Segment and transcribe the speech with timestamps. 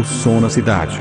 [0.00, 0.98] O som na cidade.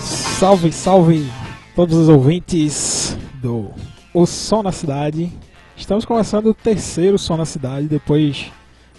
[0.00, 1.30] Salve, salve
[1.76, 3.70] todos os ouvintes do
[4.12, 5.32] O Som na Cidade.
[5.76, 8.50] Estamos começando o terceiro Som na Cidade, depois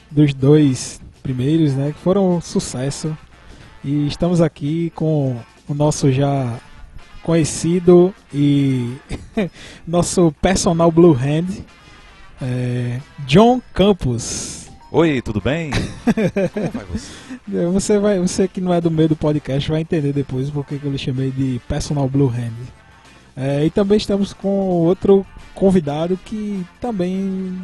[0.09, 3.17] dos dois primeiros, né, que foram um sucesso.
[3.83, 5.35] E estamos aqui com
[5.67, 6.57] o nosso já
[7.21, 8.95] conhecido e
[9.85, 11.65] nosso personal Blue Hand,
[12.41, 14.69] é, John Campos.
[14.91, 15.71] Oi, tudo bem?
[16.53, 17.11] Como vai você?
[17.71, 20.85] Você, vai, você que não é do meio do podcast vai entender depois porque que
[20.85, 22.53] eu lhe chamei de personal Blue Hand.
[23.35, 27.57] É, e também estamos com outro convidado que também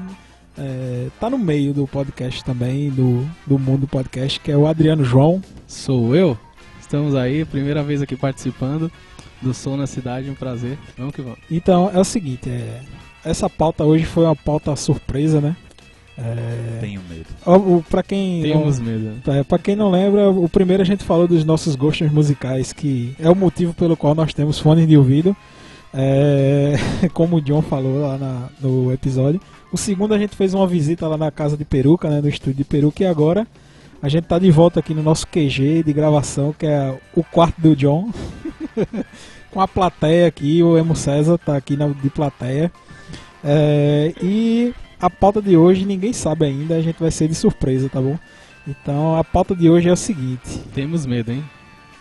[1.13, 5.03] está no meio do podcast também, do, do mundo do podcast, que é o Adriano
[5.03, 5.41] João.
[5.67, 6.37] Sou eu.
[6.81, 8.91] Estamos aí, primeira vez aqui participando
[9.41, 10.77] do Som na Cidade, um prazer.
[10.97, 11.39] Vamos que vamos.
[11.49, 12.81] Então é o seguinte, é,
[13.25, 15.55] essa pauta hoje foi uma pauta surpresa, né?
[16.17, 17.25] É, Tenho medo.
[17.45, 19.21] o- pra quem Temos não, medo.
[19.23, 23.15] tá, pra quem não lembra, o primeiro a gente falou dos nossos gostos musicais, que
[23.19, 25.35] é o motivo pelo qual nós temos fones de ouvido.
[25.93, 26.75] É,
[27.13, 29.39] como o John falou lá na- no episódio.
[29.71, 32.55] O segundo a gente fez uma visita lá na casa de Peruca, né, no estúdio
[32.57, 33.47] de Peruca, e agora
[34.01, 37.59] a gente tá de volta aqui no nosso QG de gravação, que é o quarto
[37.61, 38.09] do John.
[39.51, 42.71] Com a plateia aqui, o Emo César tá aqui na, de plateia.
[43.43, 47.89] É, e a pauta de hoje ninguém sabe ainda, a gente vai ser de surpresa,
[47.89, 48.17] tá bom?
[48.67, 51.43] Então a pauta de hoje é o seguinte: Temos medo, hein?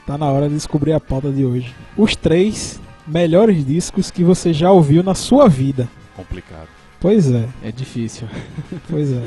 [0.08, 1.74] tá na hora de descobrir a pauta de hoje.
[1.94, 5.86] Os três melhores discos que você já ouviu na sua vida.
[6.16, 6.68] Complicado.
[6.98, 8.26] Pois é, É difícil.
[8.88, 9.22] pois é.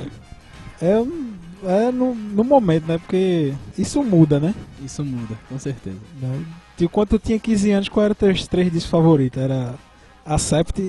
[0.81, 1.05] É,
[1.87, 2.97] é no, no momento, né?
[2.97, 4.55] Porque isso muda, né?
[4.83, 5.97] Isso muda, com certeza.
[6.19, 6.43] Né?
[6.75, 9.41] De quando tu tinha 15 anos, qual eram teus três discos favoritos?
[9.41, 9.75] Era
[10.25, 10.81] Accept,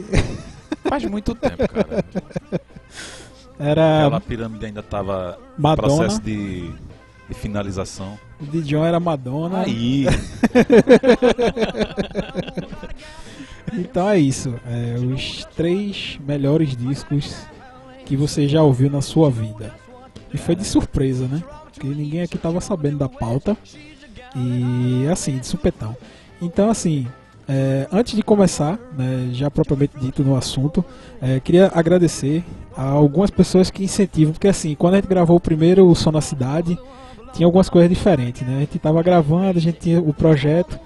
[0.85, 2.05] Faz muito tempo, cara.
[3.59, 6.71] era Aquela pirâmide ainda tava em processo de,
[7.29, 8.19] de finalização.
[8.41, 9.63] o de John era Madonna.
[9.63, 10.07] Aí,
[13.73, 14.55] Então é isso.
[14.67, 17.35] É, os três melhores discos
[18.05, 19.75] que você já ouviu na sua vida.
[20.33, 21.43] E foi de surpresa, né?
[21.73, 23.57] Porque ninguém aqui tava sabendo da pauta.
[24.37, 25.97] E assim, de supetão.
[26.41, 27.07] Então, assim,
[27.53, 30.83] é, antes de começar, né, já propriamente dito no assunto,
[31.21, 32.43] é, queria agradecer
[32.75, 34.33] a algumas pessoas que incentivam.
[34.33, 36.79] Porque, assim, quando a gente gravou o primeiro o Som na Cidade,
[37.35, 38.57] tinha algumas coisas diferentes, né?
[38.57, 40.81] A gente tava gravando, a gente tinha o projeto.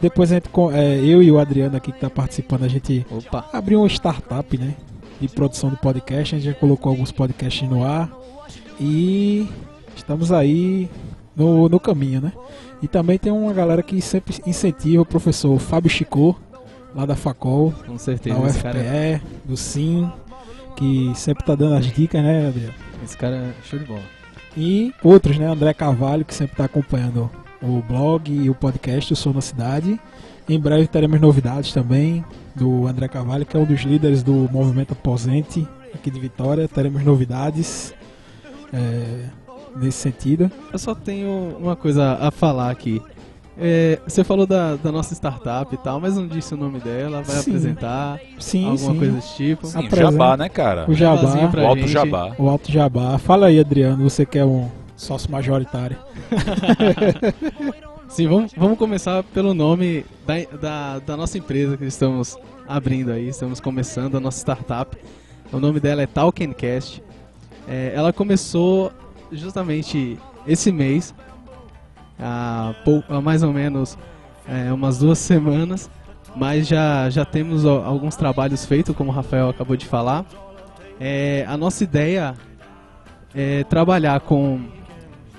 [0.00, 3.44] Depois a gente, é, eu e o Adriano aqui que está participando, a gente Opa!
[3.52, 4.74] abriu uma startup, né?
[5.20, 6.36] De produção de podcast.
[6.36, 8.08] A gente já colocou alguns podcasts no ar.
[8.80, 9.48] E
[9.96, 10.88] estamos aí
[11.34, 12.32] no, no caminho, né?
[12.82, 16.34] E também tem uma galera que sempre incentiva o professor Fábio Chicô,
[16.94, 18.60] lá da Facol, Com da certeza.
[18.60, 20.10] Cara, UFPE, do SIM,
[20.76, 22.74] que sempre tá dando as dicas, né, Adriano?
[23.04, 24.02] esse cara é show de bola.
[24.56, 25.46] E outros, né?
[25.46, 27.30] André Carvalho, que sempre está acompanhando
[27.62, 29.98] o blog e o podcast O Som na Cidade.
[30.48, 34.92] Em breve teremos novidades também do André Carvalho, que é um dos líderes do movimento
[34.92, 36.68] Aposente aqui de Vitória.
[36.68, 37.94] Teremos novidades
[38.72, 39.28] é,
[39.76, 40.50] nesse sentido.
[40.72, 43.00] Eu só tenho uma coisa a falar aqui.
[43.56, 47.22] É, você falou da, da nossa startup e tal, mas não disse o nome dela,
[47.22, 47.50] vai Sim.
[47.50, 48.98] apresentar Sim, alguma sim.
[48.98, 49.66] coisa desse tipo.
[49.66, 50.90] sim, o jabá, né, cara?
[50.90, 51.90] O Jabá, o alto gente.
[51.90, 52.34] jabá.
[52.38, 53.18] o Alto Jabá.
[53.18, 55.96] Fala aí, Adriano, você que é um sócio majoritário.
[58.08, 62.36] Sim, vamos, vamos começar pelo nome da, da, da nossa empresa que estamos
[62.68, 64.94] abrindo aí, estamos começando a nossa startup.
[65.50, 67.02] O nome dela é Talkencast.
[67.66, 68.92] É, ela começou
[69.32, 71.14] justamente esse mês,
[72.18, 73.96] há, pou- há mais ou menos
[74.48, 75.90] é, umas duas semanas,
[76.34, 80.24] mas já, já temos alguns trabalhos feitos, como o Rafael acabou de falar.
[81.00, 82.34] É, a nossa ideia
[83.34, 84.60] é trabalhar com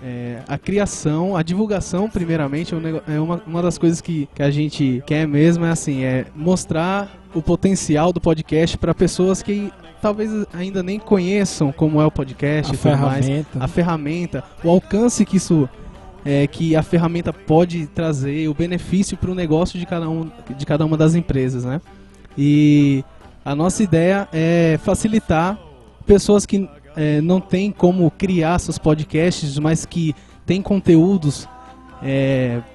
[0.04, 4.52] é, a criação, a divulgação, primeiramente, é, é uma, uma das coisas que, que a
[4.52, 9.72] gente quer mesmo, é assim, é mostrar o potencial do podcast para pessoas que
[10.02, 13.26] talvez ainda nem conheçam como é o podcast A tudo mais.
[13.26, 13.64] ferramenta.
[13.64, 15.70] A ferramenta, o alcance que isso
[16.26, 20.66] é, que a ferramenta pode trazer, o benefício para o negócio de cada, um, de
[20.66, 21.80] cada uma das empresas, né?
[22.38, 23.04] E
[23.46, 25.58] a nossa ideia é facilitar
[26.06, 31.48] pessoas que é, não têm como criar seus podcasts, mas que têm conteúdos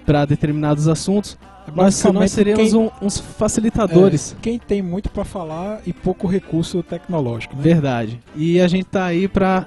[0.06, 1.37] para determinados assuntos.
[1.69, 4.32] Nós, nós Basicamente, seremos quem- um- uns facilitadores.
[4.32, 7.62] É, quem tem muito para falar e pouco recurso tecnológico, né?
[7.62, 8.19] Verdade.
[8.35, 9.67] E a gente tá aí pra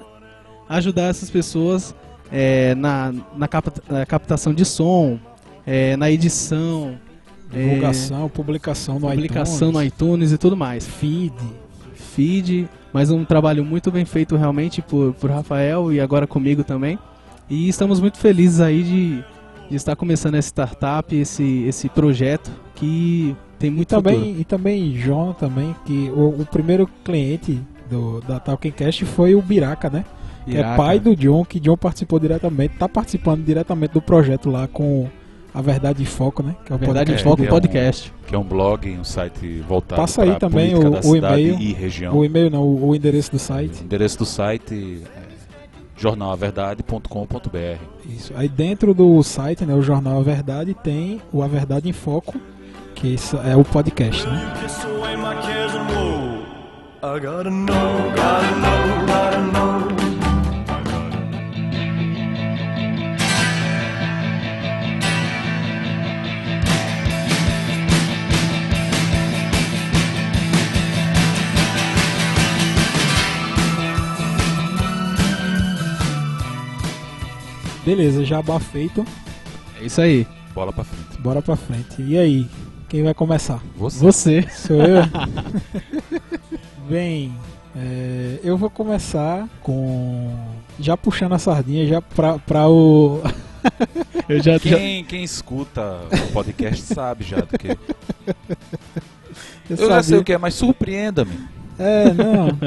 [0.68, 1.94] ajudar essas pessoas
[2.34, 5.18] é, na, na, capta- na captação de som,
[5.66, 6.98] é, na edição,
[7.52, 10.86] Divulgação, publicação no publicação iTunes, no iTunes e tudo mais.
[10.86, 11.34] feed,
[12.14, 16.98] feed, mas um trabalho muito bem feito realmente por, por Rafael e agora comigo também.
[17.48, 19.24] E estamos muito felizes aí de,
[19.68, 24.40] de estar começando essa startup, esse, esse projeto que tem muito também, futuro.
[24.40, 27.60] E também, João, também, que o, o primeiro cliente
[27.90, 30.04] do, da Talkencast foi o Biraca, né?
[30.44, 34.66] Que é pai do John, que John participou diretamente, tá participando diretamente do projeto lá
[34.66, 35.08] com
[35.54, 36.56] a Verdade em Foco, né?
[36.64, 38.10] Que é o Verdade em Foco é podcast.
[38.10, 41.72] Um, que é um blog, um site voltado Passa aí também o, o e-mail e
[41.72, 42.16] região.
[42.16, 43.82] O e-mail não, o, o endereço do site.
[43.82, 45.22] O endereço do site é
[45.96, 47.82] jornalaverdade.com.br.
[48.08, 48.32] Isso.
[48.34, 52.34] Aí dentro do site, né, o Jornal A Verdade tem o A Verdade em Foco,
[52.94, 54.52] que é o podcast, né?
[57.04, 60.01] I gotta know, gotta know, gotta know.
[77.84, 79.04] Beleza, jabá feito.
[79.80, 80.26] É isso aí.
[80.54, 81.20] Bola pra frente.
[81.20, 82.00] Bora pra frente.
[82.02, 82.48] E aí,
[82.88, 83.60] quem vai começar?
[83.76, 83.98] Você.
[83.98, 84.42] Você.
[84.50, 85.02] Sou eu?
[86.88, 87.34] Bem,
[87.74, 90.30] é, eu vou começar com.
[90.78, 93.20] Já puxando a sardinha já pra, pra o.
[94.28, 95.08] eu já, quem, já...
[95.08, 97.68] quem escuta o podcast sabe já do que.
[99.70, 101.32] Eu, eu já sei o que é, mas surpreenda-me.
[101.78, 102.58] É, não.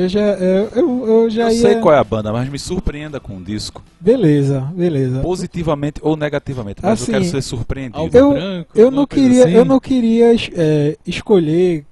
[0.00, 1.60] Eu já, eu, eu, eu já eu ia...
[1.60, 3.84] sei qual é a banda, mas me surpreenda com o disco.
[4.00, 5.20] Beleza, beleza.
[5.20, 8.16] Positivamente ou negativamente, mas assim, eu quero ser surpreendido.
[8.16, 9.52] Eu, branco, eu, não queria, assim.
[9.52, 11.84] eu não queria é, escolher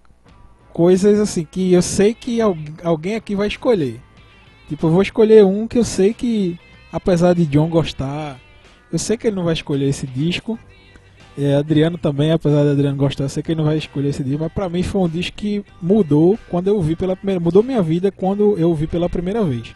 [0.72, 2.38] coisas assim que eu sei que
[2.82, 4.00] alguém aqui vai escolher.
[4.70, 6.58] Tipo, eu vou escolher um que eu sei que,
[6.90, 8.40] apesar de John gostar,
[8.90, 10.58] eu sei que ele não vai escolher esse disco.
[11.40, 14.24] É, Adriano também, apesar de Adriano gostar, eu sei que ele não vai escolher esse
[14.24, 17.62] disco, mas pra mim foi um disco que mudou quando eu vi pela primeira mudou
[17.62, 19.72] minha vida quando eu vi pela primeira vez.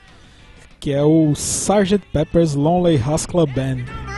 [0.81, 2.01] Que é o Sgt.
[2.13, 4.12] Pepper's Lonely Hearts Club Band.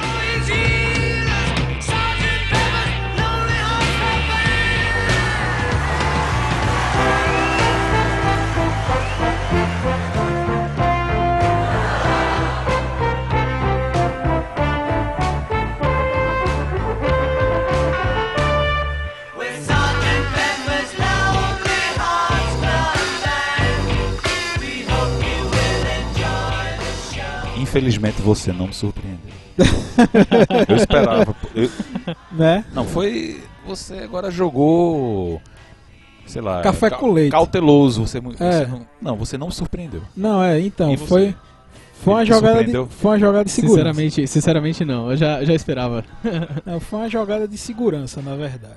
[27.74, 29.32] Infelizmente você não me surpreendeu.
[30.68, 31.34] eu esperava.
[31.56, 31.68] Eu...
[32.30, 32.64] Né?
[32.72, 33.42] Não, foi.
[33.66, 35.42] Você agora jogou.
[36.24, 36.62] Sei lá.
[36.62, 37.32] Café com leite.
[37.32, 38.06] Cauteloso.
[38.06, 38.66] Você, você é.
[38.66, 40.02] não, não, você não me surpreendeu.
[40.16, 40.96] Não, é, então.
[40.96, 41.34] Foi.
[41.94, 43.76] Foi uma, jogada de, foi uma jogada de segurança.
[43.76, 46.04] Sinceramente, sinceramente não, eu já, já esperava.
[46.66, 48.76] não, foi uma jogada de segurança, na verdade.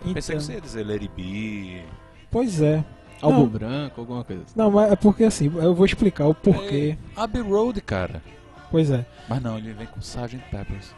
[0.00, 1.82] Então, Pensei que você ia dizer Lady B.
[2.30, 2.84] Pois é.
[3.22, 4.54] Álbum branco, alguma coisa assim.
[4.56, 6.96] Não, mas é porque assim, eu vou explicar o porquê.
[7.16, 8.22] É Abbey Road, cara.
[8.70, 9.04] Pois é.
[9.28, 10.38] Mas não, ele vem com Sgt.
[10.50, 10.94] Peppers.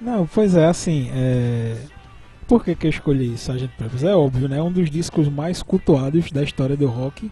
[0.00, 1.76] Não, pois é, assim, é...
[2.46, 3.68] Por que, que eu escolhi Sgt.
[3.76, 4.04] Peppers?
[4.04, 4.58] É óbvio, né?
[4.58, 7.30] É um dos discos mais cultuados da história do rock.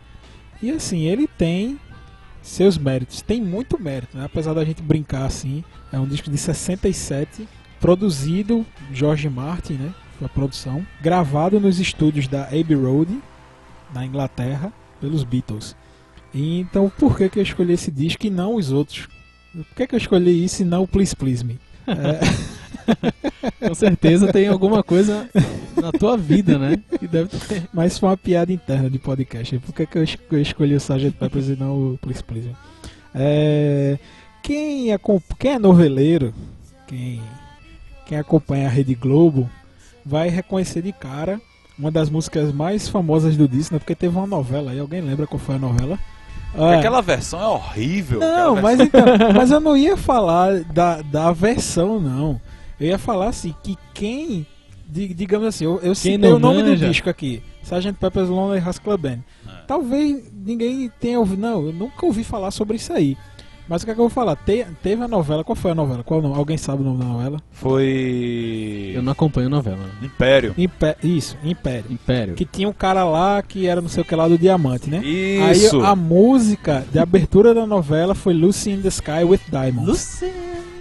[0.60, 1.78] E assim, ele tem
[2.42, 3.22] seus méritos.
[3.22, 4.24] Tem muito mérito, né?
[4.24, 5.64] Apesar da gente brincar assim.
[5.92, 7.48] É um disco de 67,
[7.80, 9.94] produzido George Martin, né?
[10.22, 10.84] A produção.
[11.00, 13.18] Gravado nos estúdios da Abbey Road,
[13.94, 15.76] na Inglaterra pelos Beatles.
[16.34, 19.08] E, então, por que, que eu escolhi esse disco e não os outros?
[19.52, 21.58] Por que, que eu escolhi isso e não o Please Please Me?
[21.86, 22.56] É...
[23.68, 25.28] Com certeza tem alguma coisa
[25.76, 26.82] na tua vida, né?
[26.98, 27.68] Que deve ter.
[27.72, 29.58] Mas foi uma piada interna de podcast.
[29.58, 31.12] Por que, que eu escolhi o Sgt.
[31.12, 32.56] Peppers e não o Please Please Me?
[33.14, 33.98] É...
[34.42, 34.98] Quem, é,
[35.38, 36.32] quem é noveleiro,
[36.86, 37.20] quem,
[38.06, 39.50] quem acompanha a Rede Globo,
[40.04, 41.40] vai reconhecer de cara
[41.78, 43.78] uma das músicas mais famosas do disco, né?
[43.78, 45.98] Porque teve uma novela aí, alguém lembra qual foi a novela?
[46.54, 46.76] É.
[46.76, 48.20] Aquela versão é horrível.
[48.20, 49.04] Não, mas, então,
[49.34, 52.40] mas eu não ia falar da, da versão, não.
[52.80, 54.46] Eu ia falar assim, que quem,
[54.88, 56.86] digamos assim, eu, eu citei o nome manja.
[56.86, 57.94] do disco aqui, Sgt.
[57.94, 59.18] Pepper's Lonely Hearts Club Band.
[59.46, 59.50] É.
[59.66, 63.16] Talvez ninguém tenha ouvido, não, eu nunca ouvi falar sobre isso aí.
[63.68, 64.36] Mas o que, é que eu vou falar?
[64.36, 66.04] Te, teve a novela, qual foi a novela?
[66.04, 66.36] Qual nome?
[66.36, 67.40] Alguém sabe o nome da novela?
[67.50, 68.92] Foi.
[68.94, 69.76] Eu não acompanho novela.
[69.76, 69.90] Né?
[70.02, 70.54] Império.
[70.56, 70.96] Impé...
[71.02, 71.90] Isso, Império.
[71.90, 72.34] Império.
[72.34, 74.98] Que tinha um cara lá que era não sei o que lá do diamante, né?
[75.04, 75.80] Isso.
[75.80, 79.88] Aí a música de abertura da novela foi Lucy in the Sky with Diamonds.
[79.88, 80.32] Lucy.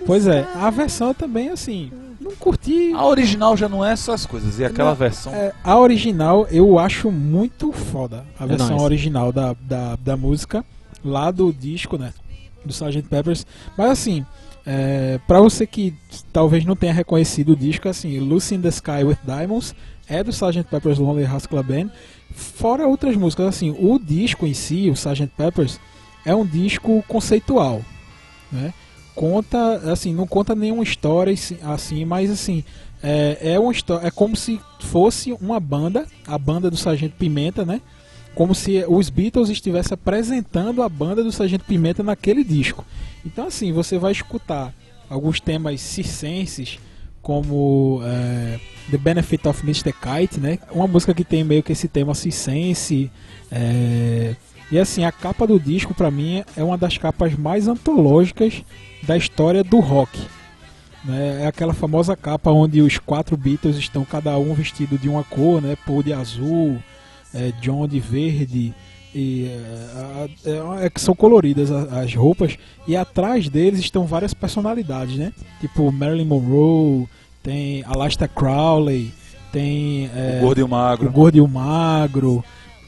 [0.05, 2.91] Pois é, a versão também assim, não curti.
[2.93, 5.33] A original já não é essas coisas, e aquela não, versão.
[5.33, 8.23] É, a original eu acho muito foda.
[8.39, 10.63] A é versão original da, da, da música,
[11.03, 12.13] lá do disco, né?
[12.65, 13.03] Do Sgt.
[13.09, 13.45] Peppers.
[13.77, 14.25] Mas assim,
[14.67, 15.93] É, para você que
[16.33, 19.75] talvez não tenha reconhecido o disco, assim, Lucy in the Sky with Diamonds
[20.09, 20.63] é do Sgt.
[20.63, 21.91] Pepper's Lonely Hearts Club Band,
[22.33, 23.45] fora outras músicas.
[23.45, 25.27] Assim, o disco em si, o Sgt.
[25.37, 25.79] Pepper's,
[26.25, 27.83] é um disco conceitual,
[28.51, 28.73] né?
[29.13, 31.31] Conta, assim, não conta nenhuma história
[31.71, 32.63] assim, mas assim,
[33.03, 37.63] é, é, uma história, é como se fosse uma banda, a banda do Sargento Pimenta,
[37.63, 37.81] né?
[38.35, 42.85] Como se os Beatles estivessem apresentando a banda do Sargento Pimenta naquele disco.
[43.25, 44.73] Então, assim, você vai escutar
[45.09, 46.77] alguns temas circenses,
[47.21, 48.59] como é,
[48.91, 49.93] The Benefit of Mr.
[49.93, 50.59] Kite, né?
[50.71, 53.09] Uma música que tem meio que esse tema circense.
[53.51, 54.35] É...
[54.71, 58.63] E assim, a capa do disco, para mim, é uma das capas mais antológicas
[59.03, 60.19] da história do rock.
[61.03, 61.43] Né?
[61.43, 65.61] É aquela famosa capa onde os quatro Beatles estão cada um vestido de uma cor,
[65.61, 65.77] né?
[65.85, 66.79] Paul de azul,
[67.35, 68.73] é, John de verde.
[69.13, 74.33] E, é, é, é, que são coloridas as, as, roupas e atrás deles estão várias
[74.33, 75.31] personalidades, né?
[75.61, 77.07] Tipo Marilyn Monroe,
[77.41, 79.13] tem Alastair Crowley,
[79.53, 81.07] tem é, o Gordo e o Magro.
[81.07, 82.43] O Gordo e o Magro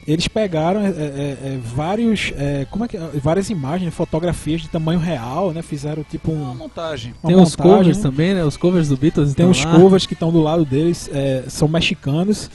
[0.08, 4.98] eles pegaram é, é, é, vários, é, como é que, várias imagens, fotografias de tamanho
[4.98, 5.60] real, né?
[5.60, 7.12] Fizeram tipo um, uma montagem.
[7.22, 8.02] Uma tem montagem, os covers né?
[8.02, 8.42] também, né?
[8.42, 9.34] Os covers do Beatles.
[9.34, 9.78] Tem os lá.
[9.78, 12.50] covers que estão do lado deles, é, são mexicanos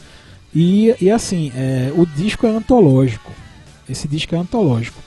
[0.53, 3.31] e, e assim, é, o disco é antológico.
[3.89, 5.01] Esse disco é antológico.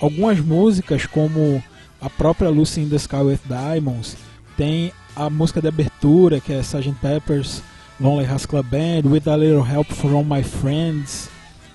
[0.00, 1.62] algumas músicas, como
[2.00, 4.16] a própria Lucy in the Sky with Diamonds,
[4.56, 6.94] tem a música de abertura que é Sgt.
[7.00, 7.62] Pepper's
[8.00, 11.28] Lonely Hearts Club Band, With a Little Help from My Friends.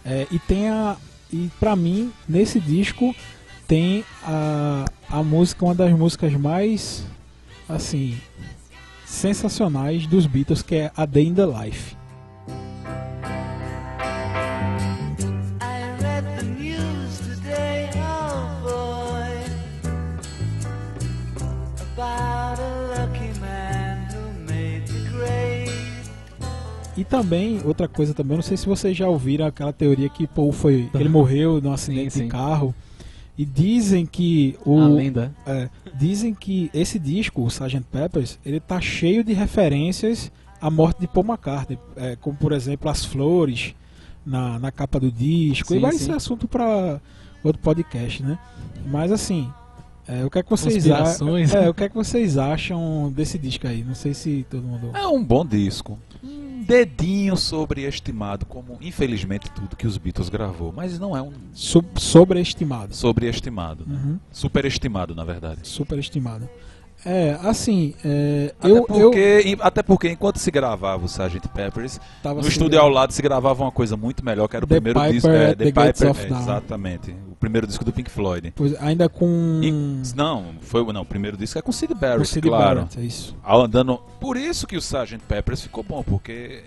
[0.04, 0.98] É, e tem a.
[1.32, 3.14] E pra mim, nesse disco,
[3.68, 7.06] tem a, a música, uma das músicas mais.
[7.70, 8.18] Assim.
[9.06, 11.97] sensacionais dos Beatles, que é A Day in the Life.
[27.08, 30.90] Também, outra coisa também, não sei se vocês já ouviram aquela teoria que Paul foi.
[30.94, 32.26] ele morreu num acidente sim, sim.
[32.26, 32.74] de carro.
[33.38, 34.80] E dizem que o.
[34.80, 35.32] A lenda.
[35.46, 37.82] É, dizem que esse disco, o Sgt.
[37.92, 41.78] Peppers, ele tá cheio de referências à morte de Paul McCartney.
[41.96, 43.76] É, como por exemplo as flores
[44.26, 45.70] na, na capa do disco.
[45.70, 46.06] Sim, e vai sim.
[46.06, 47.00] ser assunto para
[47.44, 48.40] outro podcast, né?
[48.88, 49.48] Mas assim,
[50.08, 51.38] é, o que é que vocês acham?
[51.38, 53.84] É, o que é que vocês acham desse disco aí?
[53.84, 54.92] Não sei se todo mundo.
[54.96, 56.00] É um bom disco
[56.66, 62.96] dedinho sobreestimado, como infelizmente tudo que os Beatles gravou, mas não é um Sub sobreestimado.
[62.96, 64.00] Sobreestimado, né?
[64.04, 64.20] uhum.
[64.32, 65.62] superestimado na verdade.
[65.64, 66.50] Superestimado.
[67.06, 69.58] É, assim, é, até eu, porque, eu...
[69.62, 71.48] Até porque enquanto se gravava o Sgt.
[71.54, 74.68] Peppers, Tava no estúdio ao lado se gravava uma coisa muito melhor, que era o
[74.68, 75.30] The primeiro Piper, disco.
[75.30, 77.16] É, The, The Piper, é, exatamente.
[77.32, 78.52] O primeiro disco do Pink Floyd.
[78.56, 79.60] Pois, ainda com...
[79.64, 79.72] E,
[80.16, 82.82] não, foi, não, o primeiro disco é com Sid Barrett, Sid claro.
[82.82, 83.36] Barrett, é isso.
[83.46, 85.20] Andando, por isso que o Sgt.
[85.28, 86.64] Peppers ficou bom, porque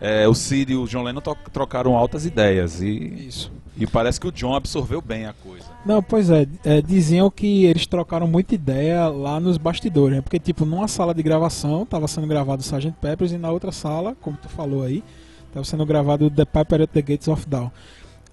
[0.00, 1.20] é, o Sid e o John Lennon
[1.52, 2.80] trocaram altas ideias.
[2.80, 3.52] E, Isso.
[3.78, 5.64] E parece que o John absorveu bem a coisa.
[5.86, 10.22] Não, pois é, é, diziam que eles trocaram muita ideia lá nos bastidores, né?
[10.22, 12.92] Porque, tipo, numa sala de gravação estava sendo gravado o Sgt.
[13.00, 15.04] Peppers e na outra sala, como tu falou aí,
[15.46, 17.70] estava sendo gravado The Piper at the Gates of Dawn.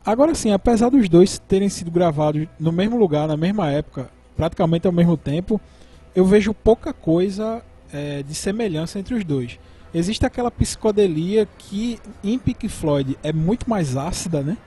[0.03, 4.85] Agora sim, apesar dos dois terem sido gravados no mesmo lugar, na mesma época, praticamente
[4.85, 5.59] ao mesmo tempo,
[6.15, 7.61] eu vejo pouca coisa
[7.91, 9.59] é, de semelhança entre os dois.
[9.93, 14.57] Existe aquela psicodelia que em Pink Floyd é muito mais ácida, né?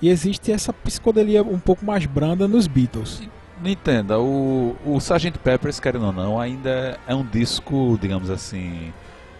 [0.00, 3.22] E existe essa psicodelia um pouco mais branda nos Beatles.
[3.64, 5.38] Entenda, o, o Sgt.
[5.38, 8.92] Peppers, querendo ou não, ainda é um disco, digamos assim,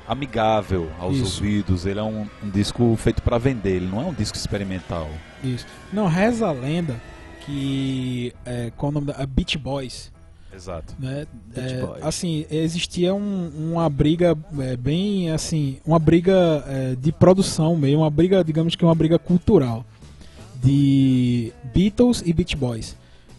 [0.09, 1.37] amigável aos Isso.
[1.37, 1.87] ouvidos.
[1.87, 5.09] Ele é um, um disco feito para vender, ele não é um disco experimental.
[5.43, 5.67] Isso.
[5.93, 7.01] Não, reza a lenda
[7.47, 8.33] que.
[8.45, 9.25] É, qual é o nome da.
[9.25, 10.11] Beach Boys
[10.55, 10.95] Exato.
[10.99, 11.27] Né?
[11.55, 17.99] É, assim, existia um, uma briga é, bem assim, uma briga é, de produção meio,
[17.99, 19.85] uma briga, digamos que uma briga cultural
[20.63, 22.97] de Beatles e Beach Boys.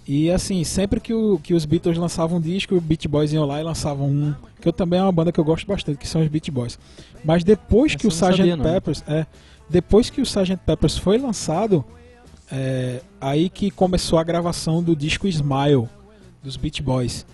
[0.08, 3.46] E assim, sempre que, o, que os Beatles lançavam um disco, o Beach Boys iam
[3.46, 6.08] lá e lançavam um, que eu também é uma banda que eu gosto bastante, que
[6.08, 6.80] são os Beach Boys.
[7.24, 8.58] Mas depois Essa que o Sgt.
[8.64, 9.28] Peppers, é,
[9.70, 10.58] depois que o Sgt.
[10.66, 11.86] Peppers foi lançado,
[12.52, 15.88] é, aí que começou a gravação do disco Smile
[16.42, 17.26] dos Beach Boys.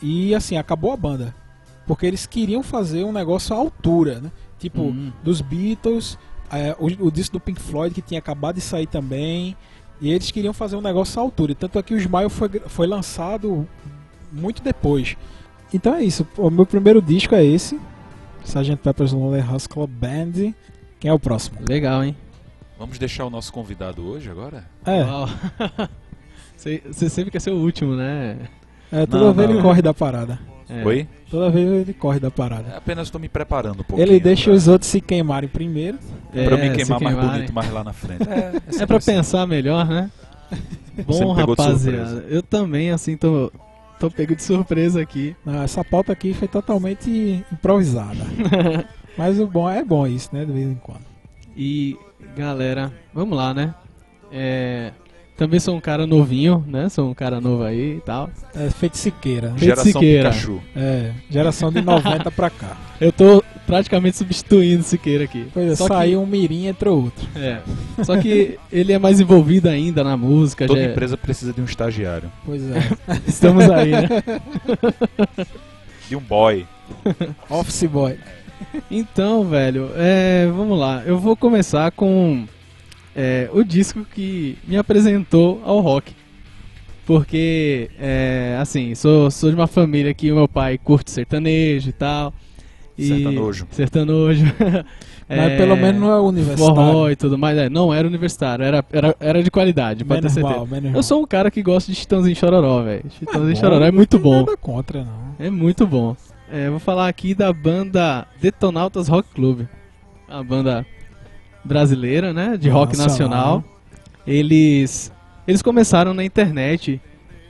[0.00, 1.34] E assim, acabou a banda.
[1.84, 4.30] Porque eles queriam fazer um negócio à altura, né?
[4.58, 5.12] Tipo, uhum.
[5.24, 6.16] dos Beatles,
[6.50, 9.56] é, o, o, disco do Pink Floyd que tinha acabado de sair também.
[10.00, 11.54] E eles queriam fazer um negócio à altura.
[11.54, 13.68] Tanto é que o Smile foi, foi lançado
[14.32, 15.16] muito depois.
[15.72, 16.26] Então é isso.
[16.36, 17.78] O meu primeiro disco é esse.
[18.44, 18.76] Sgt.
[18.76, 20.54] Pepper's Lonely Hearts Club Band.
[20.98, 21.58] Quem é o próximo?
[21.68, 22.16] Legal, hein?
[22.78, 24.64] Vamos deixar o nosso convidado hoje agora?
[24.86, 25.04] É.
[26.56, 28.38] Você sempre quer ser o último, né?
[28.92, 29.54] É, toda Não, vez não.
[29.56, 30.38] ele corre da parada.
[30.68, 30.84] É.
[30.84, 31.08] Oi?
[31.30, 32.76] Toda vez ele corre da É, parada.
[32.76, 34.00] apenas estou me preparando um pouquinho.
[34.08, 35.98] Ele deixa pra, os outros se queimarem primeiro.
[36.34, 37.38] É, pra eu me se queimar mais queimarem.
[37.40, 38.22] bonito mais lá na frente.
[38.28, 39.12] É, É assim.
[39.12, 40.10] pensar melhor, né?
[41.06, 42.24] Bom, rapaziada.
[42.28, 43.52] Eu também, assim, tô,
[43.98, 45.34] tô pego de surpresa aqui.
[45.44, 48.24] Não, essa pauta aqui foi totalmente improvisada.
[49.16, 50.44] Mas o bom é bom isso, né?
[50.44, 51.00] De vez em quando.
[51.56, 51.96] E,
[52.36, 53.74] galera, vamos lá, né?
[54.32, 54.92] É,
[55.40, 56.90] também sou um cara novinho, né?
[56.90, 58.28] Sou um cara novo aí e tal.
[58.54, 59.48] É feito Siqueira.
[59.48, 59.54] né?
[59.58, 60.28] Feito Geração Siqueira.
[60.28, 60.60] Pikachu.
[60.76, 62.76] É, geração de 90 pra cá.
[63.00, 65.46] Eu tô praticamente substituindo o Siqueira aqui.
[65.54, 67.26] Pois é, Só que- saiu um mirim, entrou outro.
[67.34, 67.60] É.
[68.04, 70.66] Só que ele é mais envolvido ainda na música.
[70.66, 72.30] Toda já é- empresa precisa de um estagiário.
[72.44, 72.78] Pois é.
[73.26, 74.08] Estamos aí, né?
[76.06, 76.66] De um boy.
[77.48, 78.18] Office Boy.
[78.90, 81.02] Então, velho, é, vamos lá.
[81.06, 82.44] Eu vou começar com
[83.14, 86.14] é, o disco que me apresentou ao rock.
[87.06, 91.92] Porque, é, assim, sou, sou de uma família que o meu pai curte sertanejo e
[91.92, 92.32] tal.
[92.96, 93.66] E Sertanojo.
[93.70, 94.44] Sertanojo.
[95.28, 96.74] Mas pelo menos não é universitário.
[96.74, 97.56] Forró e tudo mais.
[97.56, 100.66] É, não era universitário, era, era, era de qualidade, pode ter certeza.
[100.92, 103.04] Eu sou um cara que gosta de Chitãozinho e Chororó, velho.
[103.10, 104.36] Chitãozinho e bom, Chororó é não muito tem bom.
[104.40, 105.34] Nada contra, não.
[105.38, 106.16] É muito bom.
[106.50, 109.66] É, vou falar aqui da banda Detonautas Rock Club.
[110.28, 110.84] A banda
[111.64, 112.56] brasileira, né?
[112.56, 113.28] De rock Nacional.
[113.28, 113.64] nacional.
[114.26, 115.12] Eles,
[115.46, 117.00] eles começaram na internet.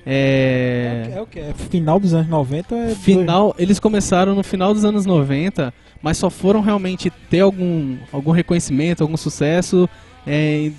[0.07, 1.38] É, É, o que?
[1.38, 6.17] É final dos anos 90 é final, eles começaram no final dos anos 90, mas
[6.17, 9.88] só foram realmente ter algum, algum reconhecimento, algum sucesso
[10.26, 10.75] é, em-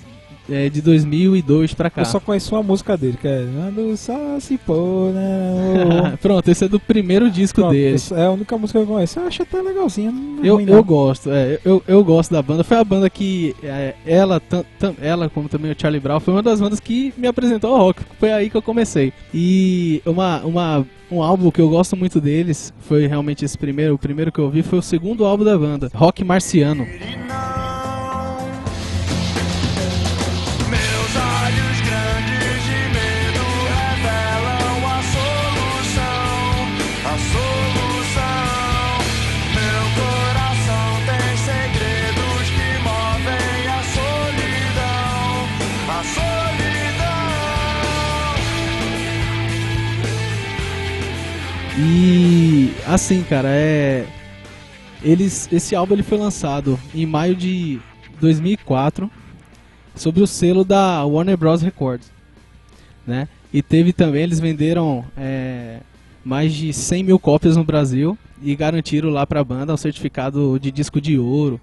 [0.50, 2.02] é, de 2002 pra cá.
[2.02, 6.16] Eu só conheço uma música dele, que é Ando só se pôr, né?
[6.22, 8.10] Pronto, esse é do primeiro disco Pronto, deles.
[8.10, 9.18] essa É a única música que eu conheço.
[9.20, 10.10] Eu acho até legalzinha.
[10.10, 10.82] não é Eu, ruim, eu não.
[10.82, 12.64] gosto, é, eu, eu gosto da banda.
[12.64, 16.34] Foi a banda que é, ela, tan- tan- ela, como também o Charlie Brown, foi
[16.34, 18.02] uma das bandas que me apresentou ao rock.
[18.18, 19.12] Foi aí que eu comecei.
[19.32, 23.94] E uma, uma, um álbum que eu gosto muito deles foi realmente esse primeiro.
[23.94, 26.86] O primeiro que eu ouvi foi o segundo álbum da banda, Rock Marciano.
[52.94, 54.06] Assim, cara, é
[55.02, 57.80] eles esse álbum ele foi lançado em maio de
[58.20, 59.10] 2004
[59.94, 62.10] sobre o selo da Warner Bros Records,
[63.06, 63.28] né?
[63.52, 65.80] E teve também eles venderam é,
[66.24, 70.70] mais de 100 mil cópias no Brasil e garantiram lá pra banda um certificado de
[70.70, 71.60] disco de ouro,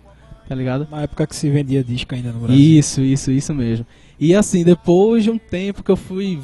[0.47, 0.87] tá ligado?
[0.91, 2.59] Na época que se vendia disco ainda no Brasil.
[2.59, 3.85] Isso, isso, isso mesmo.
[4.19, 6.39] E assim, depois de um tempo que eu fui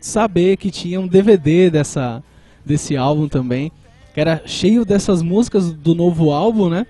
[0.00, 2.22] saber que tinha um DVD dessa,
[2.64, 3.70] desse álbum também,
[4.12, 6.86] que era cheio dessas músicas do novo álbum, né?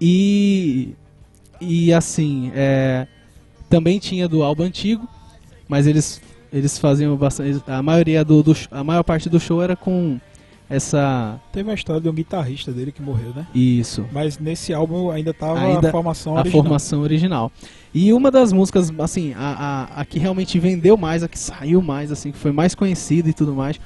[0.00, 0.94] E,
[1.60, 3.06] e assim, é,
[3.68, 5.08] também tinha do álbum antigo,
[5.68, 6.20] mas eles,
[6.52, 7.62] eles faziam bastante.
[7.66, 10.20] A maioria do, do a maior parte do show era com
[10.68, 11.40] essa.
[11.52, 13.46] Teve a história de um guitarrista dele que morreu, né?
[13.54, 14.06] Isso.
[14.12, 16.62] Mas nesse álbum ainda tava Ainda a formação a original.
[16.62, 17.52] formação original.
[17.94, 21.80] E uma das músicas, assim, a, a, a que realmente vendeu mais, a que saiu
[21.80, 23.80] mais, assim, que foi mais conhecida e tudo mais,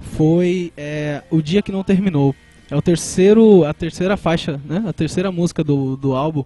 [0.00, 2.34] foi é, O Dia Que Não Terminou.
[2.70, 4.84] É o terceiro, a terceira faixa, né?
[4.86, 6.44] A terceira música do, do álbum.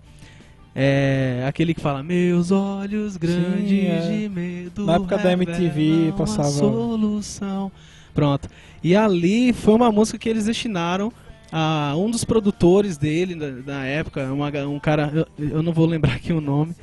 [0.74, 4.10] É aquele que fala Meus olhos grandes é.
[4.10, 7.70] de medo Na época da MTV passava- solução.
[8.12, 8.48] Pronto.
[8.82, 11.12] E ali foi uma música que eles destinaram
[11.52, 16.14] a um dos produtores dele na, época, uma um cara, eu, eu não vou lembrar
[16.16, 16.74] aqui o nome,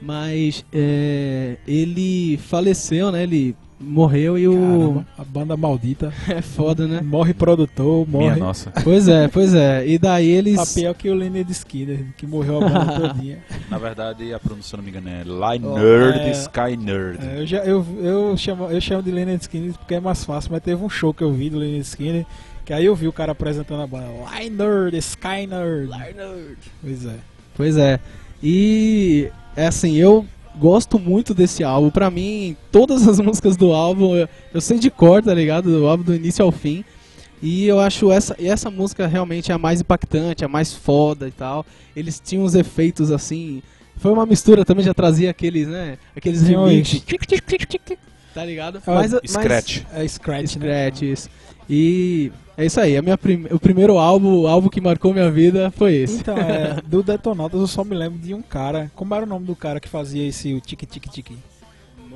[0.00, 3.22] mas é, ele faleceu, né?
[3.24, 6.12] Ele morreu e o Caramba, a banda maldita.
[6.28, 7.00] é foda, né?
[7.00, 8.40] Morre produtor, Minha morre.
[8.40, 8.70] nossa.
[8.82, 9.86] Pois é, pois é.
[9.86, 13.38] E daí eles Tá pior que o Leonard Skinner, que morreu a banda todinha.
[13.70, 17.18] Na verdade, a pronúncia, se eu não me engano, é Lie Nerd, é- Sky Nerd.
[17.24, 20.50] É, eu, já, eu, eu, chamo, eu chamo de Leonard Skinner porque é mais fácil,
[20.52, 22.24] mas teve um show que eu vi do Leonard Skinner,
[22.64, 24.06] que aí eu vi o cara apresentando a banda.
[24.38, 25.90] Line Nerd, Sky Nerd.
[26.80, 27.16] Pois é.
[27.56, 28.00] Pois é.
[28.42, 30.24] E é assim, eu
[30.58, 31.90] gosto muito desse álbum.
[31.90, 35.70] Pra mim, todas as músicas do álbum eu, eu sei de cor, tá ligado?
[35.70, 36.84] Do álbum do início ao fim.
[37.42, 41.30] E eu acho essa, essa música realmente é a mais impactante, a mais foda e
[41.30, 41.66] tal.
[41.94, 43.62] Eles tinham uns efeitos assim.
[43.96, 45.98] Foi uma mistura também, já trazia aqueles, né?
[46.16, 47.02] Aqueles remixes.
[48.34, 48.82] Tá ligado?
[48.86, 49.82] Ah, Mas, Scratch.
[49.94, 50.66] É Scratch, né?
[50.90, 51.30] Scratch, isso.
[51.70, 52.96] E é isso aí.
[52.96, 56.18] A minha prim- o primeiro álbum, o álbum que marcou minha vida foi esse.
[56.18, 58.90] Então, é, do Detonautas eu só me lembro de um cara.
[58.94, 61.38] Como era o nome do cara que fazia esse o tique tique tique?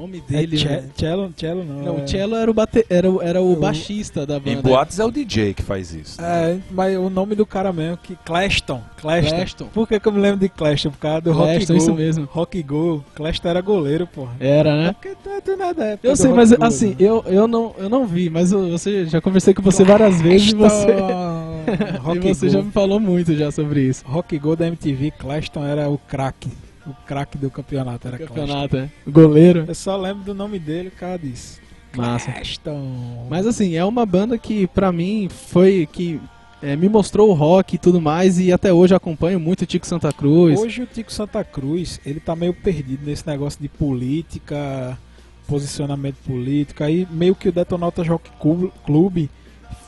[0.01, 0.57] Nome É dele.
[0.59, 0.85] Ce- né?
[0.97, 1.83] cello, cello não.
[1.83, 2.03] Não, é...
[2.05, 2.87] o Cello era o, bate...
[2.89, 4.63] era, o- era o O- baixista da Em banda.
[4.63, 6.21] boatos é o DJ que faz isso.
[6.21, 6.53] né?
[6.53, 8.81] É, mas o nome do cara mesmo, que Claston.
[9.01, 9.37] Claston.
[9.37, 9.65] Claston.
[9.67, 10.91] Por que, que eu me lembro de Claston?
[10.91, 11.79] Por causa do Rock Claston, Go.
[11.79, 12.29] isso mesmo.
[12.31, 13.05] Rock Go.
[13.15, 14.33] Claston era goleiro, porra.
[14.41, 14.93] Era, né?
[14.93, 16.97] Porque tu, tu não é da época Eu sei, Rock mas Go, assim, né?
[17.01, 20.53] eu, eu, não, eu não vi, mas eu- você já conversei com você várias vezes
[20.53, 20.87] e você.
[22.03, 22.53] Rock e você Go.
[22.53, 24.05] já me falou muito já sobre isso.
[24.07, 26.49] Rock Go da MTV, Claston era o craque.
[26.89, 28.35] O craque do campeonato era Claston.
[28.35, 28.91] Campeonato, né?
[29.07, 29.65] Goleiro.
[29.69, 30.91] Eu só lembro do nome dele,
[31.23, 31.61] disso.
[31.97, 32.33] Massa.
[32.33, 33.27] Claston.
[33.29, 36.21] Mas assim, é uma banda que pra mim foi que
[36.63, 39.87] é, me mostrou o rock e tudo mais e até hoje acompanho muito o Tico
[39.87, 40.59] Santa Cruz.
[40.59, 44.99] Hoje o Tico Santa Cruz, ele tá meio perdido nesse negócio de política,
[45.47, 46.83] posicionamento político.
[46.85, 49.31] Aí meio que o Detonautas Rock Clu- Clube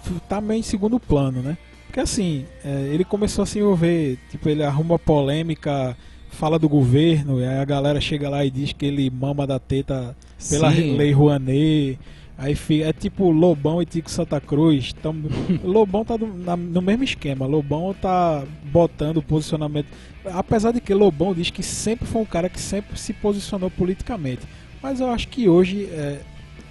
[0.05, 1.57] f- tá meio em segundo plano, né?
[1.87, 5.97] Porque assim, é, ele começou a se envolver, tipo, ele arruma polêmica,
[6.31, 9.59] fala do governo, e aí a galera chega lá e diz que ele mama da
[9.59, 10.17] teta
[10.49, 10.97] pela Sim.
[10.97, 11.99] Lei Rouanet.
[12.39, 14.95] Aí fica, é tipo Lobão e Tico Santa Cruz.
[14.95, 15.15] Tão,
[15.63, 17.45] Lobão tá do- na- no mesmo esquema.
[17.47, 19.89] Lobão tá botando posicionamento.
[20.25, 24.41] Apesar de que Lobão diz que sempre foi um cara que sempre se posicionou politicamente.
[24.83, 26.21] Mas eu acho que hoje é,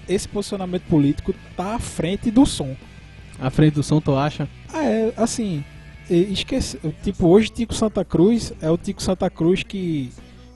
[0.08, 2.76] esse posicionamento político tá à frente do som.
[3.39, 4.48] À frente do som, tu acha?
[4.74, 5.63] Ah, é, assim,
[6.15, 10.10] esquece, tipo, hoje Tico Santa Cruz é o Tico Santa Cruz que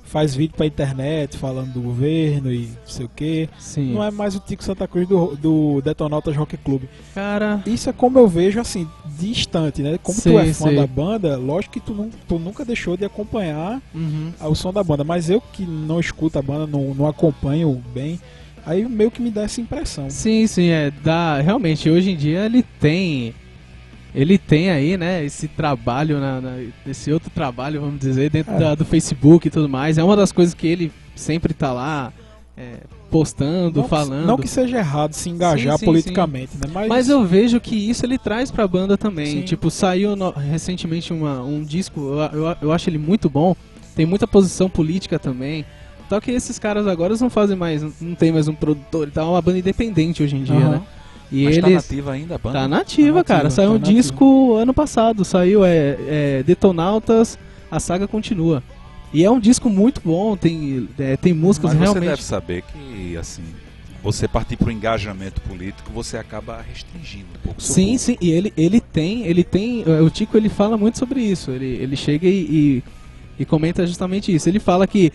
[0.04, 3.50] faz vídeo pra internet falando do governo e não sei o que.
[3.58, 3.94] Sim.
[3.94, 6.84] Não é mais o Tico Santa Cruz do, do Detonautas Rock Club.
[7.16, 8.88] Cara, Isso é como eu vejo, assim,
[9.18, 9.98] distante, né?
[10.04, 10.76] Como tu é fã sei.
[10.76, 14.32] da banda, lógico que tu, nu- tu nunca deixou de acompanhar uhum.
[14.42, 15.04] o som da banda.
[15.04, 18.20] Mas eu que não escuto a banda, não, não acompanho bem,
[18.66, 20.10] aí meio que me dá essa impressão.
[20.12, 20.92] Sim, sim, é.
[21.04, 23.34] Dá, realmente, hoje em dia ele tem.
[24.15, 28.60] Ele tem aí, né, esse trabalho, na, na- esse outro trabalho, vamos dizer, dentro É.
[28.60, 29.97] da- do Facebook e tudo mais.
[29.97, 32.13] É uma das coisas que ele sempre tá lá
[32.56, 32.73] é,
[33.10, 34.26] postando, Não que- falando.
[34.28, 36.69] não que seja errado se engajar Sim, sim, politicamente, né?
[36.71, 39.26] Mas, Mas eu vejo que isso ele traz pra banda também.
[39.26, 39.41] Sim.
[39.41, 43.56] Tipo, saiu no- recentemente uma- um disco, eu, eu, eu acho ele muito bom.
[43.95, 45.65] Tem muita posição política também.
[46.10, 49.41] Só que esses caras agora não fazem mais, não tem mais um produtor, tá uma
[49.41, 50.69] banda independente hoje em dia, Aham.
[50.69, 50.82] né?
[51.34, 52.60] E Mas tá eles nativa ainda a banda?
[52.60, 53.43] Tá nativa, Tá cara.
[53.46, 53.98] nativa, Saiu tá um nativa.
[53.98, 55.26] disco ano passado.
[55.26, 57.39] Saiu é, é, Detonautas,
[57.72, 58.62] a saga continua.
[59.12, 62.10] E é um disco muito bom, tem, é, tem músicas Mas você realmente.
[62.10, 63.43] deve saber que, assim,
[64.04, 68.00] você partir para o engajamento político, você acaba restringindo um pouco Sim, público.
[68.00, 69.84] sim, e ele, ele tem, ele tem.
[70.04, 71.50] O Tico ele fala muito sobre isso.
[71.52, 72.82] Ele, ele chega e,
[73.39, 74.48] e, e comenta justamente isso.
[74.50, 75.12] Ele fala que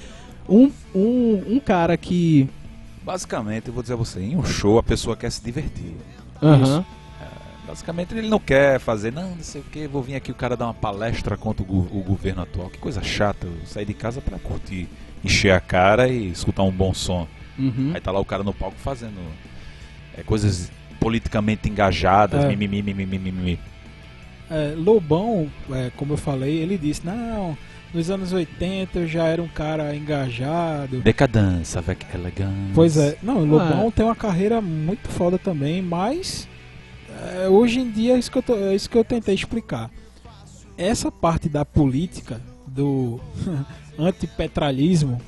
[0.49, 2.49] um, um, um cara que.
[3.13, 5.97] Basicamente, eu vou dizer a você, em um show a pessoa quer se divertir.
[6.43, 6.85] Aham.
[7.67, 10.55] Basicamente ele não quer fazer, não, não sei o que, vou vir aqui o cara
[10.59, 12.69] dar uma palestra contra o, go- o governo atual.
[12.69, 14.87] Que coisa chata, eu saí de casa pra curtir,
[15.25, 17.27] encher a cara e escutar um bom som.
[17.59, 17.93] Uhum.
[17.95, 19.19] Aí tá lá o cara no palco fazendo
[20.17, 22.49] é, coisas politicamente engajadas, É.
[22.49, 23.59] mimimi, mimimi, mimimi.
[24.51, 27.57] é, Lobão, é, como eu falei, ele disse, não,
[27.95, 31.01] nos anos 80 eu já era um cara engajado.
[31.01, 32.73] Decadência, avec elegance.
[32.75, 33.93] Pois é, não, o Lobão Ah.
[33.93, 36.47] tem uma carreira muito foda também, mas
[37.43, 39.91] é, hoje em dia é isso, que eu tô- é isso que eu tentei explicar.
[40.77, 43.19] Essa parte da política, do
[43.99, 45.21] antipetralismo,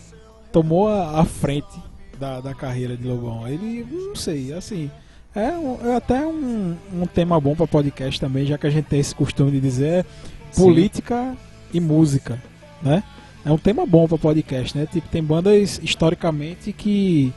[0.53, 1.79] tomou a, a frente
[2.19, 3.47] da, da carreira de Lobão.
[3.49, 4.91] Ele, não sei, assim,
[5.35, 8.87] é, um- é até um, um tema bom para podcast também, já que a gente
[8.87, 10.05] tem esse costume de dizer
[10.53, 10.63] Sim.
[10.63, 11.35] política
[11.73, 12.41] e música,
[12.83, 13.03] né?
[13.45, 14.87] É um tema bom para podcast, né?
[14.87, 17.33] Tipo, tem bandas historicamente que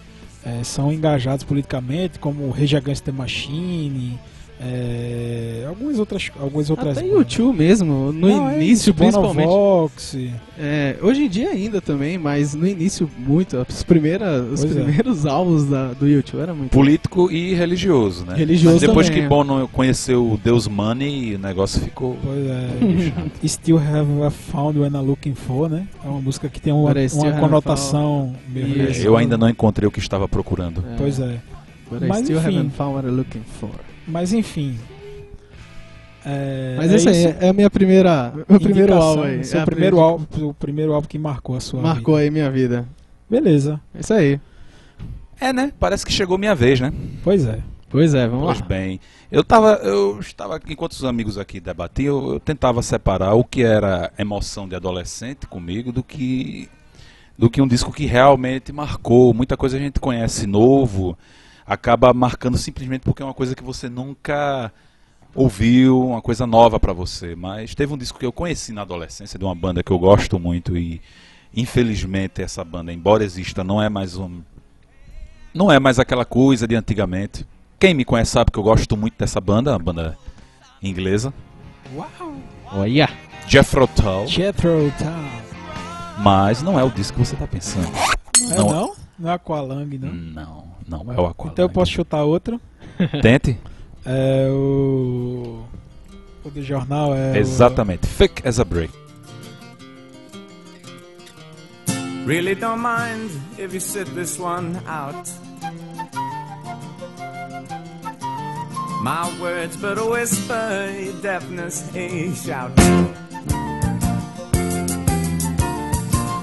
[0.45, 4.19] é, são engajadas politicamente, como Rage Against the Machine,
[4.59, 6.97] é, algumas outras, algumas outras.
[6.97, 9.45] Até YouTube mesmo, no Não, é início isso, principalmente.
[9.47, 10.17] Bonovox,
[10.57, 13.65] É, hoje em dia ainda também, mas no início muito.
[13.67, 14.83] Os, primeiras, os Pois é.
[14.83, 16.71] primeiros álbuns da, do YouTube era muito.
[16.71, 18.35] Político e religioso, né?
[18.35, 19.29] Religioso Mas depois também, que é.
[19.29, 22.17] Bono conheceu o Deus Money, o negócio ficou.
[22.23, 23.47] Pois é.
[23.47, 25.87] Still Have a Found When I'm Looking For, né?
[26.03, 28.33] É uma música que tem uma, uma Haven't conotação.
[29.03, 30.83] Eu ainda não encontrei o que estava procurando.
[30.93, 31.39] É, Pois é.
[31.91, 32.57] But I Mas still enfim.
[32.57, 33.69] haven't found what I'm looking for.
[34.07, 34.77] Mas enfim.
[36.25, 37.35] É, Mas é esse aí isso.
[37.41, 38.33] é, a minha primeira.
[38.47, 39.43] Meu primeiro álbum aí.
[39.43, 42.23] Seu É primeiro álbum, o primeiro álbum que marcou a sua Marcou vida.
[42.25, 42.85] aí minha vida.
[43.29, 43.79] Beleza.
[43.93, 44.39] É Isso aí.
[45.39, 45.73] É, né?
[45.79, 46.93] Parece que chegou minha vez, né?
[47.23, 47.59] Pois é.
[47.89, 48.65] Pois é, vamos Pois lá.
[48.65, 48.99] bem.
[49.31, 53.61] Eu tava, eu estava, enquanto os amigos aqui debatiam, eu, eu tentava separar o que
[53.63, 56.69] era emoção de adolescente comigo do que
[57.37, 59.33] do que um disco que realmente marcou.
[59.33, 61.17] Muita coisa a gente conhece novo,
[61.65, 64.71] acaba marcando simplesmente porque é uma coisa que você nunca
[65.35, 67.35] ouviu, uma coisa nova pra você.
[67.35, 70.39] Mas teve um disco que eu conheci na adolescência de uma banda que eu gosto
[70.39, 71.01] muito e
[71.55, 74.41] infelizmente essa banda, embora exista, não é mais um
[75.53, 77.45] não é mais aquela coisa de antigamente.
[77.79, 80.17] Quem me conhece sabe que eu gosto muito dessa banda, uma banda
[80.81, 81.31] inglesa.
[81.95, 82.33] Uau!
[82.71, 83.07] Olha!
[83.47, 86.23] Jethro Tull, Jethro Tull.
[86.23, 87.87] mas não é o disco que você tá pensando.
[88.41, 88.69] Não é Não.
[88.69, 88.95] não?
[89.19, 90.11] Não é Aqualung, não?
[90.11, 91.51] Não, não é o Aqualung.
[91.51, 92.59] Então eu posso chutar outro.
[93.21, 93.57] Tente.
[94.05, 95.63] É o...
[96.43, 98.05] O do jornal é o- Exatamente.
[98.07, 98.93] Thick as a Brick.
[102.25, 105.29] Really don't mind if you sit this one out.
[109.03, 112.71] My words, but a whisper, your deafness, a shout.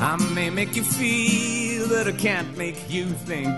[0.02, 3.48] I may make you feel, but I can't make you think.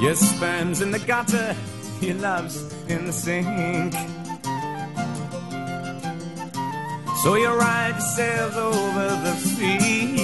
[0.00, 1.56] Your sperm's in the gutter,
[2.00, 3.92] your love's in the sink.
[7.24, 10.22] So you ride yourselves over the fields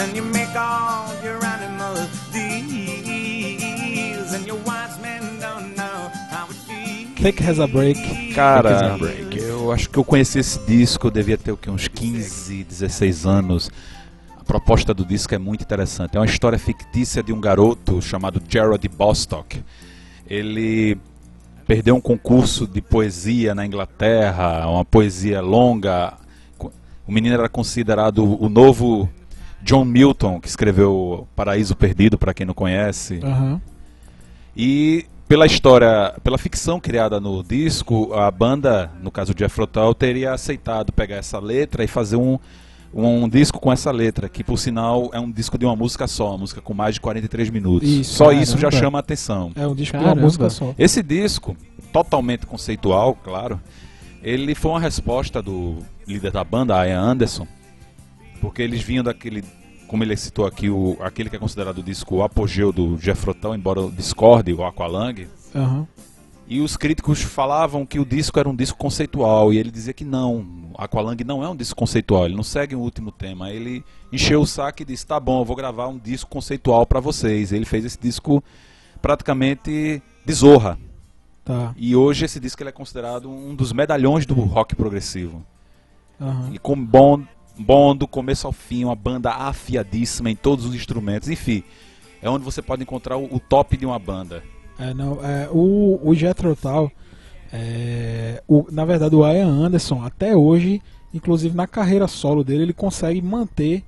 [0.00, 1.94] and you make all your animal
[2.32, 7.16] deals and your wise men don't know how it feels.
[7.20, 7.96] Thick has a break.
[8.34, 8.98] Cara,
[9.32, 11.70] eu acho que eu conheci esse disco, eu devia ter o quê?
[11.70, 13.70] uns 15, 16 anos.
[14.44, 16.18] A proposta do disco é muito interessante.
[16.18, 19.64] É uma história fictícia de um garoto chamado Gerald Bostock.
[20.28, 20.98] Ele
[21.66, 26.12] perdeu um concurso de poesia na Inglaterra, uma poesia longa.
[27.06, 29.08] O menino era considerado o novo
[29.62, 33.20] John Milton, que escreveu Paraíso Perdido, para quem não conhece.
[33.24, 33.62] Aham.
[34.54, 40.34] E pela história, pela ficção criada no disco, a banda, no caso de Tull, teria
[40.34, 42.38] aceitado pegar essa letra e fazer um,
[42.94, 46.30] um disco com essa letra, que por sinal é um disco de uma música só,
[46.30, 47.88] uma música com mais de 43 minutos.
[47.88, 48.84] Isso, só isso já caramba.
[48.84, 49.52] chama a atenção.
[49.56, 50.20] É um disco de Caramba.
[50.20, 50.74] uma música só.
[50.78, 51.56] Esse disco,
[51.92, 53.60] totalmente conceitual, claro,
[54.22, 57.46] ele foi uma resposta do líder da banda, Ian Anderson,
[58.40, 59.42] porque eles vinham daquele,
[59.88, 63.34] como ele citou aqui, o, aquele que é considerado o disco o apogeu do Jethro
[63.34, 65.86] Tull, embora o discorde, o Aqualung, Aham.
[66.46, 70.04] E os críticos falavam que o disco era um disco conceitual, e ele dizia que
[70.04, 73.50] não, Aqualung não é um disco conceitual, ele não segue o último tema.
[73.50, 77.00] Ele encheu o saco e disse: tá bom, eu vou gravar um disco conceitual para
[77.00, 77.52] vocês.
[77.52, 78.44] Ele fez esse disco
[79.00, 80.78] praticamente de zorra.
[81.44, 81.74] Tá.
[81.76, 85.44] E hoje esse disco ele é considerado um dos medalhões do rock progressivo.
[86.20, 86.50] Aham.
[86.52, 87.22] E com bom,
[87.58, 91.28] bom do começo ao fim, uma banda afiadíssima em todos os instrumentos.
[91.28, 91.62] Enfim,
[92.20, 94.42] é onde você pode encontrar o, o top de uma banda.
[94.78, 96.90] É, não, é, o, o Jethro Tull,
[97.52, 100.82] é, o, na verdade o Ian Anderson, até hoje,
[101.12, 103.84] inclusive na carreira solo dele, ele consegue manter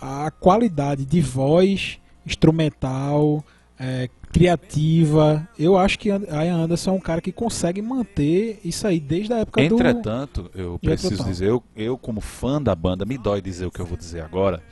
[0.00, 3.44] a qualidade de voz, instrumental,
[3.78, 5.48] é, criativa.
[5.58, 9.38] Eu acho que Ian Anderson é um cara que consegue manter isso aí desde a
[9.38, 9.74] época do...
[9.74, 13.80] Entretanto, eu preciso dizer, eu, eu como fã da banda, me dói dizer o que
[13.80, 14.62] eu vou dizer agora.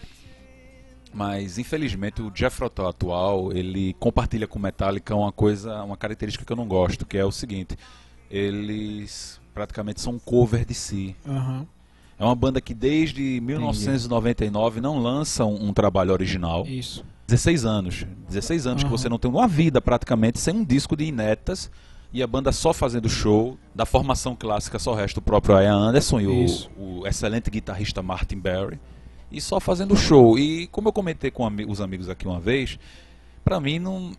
[1.13, 6.53] Mas infelizmente o Jethro Tull atual, ele compartilha com Metallica uma coisa, uma característica que
[6.53, 7.77] eu não gosto, que é o seguinte,
[8.31, 11.17] eles praticamente são um cover de si.
[11.27, 11.67] Aham.
[12.19, 16.67] É uma banda que desde 1999 não lança um, um trabalho original.
[16.67, 17.05] Isso.
[17.29, 18.07] 16 anos.
[18.29, 18.97] 16 anos que Aham.
[18.97, 21.71] você não tem uma vida praticamente sem um disco de inéditas
[22.13, 23.57] e a banda só fazendo show.
[23.75, 28.39] Da formação clássica só resta o próprio Ian Anderson e o, o excelente guitarrista Martin
[28.39, 28.81] Barry.
[29.31, 30.39] E só fazendo show.
[30.39, 32.79] E como eu comentei com os amigos aqui uma vez,
[33.45, 34.13] pra mim não.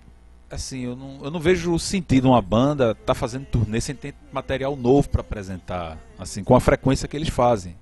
[0.52, 4.76] Assim, eu não, eu não vejo sentido uma banda tá fazendo turnê sem ter material
[4.76, 7.76] novo pra apresentar, assim, com a frequência que eles fazem.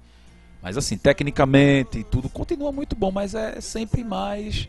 [0.62, 4.68] Mas assim, tecnicamente e tudo continua muito bom, mas é sempre mais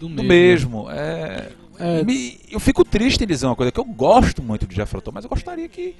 [0.00, 0.90] Do do mesmo.
[0.90, 2.02] É, É.
[2.02, 5.12] me- eu fico triste em dizer uma coisa que eu gosto muito de Jethro Tull,
[5.14, 5.94] mas eu gostaria que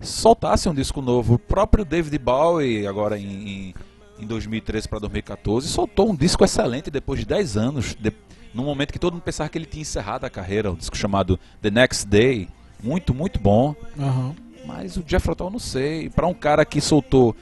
[0.00, 1.34] soltasse um disco novo.
[1.34, 3.24] O próprio David Bowie, agora em,
[3.68, 3.74] em,
[4.18, 8.12] em 2013 para 2014, soltou um disco excelente depois de 10 anos, de,
[8.54, 11.38] num momento que todo mundo pensava que ele tinha encerrado a carreira, um disco chamado
[11.60, 12.48] The Next Day,
[12.82, 13.74] muito, muito bom.
[13.98, 14.34] Aham.
[14.64, 16.10] Mas o Jethro Tull, eu não sei.
[16.10, 17.36] Pra um cara que soltou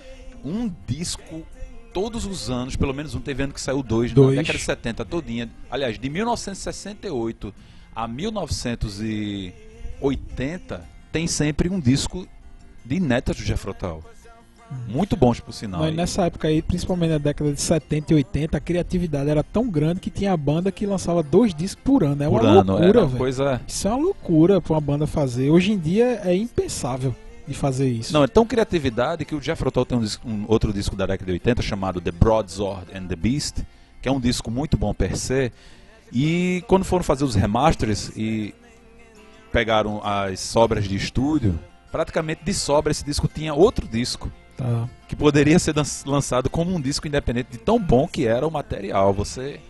[0.44, 1.42] um disco
[1.92, 4.36] todos os anos, pelo menos um, teve ano que saiu dois, Dois.
[4.36, 5.48] na década de 70 todinha.
[5.70, 7.54] Aliás, de 1968
[7.96, 12.28] a 1980, tem sempre um disco
[12.84, 14.04] de inéditas do Jethro Tull.
[14.88, 15.80] Muito bons, por sinal.
[15.80, 19.68] Mas nessa época aí, principalmente na década de 70 e 80, a criatividade era tão
[19.68, 22.22] grande que tinha banda que lançava dois discos por ano.
[22.22, 23.18] É por uma ano, loucura, era uma velho.
[23.18, 23.60] coisa...
[23.66, 25.50] Isso é uma loucura pra uma banda fazer.
[25.50, 27.14] Hoje em dia é impensável
[27.46, 28.12] de fazer isso.
[28.12, 31.04] Não, é tão criatividade que o Jethro Tull tem um, disco- um outro disco da
[31.06, 33.58] década de 80 chamado The Broadsword and the Beast,
[34.00, 35.52] que é um disco muito bom per se.
[36.12, 38.54] E quando foram fazer os remasters e
[39.52, 41.58] pegaram as sobras de estúdio,
[41.94, 44.88] praticamente de sobra esse disco tinha outro disco Tá.
[45.08, 45.74] que poderia ser
[46.06, 49.12] lançado como um disco independente de tão bom que era o material.
[49.12, 49.60] Você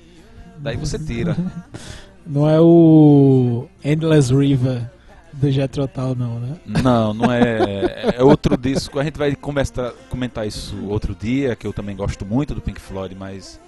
[0.59, 1.37] daí você tira.
[2.27, 4.91] Não é o Endless River
[5.33, 6.57] do Jethro Tull, não, né?
[6.65, 8.15] Não, não é.
[8.17, 8.99] É outro disco.
[8.99, 12.81] A gente vai conversar, comentar isso outro dia, que eu também gosto muito do Pink
[12.81, 13.61] Floyd, mas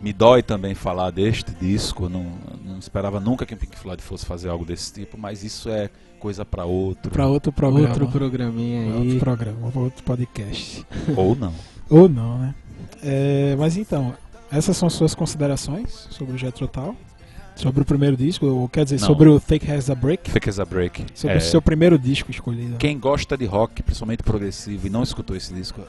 [0.00, 2.08] me dói também falar deste disco.
[2.08, 2.26] Não,
[2.64, 5.90] não esperava nunca que o Pink Floyd fosse fazer algo desse tipo, mas isso é
[6.18, 7.10] coisa para outro.
[7.10, 7.88] Pra outro programa.
[7.88, 9.18] Outro programinha Pra outro aí.
[9.18, 10.86] programa, outro podcast.
[11.16, 11.54] Ou não.
[11.90, 12.54] Ou não, né?
[13.02, 14.14] É, mas então,
[14.50, 16.96] essas são suas considerações sobre o Jethro Tull?
[17.56, 19.08] Sobre o primeiro disco, ou quer dizer, Não.
[19.08, 20.30] sobre o Take Has a Break?
[20.30, 21.06] Fake as a Break.
[21.12, 22.76] Sobre É, o seu primeiro disco escolhido.
[22.76, 25.80] Quem gosta de rock, principalmente progressivo, e não escutou esse disco,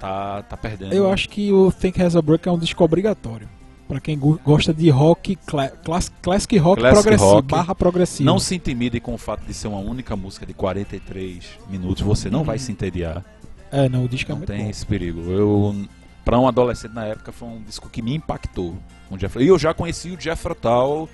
[0.00, 0.92] tá, tá perdendo.
[0.92, 3.48] Eu acho que o Think Has a Break é um disco obrigatório.
[3.86, 7.48] Pra quem go- gosta de rock, cla class- classic rock Classic progressivo, rock.
[7.48, 8.24] barra progressivo.
[8.24, 12.00] Não se intimide com o fato de ser uma única música de 43 minutos.
[12.02, 13.24] Você não vai se entediar.
[13.72, 14.70] É, não, o disco é Não muito tem bom.
[14.70, 15.20] esse perigo.
[15.30, 15.84] Eu,
[16.24, 18.76] para um adolescente na época, foi um disco que me impactou.
[19.10, 21.08] O Jeff- E eu já conheci o Jeff Tull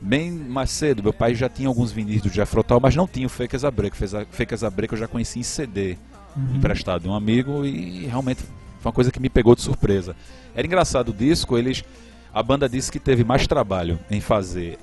[0.00, 1.02] bem mais cedo.
[1.02, 3.64] Meu pai já tinha alguns vinis do Jeff Tull, mas não tinha o Fake as
[3.64, 3.96] a Break.
[4.30, 5.96] Fake as a Break eu já conheci em CD,
[6.36, 6.56] Uhum.
[6.56, 8.42] emprestado de um amigo, e realmente
[8.80, 10.16] foi uma coisa que me pegou de surpresa.
[10.54, 11.84] Era engraçado o disco, eles.
[12.32, 14.78] A banda disse que teve mais trabalho em fazer.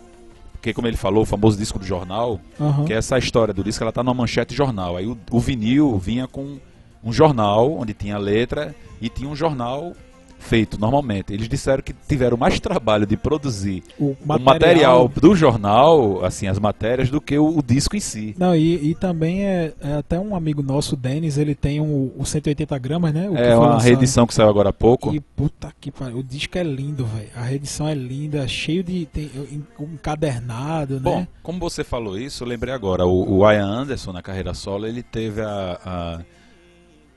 [0.53, 2.85] Porque, como ele falou, o famoso disco do jornal, Aham.
[2.85, 4.95] que é essa história do disco, ela tá numa manchete de jornal.
[4.95, 6.57] Aí o, o vinil vinha com
[7.03, 9.93] um jornal onde tinha a letra e tinha um jornal
[10.41, 11.31] feito normalmente.
[11.33, 16.59] Eles disseram que tiveram mais trabalho de produzir O o material do jornal, assim, as
[16.59, 18.35] matérias, do que o, o disco em si.
[18.37, 22.11] Não, e, e também é, é até um amigo nosso, o Denis, ele tem o,
[22.17, 23.29] o 180 gramas, né?
[23.35, 25.13] É uma reedição que saiu agora há pouco.
[25.13, 27.29] E puta que pariu, o disco é lindo, velho.
[27.35, 29.05] A reedição é linda, cheio de.
[29.05, 31.27] Tem, en- encadernado, Bom, né?
[31.41, 33.05] como você falou isso, eu lembrei agora.
[33.05, 36.19] O, o Ian Anderson, na carreira solo, ele teve a, a-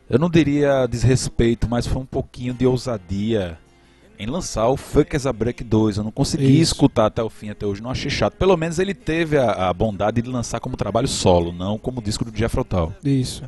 [0.08, 3.58] Eu não diria desrespeito, mas foi um pouquinho de ousadia
[4.18, 5.96] em lançar o Fuck as a Break 2.
[5.96, 6.74] Eu não consegui Isso.
[6.74, 8.34] escutar até o fim, até hoje, não achei chato.
[8.34, 12.24] Pelo menos ele teve a, a bondade de lançar como trabalho solo, não como disco
[12.24, 12.92] do Jeff Tull.
[13.02, 13.44] Isso.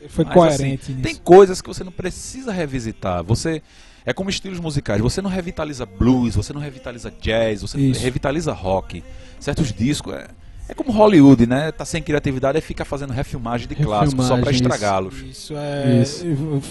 [0.00, 1.02] Ele foi Mas, coerente assim, nisso.
[1.02, 3.24] Tem coisas que você não precisa revisitar.
[3.24, 3.62] Você
[4.04, 5.00] é como estilos musicais.
[5.00, 8.00] Você não revitaliza blues, você não revitaliza jazz, você Isso.
[8.00, 9.02] revitaliza rock.
[9.40, 10.28] Certos discos é,
[10.68, 11.70] é como Hollywood, né?
[11.72, 14.74] Tá sem criatividade e fica fazendo refilmagem de clássicos só pra Refilmagem, isso.
[14.74, 15.14] estragá-los.
[15.22, 16.02] Isso é.
[16.02, 16.24] Isso.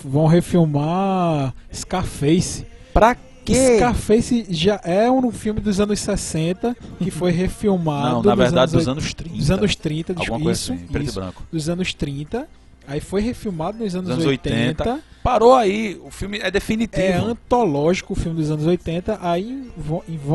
[0.04, 2.66] Vão refilmar Scarface.
[2.94, 3.76] Pra quê?
[3.78, 8.16] Scarface já é um filme dos anos 60 que foi refilmado.
[8.16, 9.36] Não, na verdade dos oit- anos 30.
[9.38, 11.44] dos anos 30, Alguma desculpa, coisa isso, assim, preto isso, e branco.
[11.52, 12.48] dos anos 30.
[12.88, 14.84] Aí foi refilmado nos anos, anos 80.
[14.84, 15.04] 80.
[15.26, 17.02] Parou aí, o filme é definitivo.
[17.02, 19.18] É antológico o filme dos anos 80.
[19.20, 19.72] Aí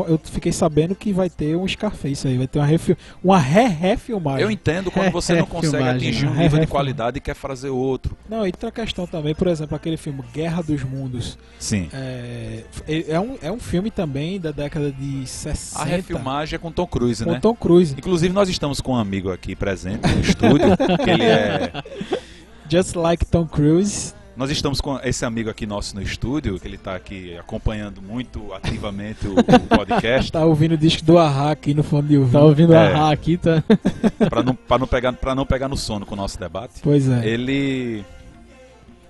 [0.05, 4.41] eu fiquei sabendo que vai ter um Scarface aí, vai ter uma, refi uma re-refilmagem.
[4.41, 6.43] Eu entendo quando você não consegue Refilmagem, atingir um né?
[6.43, 6.67] nível de Refilmagem.
[6.67, 8.17] qualidade e quer fazer outro.
[8.27, 11.37] Não, e outra questão também, por exemplo, aquele filme Guerra dos Mundos.
[11.57, 11.87] Sim.
[11.93, 12.65] É,
[13.07, 15.81] é, um, é um filme também da década de 60.
[15.81, 17.39] A refilmagem é com Tom Cruise, com né?
[17.39, 17.95] Tom Cruise.
[17.97, 20.67] Inclusive, nós estamos com um amigo aqui presente no estúdio,
[21.01, 21.71] que ele é.
[22.69, 24.19] Just like Tom Cruise.
[24.41, 28.51] Nós estamos com esse amigo aqui nosso no estúdio, que ele está aqui acompanhando muito
[28.55, 29.43] ativamente o, o
[29.77, 32.33] podcast, Tá ouvindo o disco do Ahá aqui no fone de ouvido.
[32.39, 32.91] Tá ouvindo É.
[32.91, 33.63] a aqui, tá?
[34.27, 36.79] para não, pra não, pegar, pra não pegar no sono com o nosso debate.
[36.81, 37.23] Pois é.
[37.23, 38.03] Ele.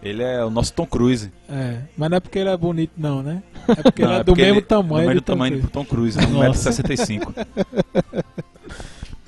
[0.03, 1.31] Ele é o nosso Tom Cruise.
[1.47, 1.77] é.
[1.95, 3.41] Mas não é porque ele é bonito, não, né?
[3.69, 4.89] É porque ele Não, é, é do porque mesmo ele- tamanho.
[5.05, 5.67] do mesmo do Tom tamanho Cruise.
[5.67, 6.25] do Tom Cruise, né?
[6.27, 6.71] Nossa.
[6.71, 7.45] 1,65m.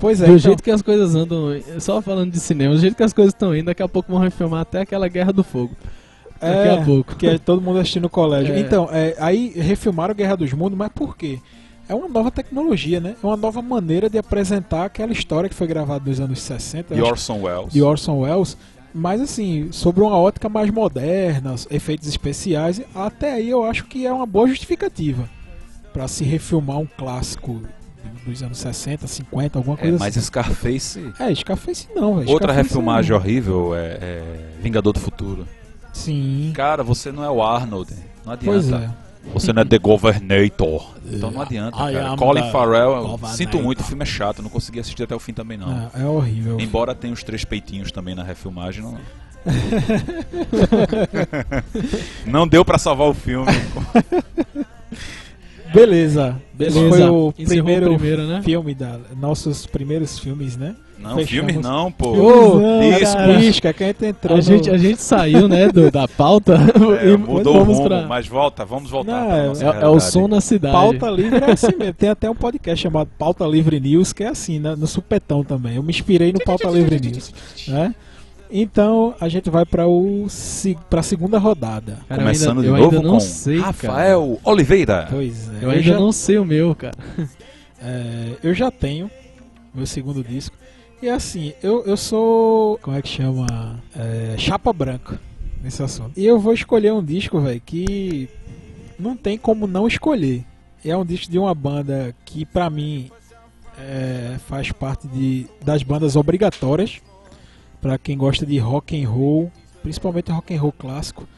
[0.04, 0.26] Pois é.
[0.26, 3.14] Do então- jeito que as coisas andam, só falando de cinema, do jeito que as
[3.14, 5.74] coisas estão indo, daqui a pouco vão refilmar até aquela Guerra do Fogo.
[6.38, 7.16] Daqui é, a pouco.
[7.16, 8.54] Que é todo mundo assistindo no colégio.
[8.54, 8.60] É.
[8.60, 11.38] Então, é, aí refilmaram Guerra dos Mundos, mas por quê?
[11.88, 13.14] É uma nova tecnologia, né?
[13.22, 16.94] É uma nova maneira de apresentar aquela história que foi gravada nos anos 60.
[16.94, 17.72] De acho Orson Welles.
[17.72, 18.58] de Orson Welles,
[18.92, 24.12] mas assim, sobre uma ótica mais moderna, efeitos especiais, até aí eu acho que é
[24.12, 25.26] uma boa justificativa
[25.94, 27.62] para se refilmar um clássico
[28.26, 30.26] dos anos 60, 50, alguma É, coisa mas assim.
[30.26, 31.12] Scarface.
[31.18, 32.30] É, Scarface não, velho.
[32.30, 33.14] Outra Scarface refilmagem é...
[33.14, 35.46] horrível é, é Vingador do Futuro.
[35.92, 36.52] Sim.
[36.54, 37.92] Cara, você não é o Arnold.
[38.24, 38.44] Não adianta.
[38.44, 38.90] Pois é.
[39.32, 40.90] Você não é The Governator.
[41.06, 42.16] Então não adianta, I cara.
[42.16, 45.56] Colin Farrell, sinto muito, o filme é chato, não consegui assistir até o fim também
[45.56, 45.90] não.
[45.94, 46.60] É, é horrível.
[46.60, 48.98] Embora tenha os três peitinhos também na refilmagem, não.
[52.26, 53.52] não deu pra salvar o filme.
[55.74, 56.36] Beleza.
[56.58, 56.88] Esse Beleza.
[56.88, 58.42] foi o Encerrou o primeiro, primeiro, né?
[58.42, 60.74] filme da nossos primeiros filmes, né?
[60.98, 61.50] Não, Fechamos.
[61.52, 62.10] filme não, pô.
[62.12, 63.18] Ô, não, disco.
[63.38, 66.54] Pisca, que a gente entrou A gente, no- a gente saiu, né, do, da pauta
[67.02, 68.06] É, e mudou o vamos rumo, pra...
[68.06, 69.46] mas volta, vamos voltar Não, é-
[69.80, 70.72] É, é o som na cidade.
[70.72, 71.92] Pauta Livre é assim mesmo.
[71.94, 74.74] Tem até um podcast chamado Pauta Livre News, que é assim, né?
[74.78, 75.74] no supetão também.
[75.76, 77.34] Eu me inspirei no Pauta Livre News.
[77.68, 77.94] Né?
[78.56, 81.98] Então a gente vai para o se- pra segunda rodada.
[82.08, 83.66] Cara, eu Começando ainda, de eu novo com sei, cara.
[83.66, 85.08] Rafael Oliveira.
[85.10, 85.64] Pois é.
[85.64, 86.94] Eu ainda já, não sei o meu, cara.
[87.82, 89.10] é, eu já tenho
[89.74, 90.56] meu segundo disco.
[91.02, 92.78] E assim, eu, eu sou.
[92.80, 93.82] Como é que chama?
[93.94, 95.18] É, chapa branca
[95.60, 96.12] nesse assunto.
[96.16, 98.28] E eu vou escolher um disco, velho, que
[98.98, 100.44] não tem como não escolher.
[100.84, 103.10] É um disco de uma banda que, pra mim,
[103.78, 107.00] é, faz parte de, das bandas obrigatórias.
[107.84, 111.28] Pra quem gosta de rock and roll, principalmente rock and roll clássico.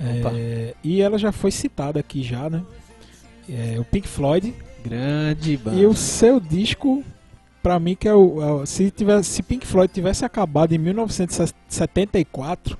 [0.00, 2.62] É, e ela já foi citada aqui já, né?
[3.50, 5.76] É, o Pink Floyd, Grande banda.
[5.76, 7.02] e o seu disco,
[7.60, 8.40] pra mim, que é o.
[8.40, 12.78] é o- se, tivesse, se Pink Floyd tivesse acabado em 1974,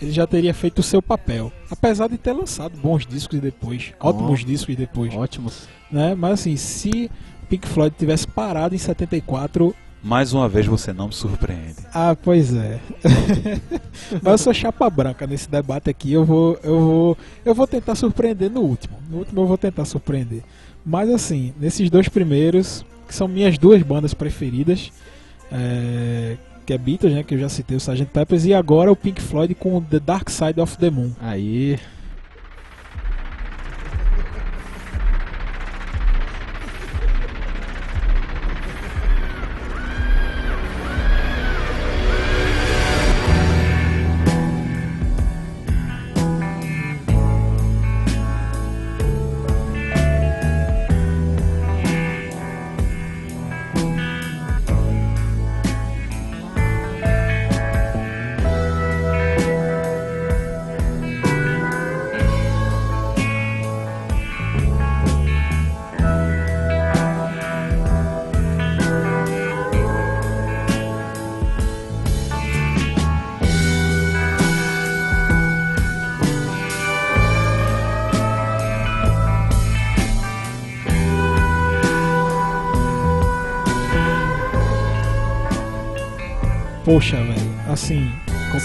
[0.00, 1.52] ele já teria feito o seu papel.
[1.68, 4.10] Apesar de ter lançado bons discos depois, Oh.
[4.10, 5.12] ótimos discos depois.
[5.12, 5.66] Ótimos.
[5.90, 6.14] Né?
[6.14, 7.10] Mas assim, se
[7.48, 9.74] Pink Floyd tivesse parado em 74.
[10.02, 11.76] Mais uma vez você não me surpreende.
[11.92, 12.78] Ah, pois é.
[14.22, 16.12] Mas eu sou chapa branca nesse debate aqui.
[16.12, 18.96] Eu vou, eu vou, eu vou tentar surpreender no último.
[19.10, 20.42] No último eu vou tentar surpreender.
[20.84, 24.92] Mas assim, nesses dois primeiros, que são minhas duas bandas preferidas,
[25.50, 28.06] é, que é Beatles, né, que eu já citei, o Sgt.
[28.06, 31.10] Peppers, e agora o Pink Floyd com The Dark Side of the Moon.
[31.20, 31.78] Aí.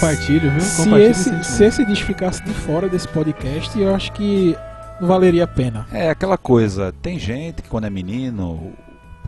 [0.04, 0.60] Compartilho, viu?
[0.60, 4.54] se Compartilho esse, se esse disco ficasse de fora desse podcast, eu acho que
[5.00, 5.86] não valeria a pena.
[5.92, 8.72] É aquela coisa, tem gente que quando é menino,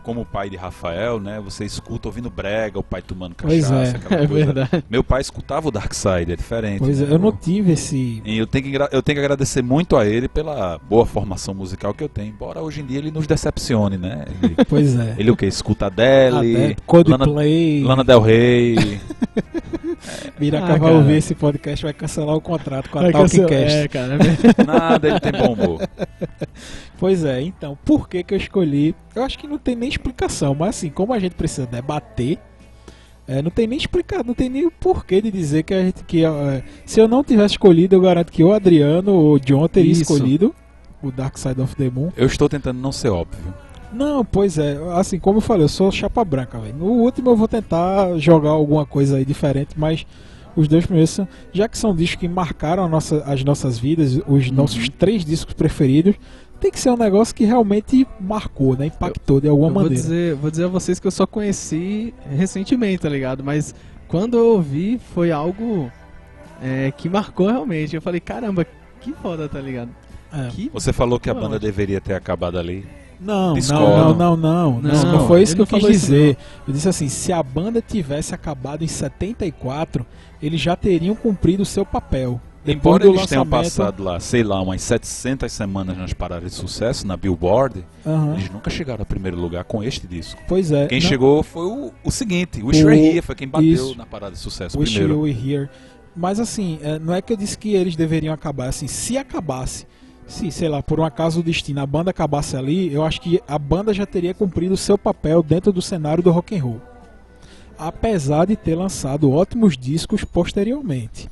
[0.03, 1.41] como o pai de Rafael, né?
[1.43, 4.45] Você escuta ouvindo brega, o pai tomando Pois cachaça, é, aquela É coisa.
[4.53, 4.83] verdade.
[4.87, 6.79] Meu pai escutava o Dark Side, é diferente.
[6.79, 7.13] Pois é, né?
[7.15, 8.21] eu não tive esse.
[8.23, 11.91] E eu tenho, que, eu tenho que agradecer muito a ele pela boa formação musical
[11.93, 12.29] que eu tenho.
[12.29, 14.25] Embora hoje em dia ele nos decepcione, né?
[14.43, 15.15] Ele, Pois é.
[15.17, 15.47] ele o que?
[15.47, 17.83] Escuta Adele, Lana, Coldplay.
[17.83, 19.01] Lana Del Rey.
[20.39, 23.77] Miraca Ah, ouvir esse podcast, vai cancelar o contrato com a Vai Talking cancelar- Cast.
[23.77, 24.13] É, cara.
[24.15, 24.63] é.
[24.65, 25.81] Nada, ele tem bom humor.
[26.99, 28.95] Pois é, então, por que que eu escolhi?
[29.15, 32.39] Eu acho que não tem nem explicação, mas assim, como a gente precisa debater,
[33.27, 36.03] é, não tem nem explicar, não tem nem o porquê de dizer que a gente
[36.05, 39.67] que é, se eu não tivesse escolhido, eu garanto que o Adriano ou o John
[39.67, 40.01] teria Isso.
[40.01, 40.55] escolhido
[41.03, 42.09] o Dark Side of the Moon.
[42.17, 43.53] Eu estou tentando não ser óbvio.
[43.91, 46.75] Não, pois é, assim, como eu falei, eu sou chapa branca, velho.
[46.75, 50.05] No último eu vou tentar jogar alguma coisa aí diferente, mas
[50.55, 54.19] os dois primeiros são, já que são discos que marcaram a nossa- as nossas vidas,
[54.27, 56.15] os nossos três discos preferidos,
[56.59, 58.87] tem que ser um negócio que realmente marcou, né?
[58.87, 60.01] Impactou de alguma Eu vou maneira.
[60.03, 63.43] dizer, vou dizer a vocês que eu só conheci recentemente, tá ligado?
[63.43, 63.75] Mas
[64.07, 65.91] quando eu ouvi, foi algo
[66.61, 67.95] é, que marcou realmente.
[67.95, 68.65] Eu falei, caramba,
[68.99, 69.91] que foda, tá ligado?
[70.33, 70.47] É.
[70.49, 72.83] Que Você falou que a banda deveria ter acabado ali.
[73.19, 76.37] Não, não, não, não, não, não, foi isso que eu quis dizer.
[76.67, 80.05] Eu disse assim, se a banda tivesse acabado em 74,
[80.41, 82.39] eles já teriam cumprido o seu papel.
[82.65, 87.15] Embora eles tenham passado lá, sei lá, umas 700 semanas nas paradas de sucesso na
[87.15, 88.33] Billboard, Aham.
[88.33, 90.39] eles nunca chegaram ao primeiro lugar com este disco.
[90.49, 90.85] Pois é.
[90.87, 93.67] Quem não- chegou foi o, o seguinte, o Wish O- Were Here foi quem bateu
[93.71, 93.95] isso.
[93.97, 95.13] na parada de sucesso Wish primeiro.
[95.15, 95.69] You Were Here.
[96.13, 98.67] Mas assim, é, não é que eu disse que eles deveriam acabar.
[98.67, 99.85] Assim, se acabasse,
[100.27, 103.41] se, sei lá, por um acaso do destino, a banda acabasse ali, eu acho que
[103.47, 106.81] a banda já teria cumprido o seu papel dentro do cenário do rock and roll.
[107.77, 111.29] Apesar de ter lançado ótimos discos posteriormente.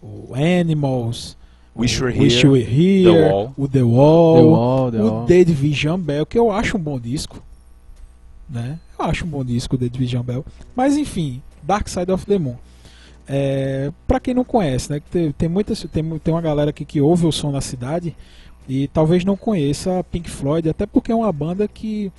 [0.00, 1.36] O Animals,
[1.78, 3.54] Wish o Were Wish Here, You Were Here, The Wall.
[3.56, 5.26] o The Wall, The Wall, The o.
[5.26, 7.42] The Division Bell, que eu acho um bom disco.
[8.48, 8.78] Né?
[8.98, 10.44] Eu acho um bom disco o The Division Bell.
[10.74, 12.56] Mas enfim, Dark Side of the Moon.
[13.28, 15.02] É, para quem não conhece, né?
[15.10, 18.16] Tem, tem, muitas, tem, tem uma galera aqui que ouve o som da cidade
[18.68, 22.10] e talvez não conheça Pink Floyd, até porque é uma banda que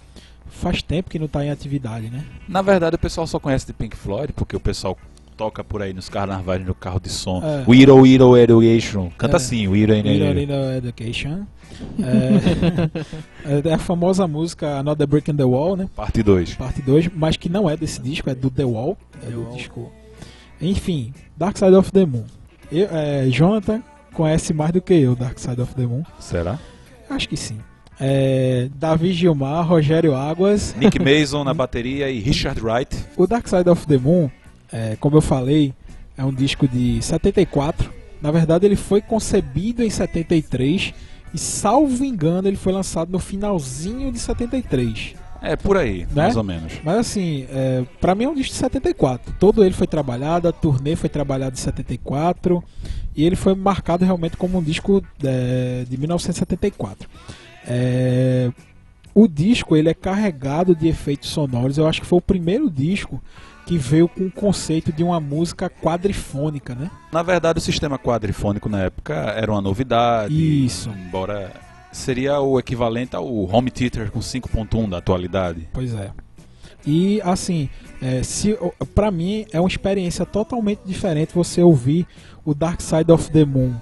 [0.47, 2.23] faz tempo que não está em atividade, né?
[2.47, 4.97] Na verdade, o pessoal só conhece de Pink Floyd porque o pessoal
[5.37, 7.41] toca por aí nos carnavais no carro de som.
[7.41, 7.63] É.
[7.65, 9.09] O Hero Hero Education.
[9.17, 9.37] Canta É.
[9.37, 10.33] assim, o Hero Hero.
[10.33, 11.45] Little Education.
[13.45, 15.89] É, é a famosa música Another Break in the Wall, né?
[15.95, 16.55] Parte 2.
[16.55, 19.43] parte 2, mas que não é desse disco, é do The Wall, é The do
[19.43, 19.55] Wall.
[19.55, 19.91] disco
[20.61, 22.25] Enfim, Dark Side of the Moon.
[22.71, 23.81] Eu, é, Jonathan
[24.13, 26.03] conhece mais do que eu Dark Side of the Moon.
[26.19, 26.59] Será?
[27.09, 27.59] Acho que sim.
[27.99, 30.75] É, Davi Gilmar, Rogério Águas.
[30.77, 32.95] Nick Mason na bateria e Richard Wright.
[33.17, 34.29] O Dark Side of the Moon,
[34.71, 35.73] é, como eu falei,
[36.17, 37.91] é um disco de 74.
[38.21, 40.93] Na verdade, ele foi concebido em 73
[41.33, 45.15] e, salvo engano, ele foi lançado no finalzinho de 73.
[45.41, 46.23] É, por aí, Né?
[46.23, 46.73] mais ou menos.
[46.83, 49.33] Mas assim, é, pra mim é um disco de 74.
[49.39, 52.63] Todo ele foi trabalhado, a turnê foi trabalhada em 74
[53.15, 57.07] e ele foi marcado realmente como um disco é, de 1974.
[57.67, 58.51] É,
[59.13, 61.77] o disco ele é carregado de efeitos sonoros.
[61.77, 63.21] Eu acho que foi o primeiro disco
[63.65, 66.89] que veio com o conceito de uma música quadrifônica, né?
[67.11, 70.33] Na verdade, o sistema quadrifônico na época era uma novidade.
[70.65, 70.89] Isso.
[70.89, 71.51] Embora
[71.91, 75.67] seria o equivalente ao home theater com 5.1 da atualidade.
[75.73, 76.11] Pois é.
[76.85, 77.69] E assim,
[78.01, 78.57] é, se,
[78.95, 82.07] pra mim é uma experiência totalmente diferente você ouvir
[82.45, 83.73] o Dark Side of the Moon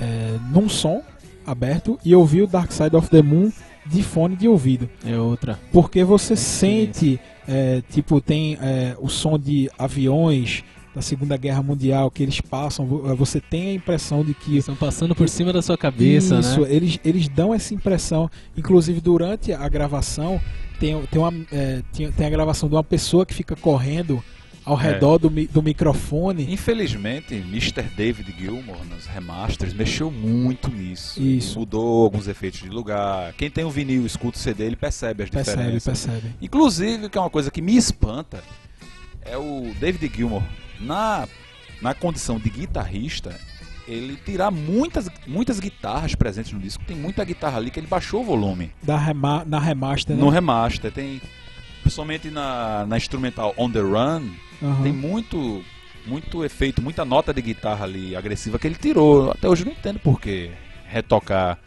[0.00, 1.02] é, num som
[1.46, 3.50] aberto e ouvir o Dark Side of the Moon
[3.86, 4.88] de fone de ouvido.
[5.04, 5.58] É outra.
[5.72, 10.64] Porque você sente, é, tipo, tem é, o som de aviões
[10.94, 14.74] da Segunda Guerra Mundial que eles passam, vo- você tem a impressão de que Estão
[14.74, 16.66] passando por cima da sua cabeça, isso, né?
[16.70, 18.28] eles, eles dão essa impressão.
[18.56, 20.40] Inclusive, durante a gravação,
[20.80, 24.22] tem, tem, uma, é, tem, tem a gravação de uma pessoa que fica correndo
[24.64, 24.82] ao É.
[24.92, 26.52] redor do, mi- do microfone.
[26.52, 27.82] Infelizmente, Mr.
[27.96, 31.20] David Gilmour nos remasters mexeu muito nisso.
[31.22, 31.58] Isso.
[31.58, 33.32] Mudou alguns efeitos de lugar.
[33.34, 36.04] Quem tem o vinil e escuta o CD, ele percebe as Percebe, diferenças.
[36.06, 36.34] percebe.
[36.42, 38.42] Inclusive, que é uma coisa que me espanta,
[39.22, 40.42] é o David Gilmour,
[40.80, 41.28] na,
[41.80, 43.38] na condição de guitarrista,
[43.86, 46.82] ele tirar muitas, muitas guitarras presentes no disco.
[46.84, 48.72] Tem muita guitarra ali que ele baixou o volume.
[48.82, 50.22] Da rema, na remaster, né?
[50.22, 51.20] No remaster, tem.
[51.82, 54.30] Principalmente na, na instrumental On The Run,
[54.62, 54.82] Aham.
[54.82, 55.64] tem muito,
[56.06, 59.30] muito efeito, muita nota de guitarra ali agressiva que ele tirou.
[59.30, 60.50] Até hoje eu não entendo por que
[60.86, 61.58] retocar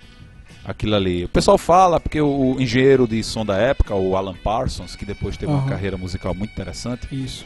[0.63, 1.25] aquilo ali.
[1.25, 5.35] O pessoal fala porque o engenheiro de som da época, o Alan Parsons, que depois
[5.35, 5.69] teve uma Aham.
[5.69, 7.45] carreira musical muito interessante, Isso.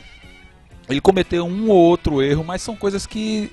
[0.90, 3.52] Ele cometeu um ou outro erro, mas são coisas que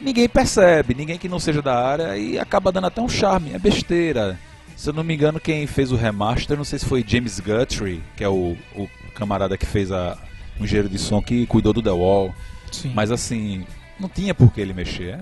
[0.00, 3.58] ninguém percebe, ninguém que não seja da área e acaba dando até um charme, é
[3.58, 4.38] besteira.
[4.76, 8.02] Se eu não me engano, quem fez o remaster, não sei se foi James Guthrie,
[8.16, 10.18] que é o, o camarada que fez a,
[10.60, 12.34] o engenheiro de som que cuidou do The Wall.
[12.70, 12.92] Sim.
[12.94, 13.64] Mas assim,
[13.98, 15.14] não tinha por que ele mexer.
[15.14, 15.20] É.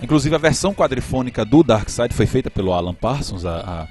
[0.00, 3.88] Inclusive a versão quadrifônica do Dark Side foi feita pelo Alan Parsons, a, a-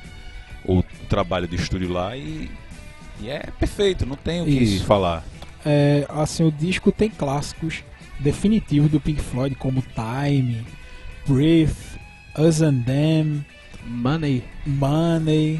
[0.65, 2.49] o trabalho de estúdio lá, e,
[3.21, 4.85] e é perfeito, não tenho o que Isso.
[4.85, 5.23] falar.
[5.69, 7.83] É, assim, o disco tem clássicos
[8.19, 10.65] definitivos do Pink Floyd, como Time,
[11.27, 11.75] Breathe,
[12.39, 13.43] Us and Them,
[13.85, 14.45] Money.
[14.65, 15.59] Money,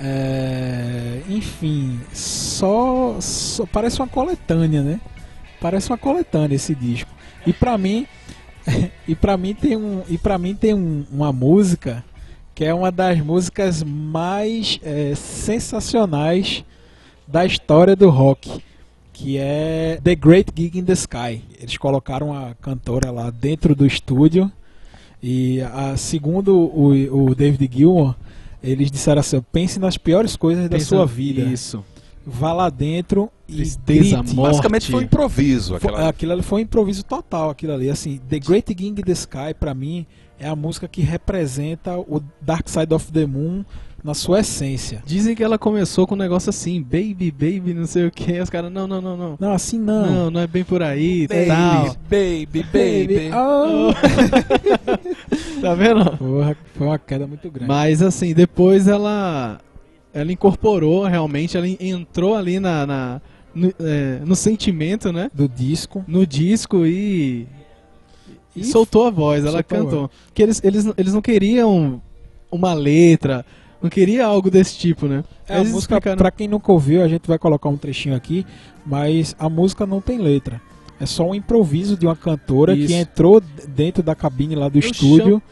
[0.00, 5.00] é, enfim, só, só- parece uma coletânea, né?
[5.60, 7.10] Parece uma coletânea esse disco.
[7.46, 8.08] E pra mim,
[9.06, 12.04] e para mim tem um, e para mim tem um- uma música
[12.56, 16.64] que é uma das músicas mais é, sensacionais
[17.26, 18.62] da história do rock,
[19.14, 21.40] que é The Great Gig in the Sky.
[21.58, 24.50] Eles colocaram a cantora lá dentro do estúdio
[25.22, 28.14] e a, segundo o, o David Gilmour,
[28.62, 31.40] eles disseram assim: pense nas piores coisas da Pensa- sua vida.
[31.42, 31.82] Isso.
[32.26, 34.34] Vá lá dentro e Tristeza, grite.
[34.34, 34.52] morte.
[34.52, 35.78] Basicamente foi um improviso.
[35.78, 36.08] Foi- Aquela...
[36.08, 37.88] aquilo ali foi um improviso total, aquilo ali.
[37.90, 40.06] Assim, The Great Gig in the Sky, pra mim,
[40.40, 43.62] é a música que representa o Dark Side of the Moon
[44.04, 45.02] na sua essência.
[45.06, 48.38] Dizem que ela começou com um negócio assim, baby, baby, não sei o que.
[48.38, 49.36] Os caras, não, não, não, não.
[49.40, 50.06] Não, assim não.
[50.06, 51.96] Não, não é bem por aí, tal.
[52.10, 53.94] baby, Baby, oh.
[55.60, 56.16] Tá vendo?
[56.18, 57.66] Porra, foi uma queda muito grande.
[57.68, 59.58] Mas assim, depois ela
[60.12, 63.20] ela incorporou realmente, ela en- entrou ali na, na-
[63.54, 65.30] no, é, no sentimento, né?
[65.32, 66.04] Do disco.
[66.06, 67.46] No disco e,
[68.54, 70.10] e E soltou a voz, ela cantou.
[70.26, 72.00] Porque eles, eles, eles não queriam
[72.52, 73.44] uma letra,
[73.84, 75.22] não queria algo desse tipo, né?
[75.48, 78.44] É, a música, explicaram- pra quem nunca ouviu, a gente vai colocar um trechinho aqui,
[78.84, 80.60] mas a música não tem letra.
[80.98, 82.86] É só um improviso de uma cantora Isso.
[82.88, 85.42] que entrou dentro da cabine lá do Eu estúdio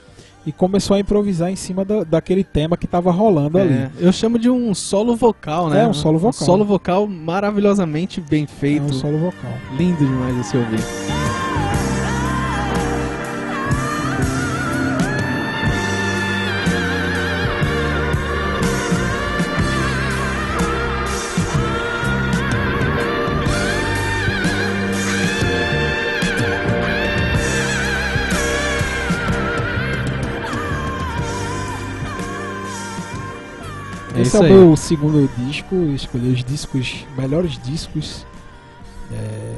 [0.46, 3.74] e começou a improvisar em cima da- daquele tema que tava rolando ali.
[3.74, 5.82] É, eu chamo de um solo vocal, né?
[5.82, 6.32] É, um solo vocal.
[6.46, 8.84] solo vocal maravilhosamente bem É feito.
[8.84, 9.52] um solo vocal.
[9.76, 10.80] Lindo demais de se ouvir.
[34.16, 38.26] É Esse é o meu segundo disco, escolhi os discos, melhores discos
[39.10, 39.54] é,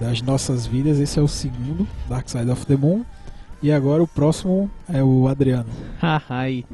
[0.00, 0.98] das nossas vidas.
[0.98, 3.04] Esse é o segundo, Dark Side of the Moon.
[3.62, 5.68] E agora o próximo é o Adriano.
[6.28, 6.64] Ai.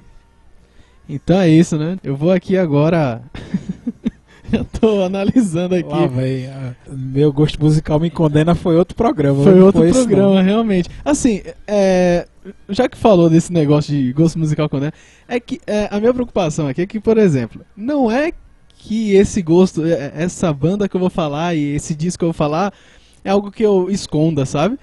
[1.08, 1.98] Então é isso, né?
[2.02, 3.22] Eu vou aqui agora.
[4.52, 5.88] Eu tô analisando aqui.
[5.88, 9.42] Lá, ah, meu gosto musical me condena foi outro programa.
[9.42, 9.92] Foi outro não.
[9.92, 10.88] programa, realmente.
[11.04, 12.26] Assim, é,
[12.68, 14.90] já que falou desse negócio de gosto musical né,
[15.28, 18.32] é que é, a minha preocupação aqui é que, por exemplo, não é
[18.76, 22.28] que esse gosto, é, essa banda que eu vou falar e esse disco que eu
[22.28, 22.72] vou falar
[23.24, 24.78] é algo que eu esconda, sabe?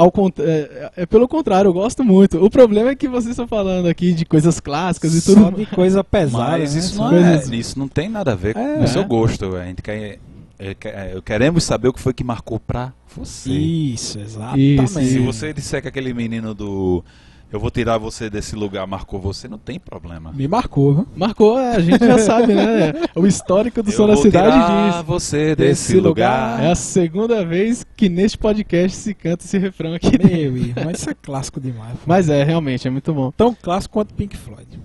[0.00, 2.42] Ao cont- é, é pelo contrário, eu gosto muito.
[2.42, 5.56] O problema é que vocês estão falando aqui de coisas clássicas e Só tudo.
[5.58, 6.52] de coisa pesada.
[6.58, 6.80] Mas né?
[6.80, 8.76] isso Só não, é, coisas- isso não tem nada a ver É.
[8.78, 9.56] com o seu gosto.
[9.56, 10.18] A gente quer,
[10.58, 13.50] é, é, queremos saber o que foi que marcou pra você.
[13.50, 14.84] Isso, exatamente.
[14.84, 17.04] Isso, Se você disser que aquele menino do
[17.52, 20.30] Eu vou tirar você desse lugar marcou você, não tem problema.
[20.32, 21.04] Me marcou?
[21.16, 22.92] Marcou, é, a gente já sabe, né?
[23.14, 25.02] O histórico do Eu Som da vou Cidade tirar diz.
[25.06, 26.62] você desse, lugar.
[26.62, 30.12] É a segunda vez que neste podcast se canta esse refrão aqui.
[30.16, 31.92] Meu irmão, mas isso é clássico demais.
[31.94, 32.00] pô.
[32.06, 33.32] Mas é, realmente, é muito bom.
[33.32, 34.78] Tão clássico quanto Pink Floyd.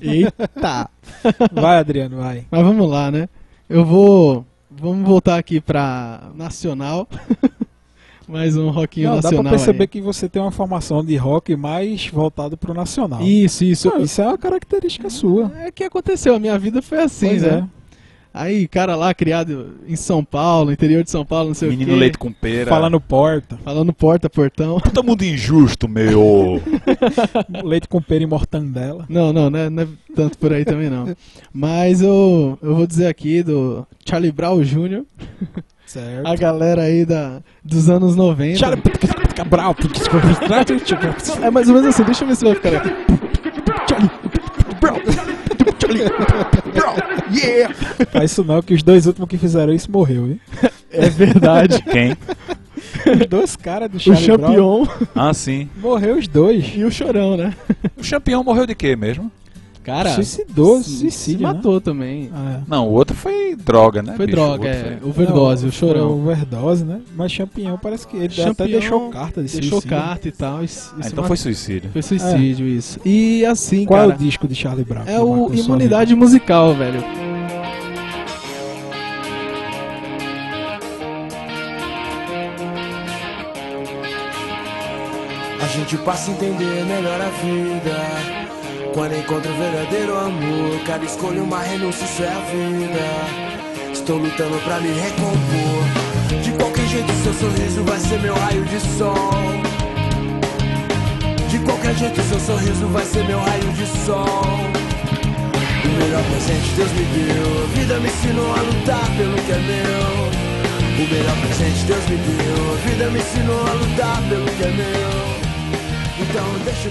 [0.00, 0.90] Eita!
[1.52, 2.44] Vai, Adriano, vai.
[2.50, 3.28] Mas vamos lá, né?
[3.68, 4.44] Eu vou.
[4.70, 7.08] Vamos voltar aqui pra Nacional.
[8.28, 9.42] Mais um rockinho Não, dá nacional.
[9.42, 9.88] pra perceber aí.
[9.88, 13.20] que você tem uma formação de rock mais voltado pro nacional.
[13.22, 13.88] Isso, isso.
[13.88, 15.52] Não, isso é uma característica sua.
[15.58, 17.48] É que aconteceu, a minha vida foi assim, Pois né?
[17.68, 17.83] é.
[18.34, 21.94] Aí, cara lá, criado em São Paulo, interior de São Paulo, não sei Menino o
[21.94, 22.00] quê.
[22.00, 22.68] leite com pera.
[22.68, 24.80] Falando porta, Falando porta, portão.
[24.80, 26.60] Puta mundo injusto, meu.
[27.62, 29.06] leite com pera e mortandela.
[29.08, 31.14] Não, não, não é, não é tanto por aí também não.
[31.52, 35.04] Mas eu, eu vou dizer aqui do Charlie Brown Jr.,
[35.86, 36.26] Certo.
[36.26, 38.58] a galera aí da, dos anos 90.
[38.58, 38.82] Charlie
[39.36, 39.76] Cabral.
[41.40, 42.70] É mais ou menos assim, deixa eu ver se vai ficar
[47.34, 47.70] legal.
[48.12, 50.40] Faz isso não, que os dois últimos que fizeram isso morreu, hein?
[50.90, 51.82] É verdade.
[51.90, 52.16] Quem?
[53.20, 54.84] Os dois caras do o Charlie Brown.
[54.86, 55.68] Champion Ah, sim.
[55.76, 56.72] Morreu os dois.
[56.74, 57.54] e o Chorão, né?
[57.96, 59.30] O campeão morreu de quê mesmo?
[59.84, 61.52] Cara, Suicidou, se- suicídio, se né?
[61.52, 62.30] matou também.
[62.34, 62.64] Ah, é.
[62.66, 64.14] Não, o outro foi droga, né?
[64.16, 64.36] Foi bicho?
[64.36, 64.96] droga, O outro é.
[64.98, 66.08] foi- Overdose, Não, o Chorão.
[66.08, 67.00] foi Overdose, né?
[67.14, 69.96] Mas Champion parece que ele até deixou carta de Deixou suicídio.
[69.96, 70.62] carta e tal.
[70.62, 71.24] e e Ah, então matou.
[71.24, 71.90] foi suicídio.
[71.92, 72.98] Foi suicídio, isso.
[73.04, 75.04] E assim, Qual cara, é o disco de Charlie Brown?
[75.06, 77.04] é o Imunidade Musical, velho.
[85.62, 88.43] A gente passa a entender melhor a vida.
[88.94, 93.92] Quando encontra o verdadeiro amor, cada escolha uma renúncia, isso é a vida.
[93.92, 96.40] Estou lutando pra me recompor.
[96.40, 99.42] De qualquer jeito, seu sorriso vai ser meu raio de sol.
[101.50, 104.44] De qualquer jeito, seu sorriso vai ser meu raio de sol.
[105.84, 107.64] O melhor presente Deus me deu.
[107.64, 111.04] A vida me ensinou a lutar pelo que é meu.
[111.04, 112.72] O melhor presente Deus me deu.
[112.72, 115.43] A vida me ensinou a lutar pelo que é meu.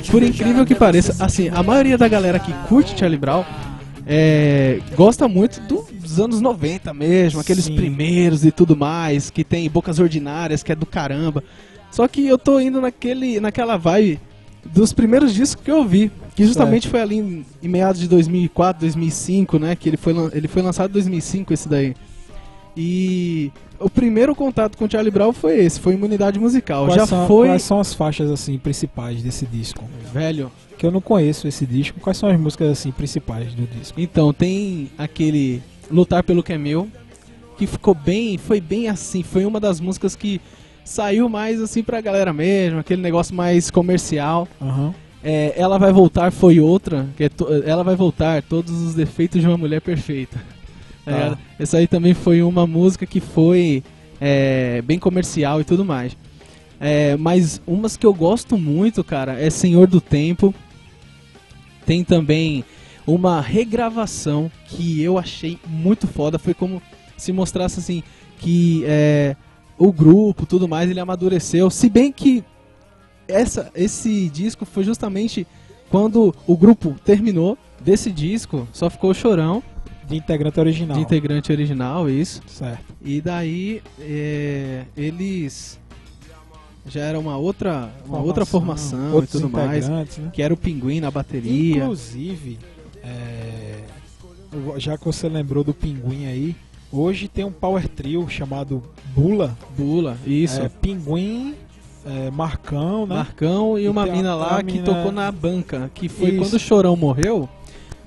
[0.10, 3.44] Por incrível que pareça, assim, a maioria da galera que curte Charlie Brown
[4.06, 5.62] é, gosta muito
[5.92, 7.76] dos anos 90 mesmo, aqueles Sim.
[7.76, 11.44] primeiros e tudo mais, que tem Bocas Ordinárias, que é do caramba.
[11.90, 14.20] Só que eu tô indo naquele, naquela vibe
[14.66, 18.82] dos primeiros discos que eu vi, que justamente foi ali em, em meados de 2004,
[18.82, 21.96] 2005, né, que ele foi, ele foi lançado em 2005 esse daí.
[22.76, 26.86] E o primeiro contato com Charlie Brown foi esse, foi Imunidade Musical.
[26.86, 29.84] Quais Já são, foi, Quais são as faixas assim principais desse disco?
[30.12, 32.00] velho, Que eu não conheço esse disco.
[32.00, 34.00] Quais são as músicas assim principais do disco?
[34.00, 35.62] Então, tem aquele
[35.92, 36.88] Lutar pelo que é meu,
[37.58, 40.42] que ficou bem, foi bem assim, foi uma das músicas que
[40.84, 44.48] saiu mais assim pra galera mesmo, aquele negócio mais comercial.
[44.62, 44.94] Aham.
[45.24, 47.30] É, ela vai voltar foi outra, que é
[47.66, 50.38] ela vai voltar, todos os defeitos de uma mulher perfeita.
[51.06, 51.38] Tá Tá.
[51.60, 53.84] Essa aí também foi uma música que foi
[54.20, 56.18] é, bem comercial e tudo mais.
[56.80, 60.54] É, mas umas que eu gosto muito, cara, é Senhor do Tempo.
[61.86, 62.64] Tem também
[63.06, 66.40] uma regravação que eu achei muito foda.
[66.40, 66.82] Foi como
[67.18, 68.04] se mostrasse assim
[68.38, 69.36] que é,
[69.78, 71.70] o grupo, tudo mais, ele amadureceu.
[71.70, 72.44] Se bem que
[73.28, 75.48] essa, esse disco foi justamente
[75.90, 79.62] quando o grupo terminou desse disco, só ficou Chorão
[80.14, 80.98] De integrante original.
[80.98, 82.42] de integrante original, isso.
[82.48, 82.94] Certo.
[83.04, 85.80] E daí é, eles
[86.86, 90.06] já era uma outra, uma outra formação e tudo mais, né?
[90.32, 91.78] que era o Pinguim na bateria.
[91.84, 92.60] Inclusive,
[93.04, 93.84] é,
[94.78, 96.56] já que você lembrou do Pinguim aí,
[96.92, 98.84] hoje tem um power trio chamado
[99.16, 99.58] Bula.
[99.78, 100.62] Bula, isso.
[100.62, 101.56] É, Pinguim,
[102.06, 103.16] é, Marcão, né?
[103.16, 106.38] Marcão e E uma mina lá que tocou na banca, que foi Isso.
[106.38, 107.48] quando o Chorão morreu.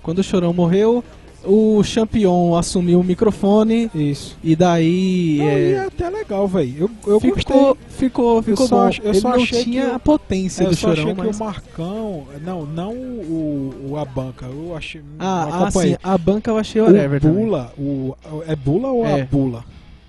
[0.03, 1.03] Quando o Chorão morreu,
[1.47, 4.37] o campeão assumiu o microfone Isso.
[4.43, 6.75] e daí Não, é, é até legal, velho.
[6.79, 7.77] Eu, eu ficou, gostei.
[7.89, 8.87] ficou, ficou só bom.
[8.89, 11.27] ach- eu Ele só achei tinha que a potência eu do só achei Chorão, que
[11.27, 11.37] mas...
[11.41, 12.25] o Marcão.
[12.45, 14.47] Não, não o, o, a banca.
[14.47, 15.01] Eu achei.
[15.19, 17.45] Ah, ah, sim, a banca eu achei o whatever também.
[17.45, 17.73] Bula.
[17.79, 18.15] O,
[18.47, 19.21] é Bula ou É.
[19.23, 19.65] a Bula?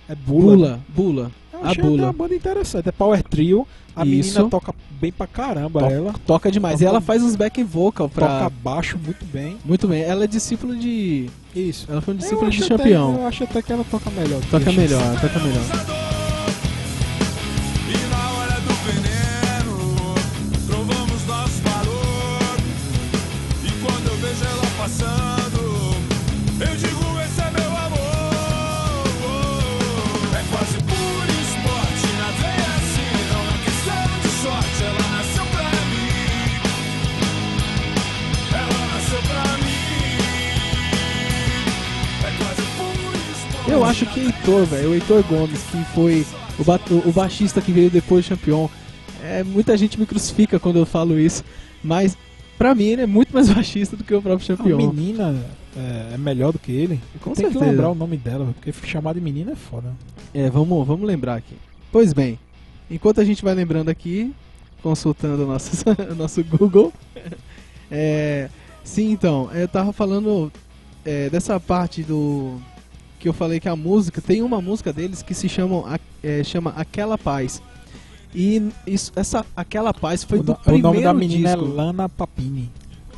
[0.09, 0.55] É Bula.
[0.55, 1.31] Bula, Bula.
[1.53, 2.03] Eu A achei Bula.
[2.03, 2.87] uma banda interessante.
[2.89, 3.67] É Power Trio.
[3.95, 4.29] A Isso.
[4.35, 5.81] menina toca bem pra caramba.
[5.91, 6.75] Ela Toca demais.
[6.75, 8.27] Toca- E ela faz uns back vocal pra...
[8.27, 9.57] toca baixo muito bem.
[9.65, 10.03] Muito bem.
[10.03, 11.27] Ela é discípulo de...
[11.55, 11.87] Isso.
[11.89, 13.15] Ela foi um discípulo de até- campeão.
[13.15, 14.39] eu acho até que ela toca melhor.
[14.51, 16.06] Toca melhor, toca melhor.
[43.77, 46.25] Eu acho que Heitor, velho, o Heitor Gomes, que foi
[46.59, 48.69] o, ba- o- baixista que veio depois do campeão.
[49.23, 51.43] É, muita gente me crucifica quando eu falo isso,
[51.83, 52.17] mas
[52.57, 54.77] pra mim ele é muito mais baixista do que o próprio A campeão.
[54.77, 55.35] menina
[55.75, 56.99] é, é melhor do que ele.
[57.21, 57.71] Com Tem que certeza.
[57.71, 59.93] lembrar o nome dela, porque chamar de menina é foda.
[60.33, 61.55] É, vamos, vamos lembrar aqui.
[61.91, 62.39] Pois bem,
[62.89, 64.33] enquanto a gente vai lembrando aqui,
[64.81, 66.91] consultando o nosso, o nosso Google.
[67.91, 68.49] é,
[68.83, 70.51] sim, então, eu tava falando
[71.05, 72.59] é, dessa parte do.
[73.19, 74.21] Que eu falei que a música.
[74.21, 77.61] Tem uma música deles que se chama, é, chama Aquela Paz.
[78.35, 81.65] E isso, essa Aquela Paz foi o, do no- o primeiro nome da menina disco.
[81.65, 82.69] é Lana Papini.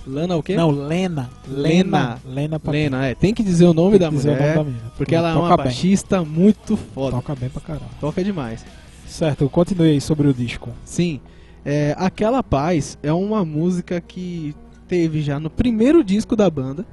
[0.07, 0.55] Lana o quê?
[0.55, 1.29] Não, Lena.
[1.47, 2.17] Lena.
[2.25, 2.83] Lena Papini.
[2.83, 3.13] Lena, é.
[3.15, 4.55] Tem que dizer o nome da dizer o mulher.
[4.55, 4.91] nome da menina.
[4.97, 5.57] Porque ela é uma bem.
[5.65, 7.17] baixista muito foda.
[7.17, 7.85] Toca bem pra caralho.
[7.99, 8.65] Toca demais.
[9.05, 10.69] Certo, continue aí sobre o disco.
[10.85, 11.19] Sim.
[11.65, 14.55] É, Aquela Paz é uma música que
[14.87, 16.85] teve já no primeiro disco da banda.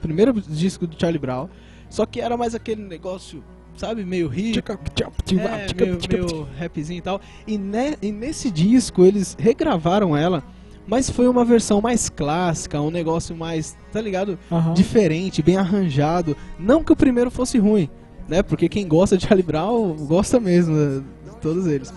[0.00, 1.48] Primeiro disco do Charlie Brown.
[1.94, 3.40] Só que era mais aquele negócio,
[3.76, 4.54] sabe, meio hip.
[5.38, 7.20] É, meio, meio rapzinho e tal.
[7.46, 10.42] E, ne- e nesse disco eles regravaram ela,
[10.88, 14.36] mas foi uma versão mais clássica, um negócio mais, tá ligado?
[14.74, 16.36] Diferente, bem arranjado.
[16.58, 17.88] Não que o primeiro fosse ruim,
[18.28, 18.42] né?
[18.42, 21.94] Porque quem gosta de Charlie Brown gosta mesmo, né, de todos eles.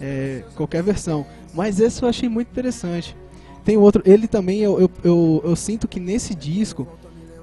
[0.00, 1.26] É, qualquer versão.
[1.52, 3.16] Mas esse eu achei muito interessante.
[3.64, 6.86] Tem outro, ele também, eu, eu, eu, eu sinto que nesse disco,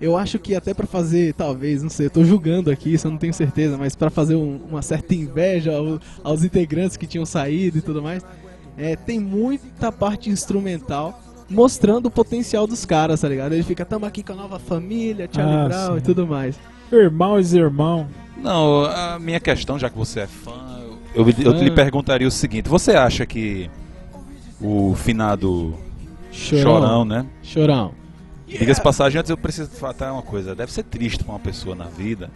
[0.01, 3.11] eu acho que até pra fazer, talvez, não sei, eu tô julgando aqui, isso eu
[3.11, 7.25] não tenho certeza, mas pra fazer um- uma certa inveja ao- aos integrantes que tinham
[7.25, 8.23] saído e tudo mais,
[8.77, 11.19] é, tem muita parte instrumental
[11.49, 13.53] mostrando o potencial dos caras, tá ligado?
[13.53, 15.97] Ele fica, tamo aqui com a nova família, Charlie Ah, Brown sim.
[15.97, 16.59] e tudo mais.
[16.91, 18.07] Irmãos e irmão.
[18.41, 20.79] Não, a minha questão, já que você é fã,
[21.15, 21.63] eu, eu Fã.
[21.63, 23.69] lhe perguntaria o seguinte: você acha que
[24.61, 25.73] o finado
[26.31, 27.25] Chorão, né?
[27.41, 27.91] Chorão.
[28.47, 30.55] Diga-se passagem, antes eu preciso falar uma coisa.
[30.55, 32.29] Deve ser triste pra uma pessoa na vida,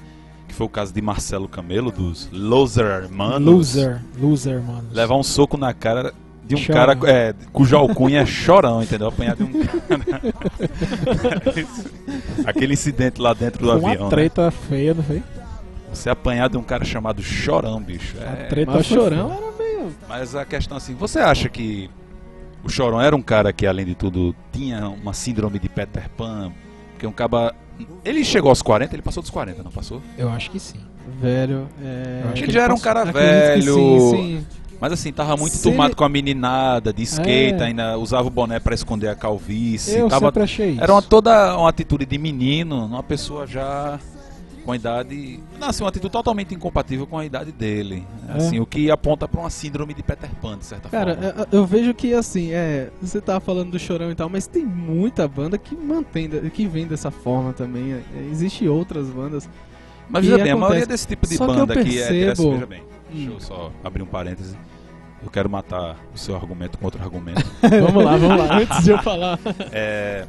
[0.47, 3.45] que foi o caso de Marcelo Camelo, dos Loser Hermanos.
[3.75, 4.01] Loser.
[4.19, 4.87] Loser, mano.
[4.91, 6.97] Levar um soco na cara de um Chorão.
[6.99, 9.07] cara é, cuja alcunha é chorão, entendeu?
[9.07, 10.21] Apanhar de um cara.
[12.45, 14.03] Aquele incidente lá dentro do Foi uma avião.
[14.05, 14.09] né?
[14.09, 15.23] treta feia, não foi?
[15.93, 18.17] Você apanhar de um cara chamado Chorão, bicho.
[18.19, 19.93] A É, treta Mas Chorão era meio...
[20.07, 21.89] Mas a questão assim, você acha que
[22.63, 26.51] o Chorão era um cara que, além de tudo, tinha uma síndrome de Peter Pan?
[26.91, 27.53] Porque um caba.
[28.05, 30.01] Ele chegou aos 40, ele passou dos 40, não passou?
[30.17, 30.79] Eu acho que sim.
[31.19, 32.21] Velho, é...
[32.23, 33.73] Eu acho Ele que já ele era um cara Acredito velho.
[33.73, 34.47] Sim, sim.
[34.79, 37.65] Mas assim, tava muito Se turmado ele- com a meninada, de skate, É.
[37.65, 39.97] ainda usava o boné pra esconder a calvície.
[39.97, 40.27] eu tava...
[40.27, 40.83] sempre achei isso.
[40.83, 43.99] Era uma, toda uma atitude de menino, uma pessoa já
[44.65, 45.39] com a idade.
[45.59, 48.05] Não, assim, uma atitude totalmente incompatível com a idade dele.
[48.29, 48.37] É.
[48.37, 51.45] Assim, o que aponta pra uma síndrome de Peter Pan, de certa Cara, forma.
[51.51, 54.65] eu- eu vejo que assim, é, você tava falando do Chorão e tal, mas tem
[54.65, 57.93] muita banda que mantém, que vem dessa forma também.
[57.93, 58.01] É,
[58.31, 59.49] Existem outras bandas.
[60.09, 60.59] Mas veja bem, a acontece.
[60.69, 62.51] maioria desse tipo de Só que banda aqui é percebo- direção.
[62.51, 63.33] Veja bem, deixa Hum.
[63.33, 64.57] eu só abrir um parêntese.
[65.23, 67.41] Eu quero matar o seu argumento com outro argumento.
[67.61, 69.39] vamos lá, vamos lá, antes de eu falar.
[69.71, 70.25] É,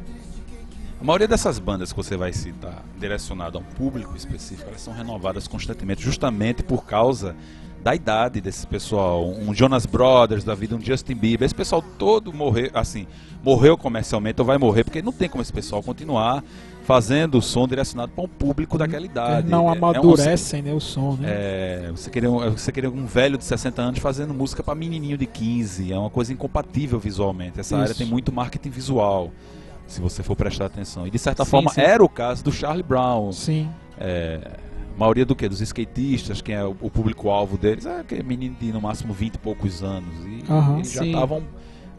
[1.02, 4.94] a maioria dessas bandas que você vai citar, direcionado a um público específico, elas são
[4.94, 7.34] renovadas constantemente, justamente por causa
[7.82, 9.28] da idade desse pessoal.
[9.28, 11.44] Um Jonas Brothers da vida, um Justin Bieber.
[11.44, 13.08] Esse pessoal todo morreu, assim,
[13.42, 16.44] morreu comercialmente ou vai morrer, porque não tem como esse pessoal continuar
[16.84, 19.48] fazendo o som direcionado para um público daquela idade.
[19.48, 21.28] Não É- é um- amadurecem, né, o som, né?
[21.28, 25.18] é, você queria, um- você queria um velho de 60 anos fazendo música para menininho
[25.18, 27.58] de 15, é uma coisa incompatível visualmente.
[27.58, 27.98] Essa área Isso.
[27.98, 29.32] tem muito marketing visual,
[29.92, 31.06] se você for prestar atenção.
[31.06, 31.80] E de certa Sim, forma sim.
[31.80, 33.32] era o caso do Charlie Brown.
[33.32, 33.68] Sim.
[33.98, 34.40] É,
[34.94, 35.48] a maioria do que?
[35.48, 39.34] Dos skatistas, quem é o, o público-alvo deles, é aquele menino de no máximo 20
[39.34, 40.14] e poucos anos.
[40.26, 40.76] E Aham.
[40.76, 41.42] eles já estavam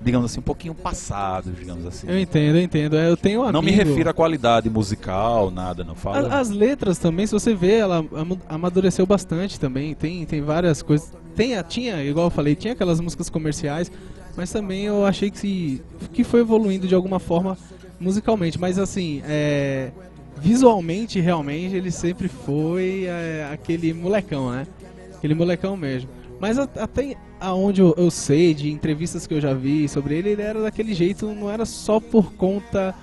[0.02, 2.06] digamos assim, um pouquinho passados, digamos assim.
[2.10, 2.98] Eu entendo, eu entendo.
[2.98, 6.28] É, Eu tenho um Não me refiro à qualidade musical, nada, não falo.
[6.28, 8.04] A- As letras também, se você vê, ela
[8.50, 9.94] amadureceu bastante também.
[9.96, 11.10] Tem, tem várias coisas.
[11.38, 13.90] Tem, a- tinha, igual eu falei, tinha aquelas músicas comerciais,
[14.36, 15.82] mas também eu achei que, se,
[16.12, 17.58] que foi evoluindo de alguma forma
[18.00, 18.60] musicalmente.
[18.60, 19.92] Mas assim, é,
[20.38, 24.68] visualmente, realmente, ele sempre foi é, aquele molecão, né?
[25.16, 26.10] Aquele molecão mesmo.
[26.40, 30.42] Mas até aonde eu, eu sei, de entrevistas que eu já vi sobre ele, ele
[30.42, 32.96] era daquele jeito, não era só por conta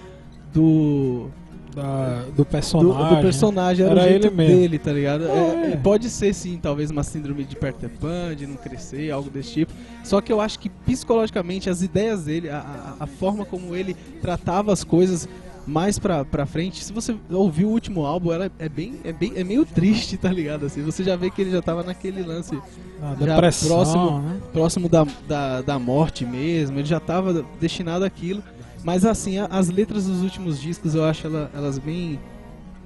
[0.52, 1.28] do
[1.74, 3.16] Da- do do, personagem.
[3.16, 4.56] do personagem, era, Era ele mesmo.
[4.56, 5.28] dele, tá ligado?
[5.28, 5.76] É, É.
[5.76, 9.72] pode ser sim, talvez uma síndrome de Peter Pan, de não crescer, algo desse tipo.
[10.04, 13.94] Só que eu acho que psicologicamente as ideias dele, a, a, a forma como ele
[14.20, 15.28] tratava as coisas
[15.66, 19.32] mais pra, pra frente, se você ouvir o último álbum, ela é bem, é bem,
[19.36, 20.66] é meio triste, tá ligado?
[20.66, 22.56] Assim, você já vê que ele já tava naquele lance
[23.00, 24.40] A já depressão, próximo- né?
[24.52, 28.42] próximo da, da, da morte mesmo, ele já estava destinado àquilo.
[28.84, 32.18] Mas assim, as letras dos últimos discos eu acho ela- elas bem,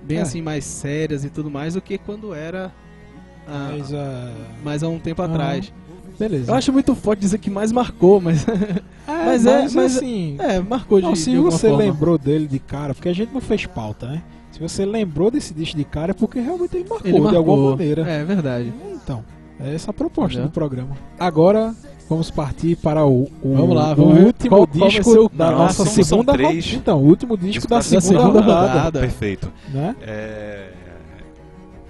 [0.03, 0.23] bem É.
[0.23, 2.73] assim, mais sérias e tudo mais do que quando era
[3.47, 4.33] ah, Mas, ah,
[4.65, 5.33] mais há um tempo Aham.
[5.35, 5.73] atrás.
[6.19, 6.51] beleza.
[6.51, 8.47] Eu acho muito forte dizer que mais marcou, mas
[9.07, 10.37] É, mas mas, é- é, mas- assim.
[10.39, 11.83] é, marcou de, não, de se alguma você forma.
[11.85, 14.23] lembrou dele de cara, porque a gente não fez pauta, né?
[14.53, 17.57] Se você lembrou desse disco de cara é porque realmente ele marcou Ele de alguma
[17.57, 17.71] marcou.
[17.73, 18.09] maneira.
[18.09, 18.73] É verdade.
[18.95, 19.25] Então,
[19.61, 20.97] é essa a proposta do programa.
[21.19, 21.75] Agora
[22.09, 25.29] vamos partir para o, o, Vamos lá, o vamos ver último qual- qual disco o-
[25.29, 26.65] da Não, nossa são- são segunda três.
[26.67, 26.77] rodada.
[26.81, 29.01] Então, o último disco Disco da, da segunda, segunda rodada, rodada.
[29.01, 29.53] Perfeito.
[29.73, 29.97] né?
[30.03, 30.71] É,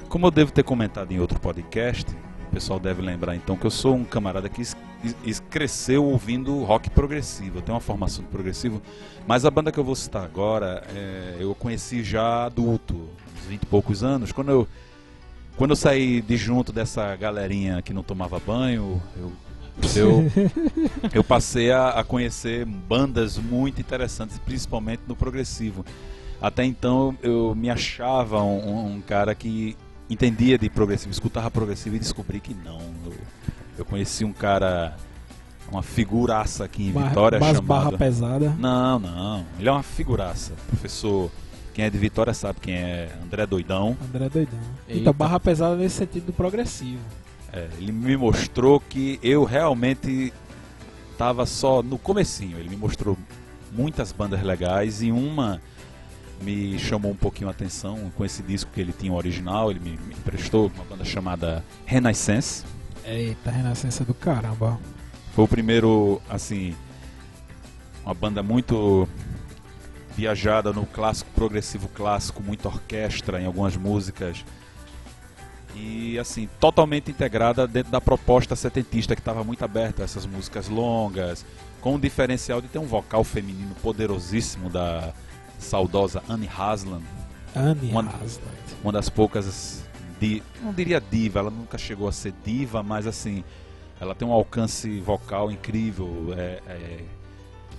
[0.09, 2.07] Como eu devo ter comentado em outro podcast,
[2.49, 4.77] o pessoal deve lembrar então que eu sou um camarada que es-
[5.25, 7.59] es- cresceu ouvindo rock progressivo.
[7.59, 8.81] Eu tenho uma formação de progressivo,
[9.27, 13.63] mas a banda que eu vou citar agora é, eu conheci já adulto, uns 20
[13.65, 14.31] e poucos anos.
[14.31, 14.69] Quando eu,
[15.57, 19.33] quando eu saí de junto dessa galerinha que não tomava banho, eu,
[19.97, 20.31] eu,
[21.13, 25.85] eu passei a, a conhecer bandas muito interessantes, principalmente no progressivo.
[26.41, 29.77] Até então eu me achava um, um cara que
[30.09, 32.79] entendia de progressivo, escutava progressivo e descobri que não.
[33.07, 33.15] Eu,
[33.79, 34.97] eu conheci um cara,
[35.71, 37.67] uma figuraça aqui em Bar- Vitória mais chamado...
[37.67, 38.55] barra pesada.
[38.59, 39.47] Não, não.
[39.59, 40.53] Ele é uma figuraça.
[40.69, 41.31] Professor,
[41.73, 43.97] quem é de Vitória sabe quem é André Doidão.
[44.09, 44.59] André Doidão.
[44.87, 45.01] Eita.
[45.01, 47.01] Então, barra pesada nesse sentido do progressivo.
[47.55, 50.33] É, ele me mostrou que eu realmente
[51.13, 52.59] estava só no comecinho.
[52.59, 53.17] Ele me mostrou
[53.71, 55.63] muitas bandas legais e uma
[56.43, 59.71] me chamou um pouquinho a atenção com esse disco que ele tinha o original.
[59.71, 62.65] Ele me, me emprestou uma banda chamada Renaissance.
[63.05, 64.77] Eita, renascença do caramba.
[65.33, 66.75] Foi o primeiro, assim,
[68.05, 69.09] uma banda muito
[70.17, 74.45] viajada no clássico, progressivo clássico, muita orquestra em algumas músicas.
[75.75, 80.69] E, assim, totalmente integrada dentro da proposta setentista que estava muito aberta a essas músicas
[80.69, 81.45] longas,
[81.81, 85.13] com o diferencial de ter um vocal feminino poderosíssimo da
[85.59, 87.03] saudosa Anne Haslam,
[87.55, 88.57] Anne Uma- Hasland.
[88.83, 89.83] uma das poucas
[90.21, 93.43] di, não diria diva, ela nunca chegou a ser diva, mas assim,
[94.01, 97.05] ela tem um alcance vocal incrível, é, é,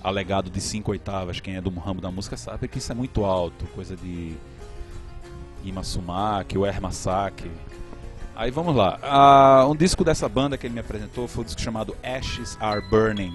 [0.02, 3.24] alegado de cinco oitavas, quem é do ramo da música sabe que isso é muito
[3.24, 4.36] alto, coisa de
[5.64, 7.50] Ima Sumac, o Erma Saki.
[8.36, 11.60] Aí vamos lá, Ah, um disco dessa banda que ele me apresentou foi um disco
[11.60, 13.32] chamado Ashes Are Burning.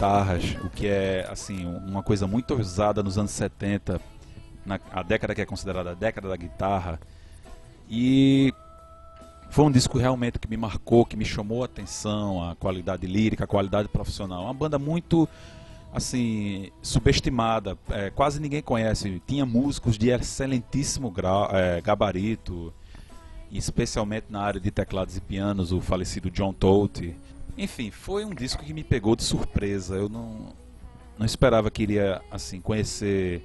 [0.00, 4.00] Guitarras, o que é assim uma coisa muito usada nos anos 70,
[4.64, 6.98] na a década que é considerada a década da guitarra.
[7.86, 8.50] E
[9.50, 13.44] foi um disco realmente que me marcou, que me chamou a atenção, a qualidade lírica,
[13.44, 14.44] a qualidade profissional.
[14.44, 15.28] Uma banda muito
[15.92, 19.20] assim subestimada, é, quase ninguém conhece.
[19.26, 22.72] Tinha músicos de excelentíssimo grau, é, gabarito,
[23.52, 27.14] especialmente na área de teclados e pianos, o falecido John Tote.
[27.62, 29.94] Enfim, foi um disco que me pegou de surpresa.
[29.96, 30.54] Eu não,
[31.18, 33.42] não esperava que iria assim conhecer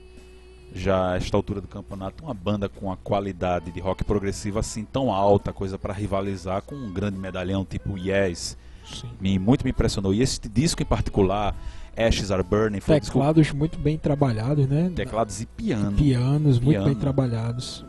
[0.74, 4.84] já a esta altura do campeonato uma banda com a qualidade de rock progressivo assim
[4.84, 8.58] tão alta, coisa para rivalizar com um grande medalhão tipo Yes.
[8.86, 9.10] Sim.
[9.20, 10.14] Me, muito me impressionou.
[10.14, 11.56] E esse disco em particular,
[11.98, 14.92] Ashes Are Burning, foi um disco Teclados muito bem trabalhados, né?
[14.96, 15.98] teclados e piano.
[15.98, 16.86] Pianos muito Piano.
[16.86, 17.84] bem trabalhados.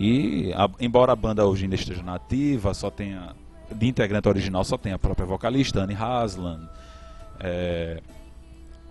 [0.00, 3.34] E a- embora a banda hoje ainda esteja nativa, só tenha
[3.74, 6.68] de integrante original só tem a própria vocalista Annie Haslam.
[7.40, 8.00] É,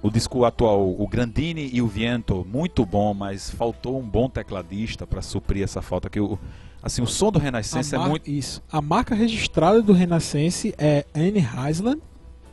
[0.02, 5.08] o disco atual, o Grandini e o Viento, muito bom, mas faltou um bom tecladista
[5.08, 6.38] para suprir essa falta que o
[6.82, 8.62] assim o som do Renascença é muito Isso.
[8.72, 12.02] A marca registrada do Renascense é Anne Heisland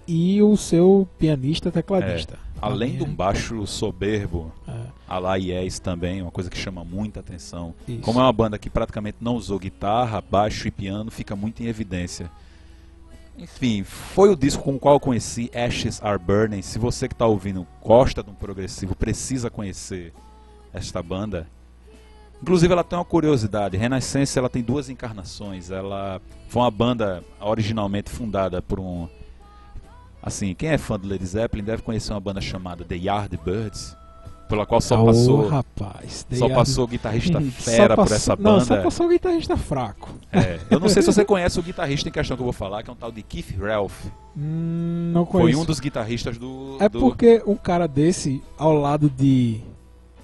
[0.06, 2.38] e o seu pianista tecladista.
[2.66, 6.84] Além um mim baixo soberbo, é- é, a la Yes também, uma coisa que chama
[6.84, 7.74] muita atenção.
[7.86, 8.00] isso.
[8.00, 11.66] Como é uma banda que praticamente não usou guitarra, baixo e piano, fica muito em
[11.66, 12.30] evidência.
[13.36, 16.62] Enfim, foi o disco com o qual eu conheci Ashes Are Burning.
[16.62, 20.12] Se você que está ouvindo gosta de um progressivo, precisa conhecer
[20.72, 21.48] esta banda.
[22.40, 25.70] Inclusive ela tem uma curiosidade, Renascença ela tem duas encarnações.
[25.70, 29.08] Ela foi uma banda originalmente fundada por um
[30.24, 33.96] assim, quem é fã do Led Zeppelin deve conhecer uma banda chamada The Yardbirds,
[34.48, 38.36] pela qual só Ô, passou rapaz, só They passou o guitarrista fera só por essa
[38.36, 38.82] passou- Não, só banda.
[38.84, 40.14] passou o guitarrista fraco.
[40.32, 42.82] É, eu não sei se você conhece o guitarrista em questão que eu vou falar,
[42.82, 44.04] que é um tal de Keith Ralph.
[44.36, 45.60] Hum, não Foi conheço.
[45.60, 46.76] um dos guitarristas do.
[46.80, 49.60] É do- porque um cara desse, ao lado de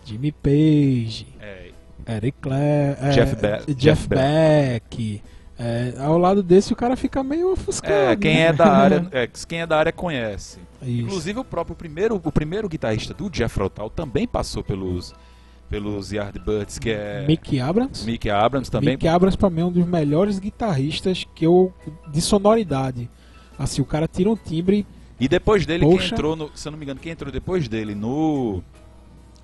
[0.05, 1.71] Jimmy Page, é,
[2.09, 5.23] Eric Clare, Jeff Be- Jeff, Jeff Beck,
[5.63, 7.93] é, ao lado desse o cara fica meio ofuscado.
[7.93, 8.41] é, quem né?
[8.47, 10.59] é da área, é, quem é da área conhece.
[10.81, 11.03] Isso.
[11.03, 15.15] Inclusive o próprio primeiro, o primeiro guitarrista do Jeff Rotal também passou pelos
[15.69, 18.05] pelos Yardbirds, que é Mick Abrams.
[18.05, 18.95] Mick Abrams também.
[18.95, 21.73] Mick Abrams pra mim é um dos melhores guitarristas que eu
[22.11, 23.09] de sonoridade.
[23.57, 24.87] Assim, o cara tira um timbre
[25.21, 25.99] E depois dele Poxa.
[25.99, 28.63] quem entrou, no, se eu não me engano, quem entrou depois dele no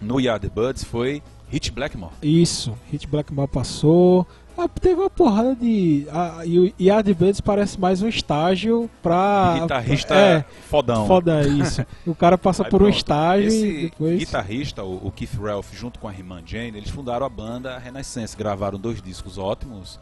[0.01, 2.13] no Yardbirds foi Hit Blackmore.
[2.23, 4.27] Isso, Hit Blackmore passou.
[4.59, 6.07] Ah, teve uma porrada de.
[6.11, 9.59] Ah, e o Yardbirds parece mais um estágio pra.
[9.61, 11.07] Guitarrista É, fodão.
[11.07, 11.85] foda isso.
[12.07, 12.97] O cara passa Aí por um pronto.
[12.97, 14.19] estágio Esse e depois.
[14.19, 18.35] guitarrista, o, Keith Ralph, junto com a irmã Jane, eles fundaram a banda Renaissance.
[18.37, 20.01] Gravaram dois discos ótimos,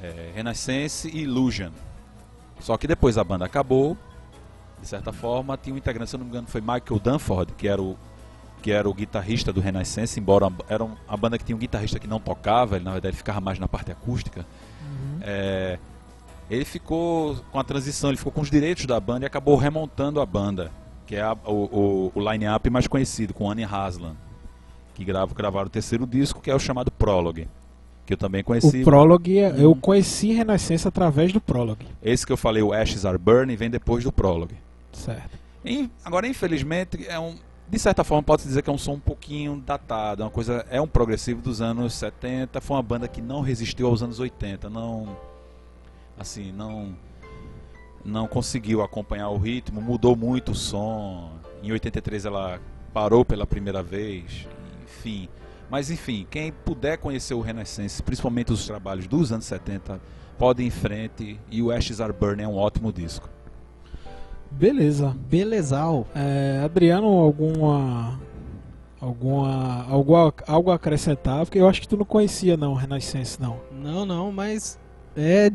[0.00, 1.70] é, Renaissance e Illusion.
[2.60, 3.96] Só que depois a banda acabou,
[4.80, 7.66] de certa forma, tinha um integrante, se eu não me engano, foi Michael Dunford, que
[7.66, 7.96] era o
[8.64, 11.98] que era o guitarrista do Renaissance, embora era um- a banda que tinha um guitarrista
[11.98, 14.40] que não tocava, ele na verdade ficava mais na parte acústica.
[14.40, 15.18] Uhum.
[15.20, 15.78] É,
[16.50, 20.18] ele ficou com a transição, ele ficou com os direitos da banda e acabou remontando
[20.18, 20.70] a banda,
[21.06, 24.16] que é a- o, o, o line-up mais conhecido, com Annie Haslam,
[24.94, 27.46] que grava, gravaram o terceiro disco, que é o chamado Prologue,
[28.06, 28.80] que eu também conheci.
[28.80, 31.86] O Prologue, eu conheci Renascença através do Prologue.
[32.02, 34.54] Esse que eu falei, o Ashes Are Burning, vem depois do Prologue.
[34.90, 35.36] Certo.
[35.62, 37.34] E, agora, infelizmente, é um,
[37.68, 40.66] de certa forma pode-se dizer que é um som um pouquinho datado, é uma coisa,
[40.70, 44.68] é um progressivo dos anos 70, foi uma banda que não resistiu aos anos 80,
[44.68, 45.16] não
[46.18, 46.94] assim, não
[48.04, 51.30] não conseguiu acompanhar o ritmo, mudou muito o som.
[51.62, 52.60] Em 83 ela
[52.92, 54.46] parou pela primeira vez,
[54.84, 55.28] enfim.
[55.70, 60.00] Mas enfim, quem puder conhecer o Renaissance, principalmente os trabalhos dos anos 70,
[60.38, 63.28] pode ir em frente e o Ashes Are Burning é um ótimo disco.
[64.58, 65.16] Beleza.
[65.28, 66.06] Belezal.
[66.14, 68.18] É, Adriano, alguma.
[69.00, 69.84] Alguma.
[69.88, 71.44] Algo, a- algo a acrescentar?
[71.44, 73.56] Porque eu acho que tu não conhecia não, Renascença, não.
[73.82, 74.78] Não, não, mas
[75.16, 75.50] é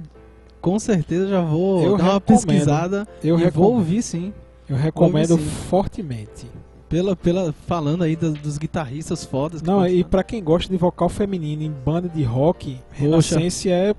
[0.62, 4.34] com certeza já vou Eu dar uma pesquisada Eu vou ouvir sim.
[4.68, 5.50] Eu recomendo Ouve sim.
[5.50, 6.48] fortemente.
[6.88, 9.62] Pela, pela, falando aí dos, dos guitarristas fodas.
[9.62, 13.96] Não, e pra quem gosta de vocal feminino em banda de rock, Renascença é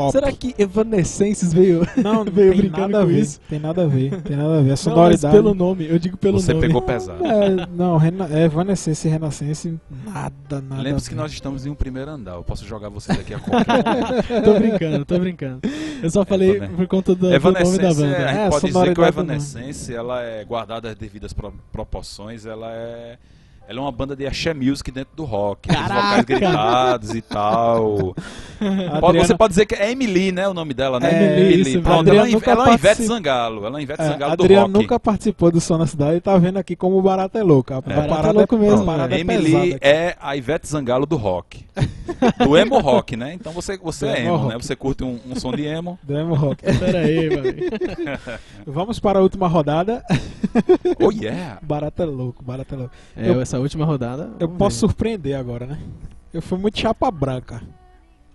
[0.00, 0.12] top.
[0.12, 1.80] Será que Evanescence veio?
[2.02, 3.18] Não, veio tem brincando nada a ver.
[3.20, 3.40] isso?
[3.48, 4.20] Tem nada a ver.
[4.22, 4.62] Tem nada a ver.
[4.62, 5.34] A Não, mas sonoridade.
[5.36, 6.66] pelo nome, eu digo pelo Você nome.
[6.66, 7.24] pegou pesado.
[7.26, 9.74] É, não, Rena, é Evanescence e Renascença,
[10.06, 10.82] nada, nada.
[10.82, 12.34] Lembre-se a que nós estamos em um primeiro andar.
[12.34, 13.82] Eu posso jogar você daqui a qualquer
[14.44, 15.60] tô brincando, tô brincando.
[16.02, 18.06] Eu só falei Evane- por conta do, do nome da banda.
[18.16, 21.32] é, a gente É, a pode dizer que o Evanescence, ela é guardada as devidas
[21.32, 23.18] pro- proporções, ela é
[23.70, 28.16] ela é uma banda de axé music dentro do rock, os vocais gritados e tal.
[28.60, 31.08] Adriana- você pode dizer que é Emily, né, o nome dela, né?
[31.10, 33.70] É, Emily, isso, Pronto, Adriana ela, é- nunca ela é Ivete participa- Zangalo, ela é
[33.70, 34.78] uma Ivete É, Zangalo do Adriano rock.
[34.82, 37.72] nunca participou do Som na Cidade e tá vendo aqui como o barato é louco.
[37.72, 37.80] A É.
[37.80, 41.64] parada Barato é louco mesmo, a parada é Emily é a Ivete Zangalo do rock.
[42.44, 43.32] Do emo rock, né?
[43.34, 44.56] Então você, você Do é emo emo, né?
[44.60, 45.96] Você curte um, um som de emo.
[46.02, 46.62] Do emo rock.
[46.64, 48.18] Pera aí, mano.
[48.66, 50.04] Vamos para a última rodada.
[51.00, 51.58] Oh yeah!
[51.62, 52.94] Barato é louco, barato é louco.
[53.16, 54.30] É, Eu- essa última rodada.
[54.38, 54.80] Eu posso ver.
[54.80, 55.78] surpreender agora, né?
[56.32, 57.62] Eu fui muito chapa branca.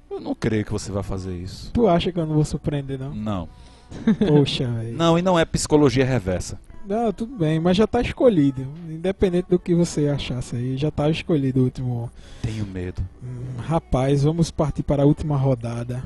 [0.09, 1.71] Eu não creio que você vai fazer isso.
[1.73, 3.13] Tu acha que eu não vou surpreender, não?
[3.13, 3.49] Não.
[4.27, 4.97] Poxa, velho.
[4.97, 6.59] Não, e não é psicologia reversa.
[6.85, 8.61] Não, tudo bem, mas já tá escolhido.
[8.87, 12.11] Independente do que você achasse aí, já tá escolhido o último.
[12.43, 13.01] Tenho medo.
[13.23, 16.03] Hum, rapaz, vamos partir para a última rodada.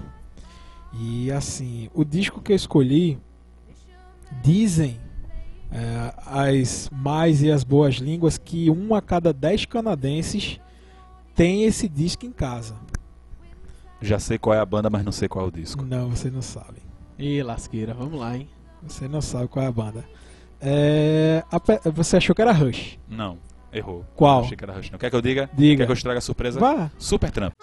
[0.94, 3.20] E assim, o disco que eu escolhi,
[4.42, 4.98] dizem
[5.72, 10.60] é, as mais e as boas línguas que um a cada dez canadenses
[11.36, 12.76] tem esse disco em casa.
[14.02, 15.84] Já sei qual é a banda, mas não sei qual é o disco.
[15.84, 16.82] Não, você não sabe.
[17.18, 18.48] Ih, lasqueira, vamos lá, hein?
[18.82, 20.06] Você não sabe qual é a banda.
[20.62, 22.98] É, a você achou que era Rush.
[23.08, 23.38] Não,
[23.72, 24.06] errou.
[24.16, 24.42] Qual?
[24.42, 24.90] Achei que era Rush.
[24.90, 25.50] Não quer que eu diga?
[25.54, 25.78] Diga.
[25.78, 26.60] Quer que eu estrague a surpresa?
[26.60, 26.90] Vá.
[26.98, 27.54] Super Trump.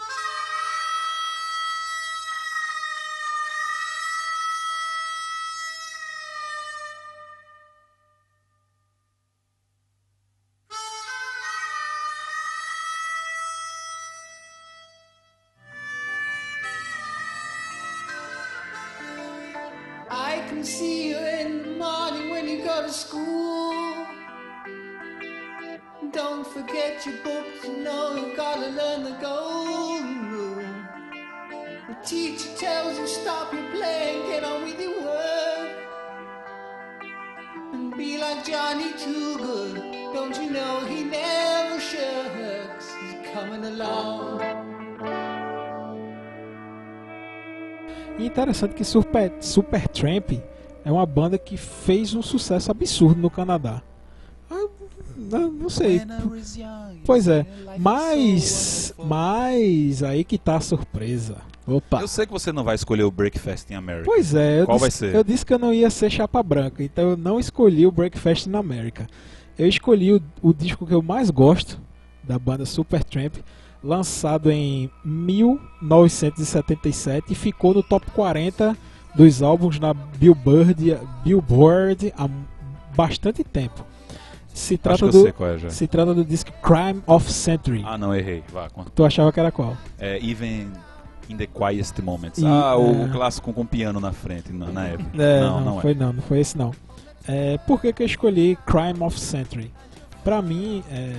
[38.27, 39.75] Like Johnny Too Good.
[40.13, 41.79] Don't you know he never?
[41.79, 44.41] He's coming along.
[48.19, 50.43] E interessante que Super, Supertramp
[50.85, 53.81] é uma banda que fez um sucesso absurdo no Canadá.
[55.17, 56.03] Não, não sei.
[57.05, 57.47] Pois é,
[57.79, 61.37] mas, mas aí que tá a surpresa.
[61.67, 62.01] Opa!
[62.01, 64.05] Eu sei que você não vai escolher o Breakfast in America.
[64.05, 65.15] Pois é, eu Qual vai disse, ser?
[65.15, 68.47] eu disse que eu não ia ser chapa branca, então eu não escolhi o Breakfast
[68.47, 69.07] na América.
[69.59, 71.81] Eu escolhi o, o disco que eu mais gosto
[72.23, 73.37] da banda Supertramp,
[73.83, 78.77] lançado em 1977 e ficou no top 40
[79.15, 82.29] dos álbuns na Billboard, Billboard há
[82.95, 83.85] bastante tempo.
[84.57, 85.69] Se Acho trata que eu do sei qual é já.
[85.71, 87.83] se trata do disco Crime of Century.
[87.87, 88.43] Ah, não, errei.
[88.51, 88.91] Vá, conta.
[88.95, 89.77] Tu achava que era qual?
[89.99, 90.69] É Even
[91.29, 92.39] in the Quietest Moments.
[92.39, 93.09] E- ah, o é.
[93.11, 95.23] clássico com piano na frente, na, na época.
[95.23, 95.95] É, não, não, não, foi é.
[95.95, 96.73] não, não foi esse não.
[97.29, 99.71] É, por que, que eu escolhi Crime of Century?
[100.25, 101.13] Pra mim, é,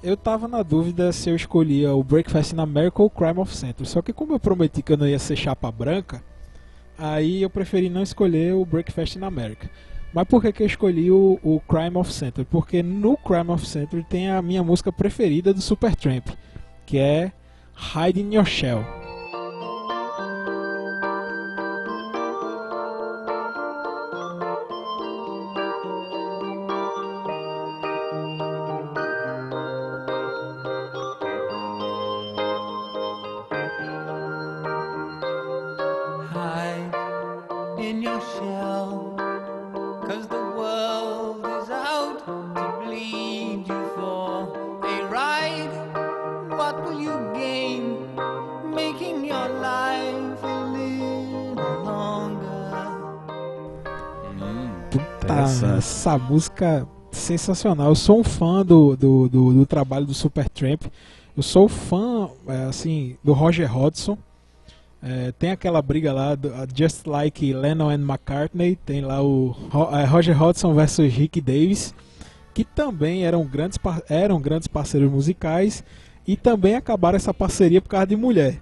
[0.00, 3.88] eu tava na dúvida se eu escolhia o Breakfast in America ou Crime of Century.
[3.88, 6.22] Só que como eu prometi que eu não ia ser chapa branca,
[6.96, 9.68] aí eu preferi não escolher o Breakfast in America.
[10.12, 12.46] Mas por que, que eu escolhi o, o Crime of Century?
[12.50, 16.28] Porque no Crime of Century tem a minha música preferida do Supertramp,
[16.84, 17.32] que é
[17.74, 19.01] Hide in Your Shell.
[56.12, 57.88] Essa música sensacional.
[57.88, 60.82] Eu sou um fã do, do, do, do trabalho do Supertramp.
[61.34, 64.18] Eu sou fã, é, assim, do Roger Hodgson.
[65.02, 68.76] É, tem aquela briga lá, do, a Just Like Lennon and McCartney.
[68.76, 69.56] Tem lá o
[69.92, 71.94] é, Roger Hodgson versus Rick Davis,
[72.52, 75.82] que também eram grandes, eram grandes parceiros musicais.
[76.26, 78.60] E também acabaram essa parceria por causa de mulher.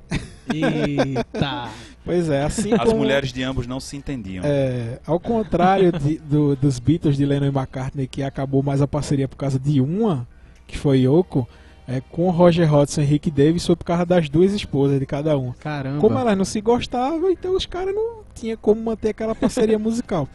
[0.48, 1.68] Eita!
[2.04, 4.42] Pois é, assim As como- mulheres de ambos não se entendiam.
[4.44, 8.88] É, ao contrário de- do- dos Beatles de Lennon e McCartney, que acabou mais a
[8.88, 10.26] parceria por causa de uma,
[10.66, 11.46] que foi Yoko,
[11.86, 15.36] é, com Roger Hodgson e Rick Davis foi por causa das duas esposas de cada
[15.36, 15.52] um.
[15.52, 16.00] Caramba!
[16.00, 20.26] Como elas não se gostavam, então os caras não tinham como manter aquela parceria musical.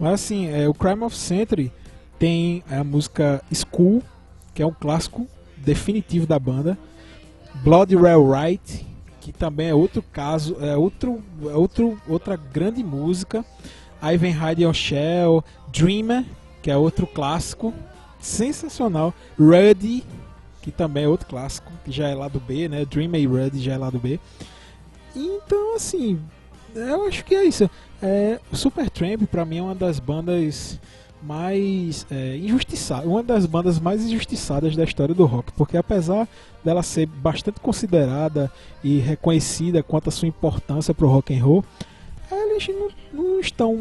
[0.00, 1.70] Mas assim, é, o Crime of Century
[2.18, 4.02] tem a música School,
[4.54, 5.26] que é um clássico
[5.58, 6.78] definitivo da banda.
[7.62, 8.86] Blood Red Right,
[9.22, 13.44] que também é outro caso, é outro, é outro, outra grande música.
[14.00, 16.24] Aí vem Your Shell, Dreamer,
[16.60, 17.72] que é outro clássico,
[18.20, 19.14] sensacional.
[19.38, 20.02] Ruddy,
[20.60, 22.84] que também é outro clássico, que já é lado B, né?
[22.84, 24.18] Dreamer e Ruddy já é lado B.
[25.14, 26.20] Então, assim,
[26.74, 27.70] eu acho que é isso.
[28.02, 30.80] É, Supertramp, pra mim, é uma das bandas
[31.22, 36.28] mais é, injustiçadas, uma das bandas mais injustiçadas da história do rock, porque apesar
[36.64, 38.50] dela ser bastante considerada
[38.82, 41.64] e reconhecida quanto a sua importância pro rock and roll,
[42.30, 43.78] eles não, não estão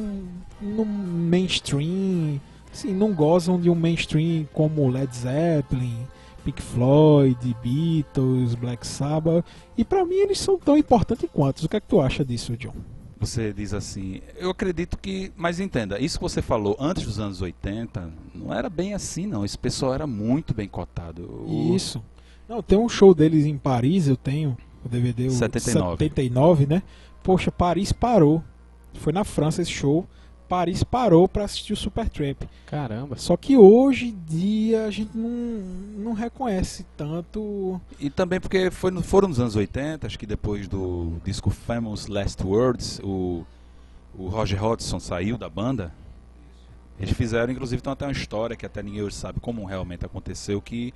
[0.62, 2.40] no mainstream,
[2.72, 6.08] assim, não gozam de um mainstream como Led Zeppelin,
[6.44, 9.46] Pink Floyd, Beatles, Black Sabbath,
[9.78, 11.64] e pra mim eles são tão importantes quanto.
[11.64, 12.74] O que é que tu acha disso, John?
[13.22, 17.42] Você diz assim, eu acredito que, mas entenda, isso que você falou antes dos anos
[17.42, 21.24] 80, não era bem assim não, esse pessoal era muito bem cotado.
[21.48, 22.04] O- Isso.
[22.50, 25.98] Não, tem um show deles em Paris, eu tenho o DVD o 79.
[26.00, 26.82] 79, né?
[27.24, 28.44] Poxa, Paris parou.
[28.96, 30.06] Foi na França esse show.
[30.52, 32.44] Paris parou pra assistir o Supertramp.
[32.66, 33.16] Caramba.
[33.16, 35.30] Só que hoje em dia a gente não,
[35.98, 37.80] não reconhece tanto.
[37.98, 42.44] E também porque foi foram nos anos 80, acho que depois do disco Famous Last
[42.44, 43.46] Words, o,
[44.14, 45.94] o Roger Hodgson saiu da banda.
[47.00, 50.62] Eles fizeram, inclusive, tem até uma história que até ninguém hoje sabe como realmente aconteceu,
[50.62, 50.94] que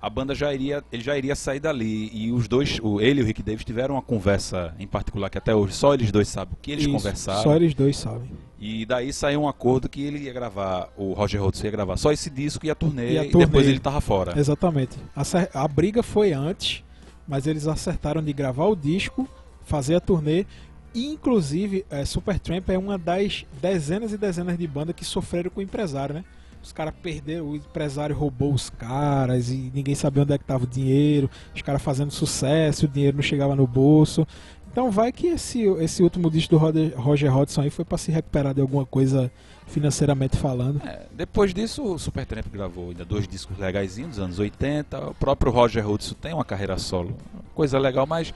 [0.00, 3.22] a banda já iria, ele já iria sair dali e os dois, o, ele e
[3.22, 6.54] o Rick Davis tiveram uma conversa em particular que até hoje só eles dois sabem
[6.54, 7.42] o que eles Isso, conversaram.
[7.42, 8.30] Só eles dois sabem.
[8.58, 12.12] E daí saiu um acordo que ele ia gravar, o Roger Hodgson ia gravar só
[12.12, 13.46] esse disco e a turnê, E a e turnê.
[13.46, 14.38] depois ele tava fora.
[14.38, 14.96] Exatamente.
[15.14, 15.22] A,
[15.62, 16.82] a briga foi antes,
[17.26, 19.28] mas eles acertaram de gravar o disco,
[19.62, 20.46] fazer a turnê.
[20.94, 25.60] E, inclusive, é, Supertramp é uma das dezenas e dezenas de bandas que sofreram com
[25.60, 26.24] o empresário, né?
[26.66, 30.64] Os caras perderam, o empresário roubou os caras e ninguém sabia onde é que tava
[30.64, 31.30] o dinheiro.
[31.54, 34.26] Os caras fazendo sucesso, o dinheiro não chegava no bolso.
[34.72, 38.10] Então vai que esse, esse último disco do Roger, Roger Hodgson aí foi para se
[38.10, 39.30] recuperar de alguma coisa
[39.68, 40.82] financeiramente falando.
[40.84, 45.10] É, depois disso, o Supertramp gravou ainda dois discos legaisinhos dos anos 80.
[45.10, 47.16] O próprio Roger Hodgson tem uma carreira solo,
[47.54, 48.34] coisa legal, mas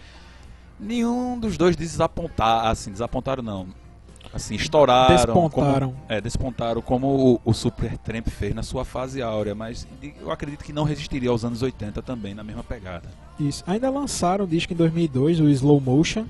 [0.79, 3.80] nenhum dos dois desapontar, assim, desapontaram não.
[4.33, 5.17] Assim, estouraram.
[5.17, 5.89] Despontaram.
[5.91, 9.87] Como, é, despontaram como o, o Supertramp fez na sua fase áurea, mas
[10.21, 13.09] eu acredito que não resistiria aos anos 80 também, na mesma pegada.
[13.39, 13.65] Isso.
[13.67, 16.27] Ainda lançaram o disco em 2002, o Slow Motion.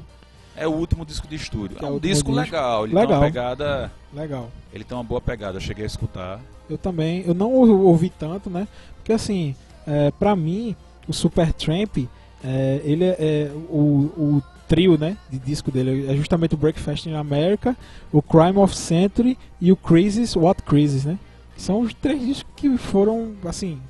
[0.57, 1.77] É o último disco de estúdio.
[1.81, 2.33] É é um disco disco.
[2.33, 3.19] legal, ele tem Legal.
[3.21, 3.93] uma pegada.
[4.13, 4.51] Legal.
[4.73, 6.41] Ele tem uma boa pegada, eu cheguei a escutar.
[6.69, 8.67] Eu também, eu não ou- ouvi tanto, né?
[8.97, 9.55] Porque assim,
[9.87, 10.75] é, pra mim,
[11.09, 11.99] o Supertramp,
[12.45, 17.07] é, ele é, é o, o trio, né, de disco dele é justamente o Breakfast
[17.07, 17.77] in America,
[18.13, 21.19] o Crime of Century e o Crisis, What Crisis, né?
[21.57, 23.81] São os três discos que foram, assim,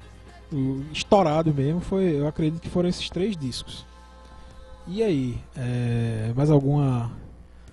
[0.50, 3.84] o- estourados mesmo, foi, eu acredito que foram esses três discos.
[4.88, 7.12] E aí, é, mais alguma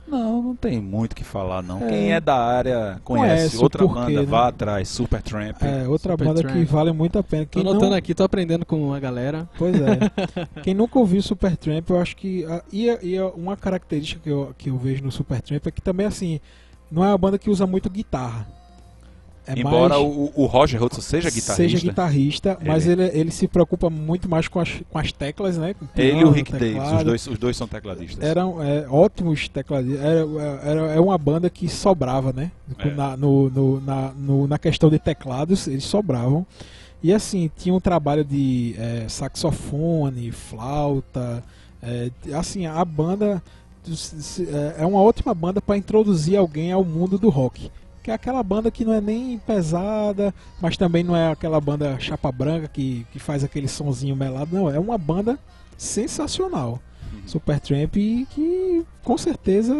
[0.07, 1.83] Não, não tem muito o que falar, não.
[1.83, 1.87] É.
[1.89, 3.27] Quem é da área conhece.
[3.57, 4.25] Conhece Outra porquê, banda, né?
[4.25, 5.61] vá atrás, Supertramp.
[5.61, 6.43] é, outra Supertramp.
[6.43, 7.45] banda que vale muito a pena?
[7.45, 9.49] Tô Quem não- notando aqui, tô aprendendo com a galera.
[9.57, 9.99] Pois é.
[10.63, 12.45] Quem nunca ouviu Supertramp, eu acho que.
[12.71, 16.39] E, e uma característica que eu, que eu vejo no Supertramp é que também, assim,
[16.89, 18.47] não é uma banda que usa muito guitarra.
[19.47, 23.31] É Embora mais, o, o Roger Hodgson seja guitarrista, seja guitarrista, mas Ele- ele, ele
[23.31, 25.73] se preocupa muito mais com as, com as teclas, né?
[25.73, 26.97] Com ele e o Rick Davis, teclado.
[26.97, 28.21] os dois, os dois são tecladistas.
[28.23, 30.01] Eram é, ótimos tecladistas.
[30.03, 30.19] Era,
[30.63, 32.51] era, é uma banda que sobrava, né?
[32.77, 32.89] É.
[32.91, 36.45] Na, no, no- na, no- na questão de teclados, eles sobravam.
[37.01, 41.43] E assim, tinha um trabalho de é, saxofone, flauta.
[41.81, 43.41] é, assim, a banda
[44.77, 47.71] é é uma ótima banda para introduzir alguém ao mundo do rock.
[48.07, 51.99] Que é aquela banda que não é nem pesada, mas também não é aquela banda
[51.99, 54.55] chapa branca que, que faz aquele sonzinho melado.
[54.55, 55.37] Não, é uma banda
[55.77, 56.79] sensacional.
[57.25, 57.93] Supertramp
[58.29, 59.75] que com certeza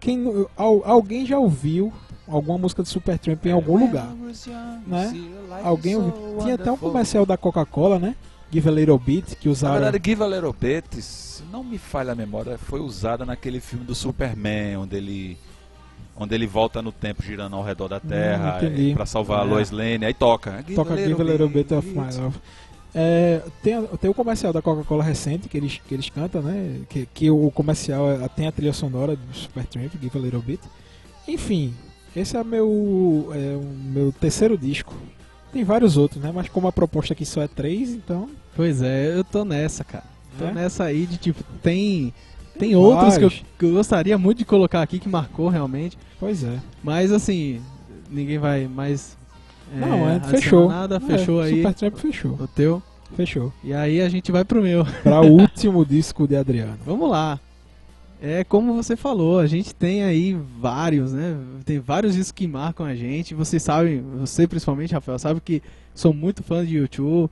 [0.00, 0.24] quem,
[0.56, 1.92] alguém já ouviu
[2.26, 4.08] alguma música de Supertramp em algum lugar.
[4.84, 5.14] né?
[5.62, 6.38] Alguém ouviu.
[6.42, 8.16] Tinha até um comercial da Coca-Cola, né?
[8.50, 9.74] Give a Little Bit, que Na usaram.
[9.80, 13.84] verdade, Give a Little Bit, se não me falha a memória, foi usada naquele filme
[13.84, 15.38] do Superman, onde ele
[16.20, 18.90] onde ele volta no tempo girando ao redor da Terra Hum, entendi.
[18.90, 19.50] eh, pra salvar a É.
[19.50, 20.62] Lois Lane, aí toca.
[20.74, 22.36] Toca Give a Little Bit of My Love.
[22.94, 26.80] É, tem, tem o comercial da Coca-Cola recente que eles, que eles cantam, né?
[26.88, 30.60] Que, que o comercial é- tem a trilha sonora do Supertramp, Give a Little Bit.
[31.28, 31.72] Enfim,
[32.16, 34.92] esse é meu, é o meu terceiro disco.
[35.52, 36.32] Tem vários outros, né?
[36.34, 38.28] Mas como a proposta aqui só é três, então.
[38.56, 40.04] Pois é, eu tô nessa, cara.
[40.38, 40.52] Tô É?
[40.52, 42.12] nessa aí de tipo, tem.
[42.60, 45.98] Tem outros que eu, que eu gostaria muito de colocar aqui que marcou realmente.
[46.18, 46.58] Pois é.
[46.84, 47.60] Mas assim,
[48.10, 49.16] ninguém vai mais.
[49.74, 50.68] é, Não, é, adicionar fechou.
[50.68, 52.32] Nada, É, fechou aí Supertramp fechou.
[52.40, 52.82] o teu.
[53.16, 53.52] Fechou.
[53.64, 54.84] E aí a gente vai pro meu.
[55.02, 56.78] Para o último disco de Adriano.
[56.86, 57.40] Vamos lá.
[58.22, 61.36] É como você falou, a gente tem aí vários, né?
[61.64, 63.34] Tem vários discos que marcam a gente.
[63.34, 65.62] Vocês sabem, você principalmente, Rafael, sabe que
[65.94, 67.30] sou muito fã de YouTube.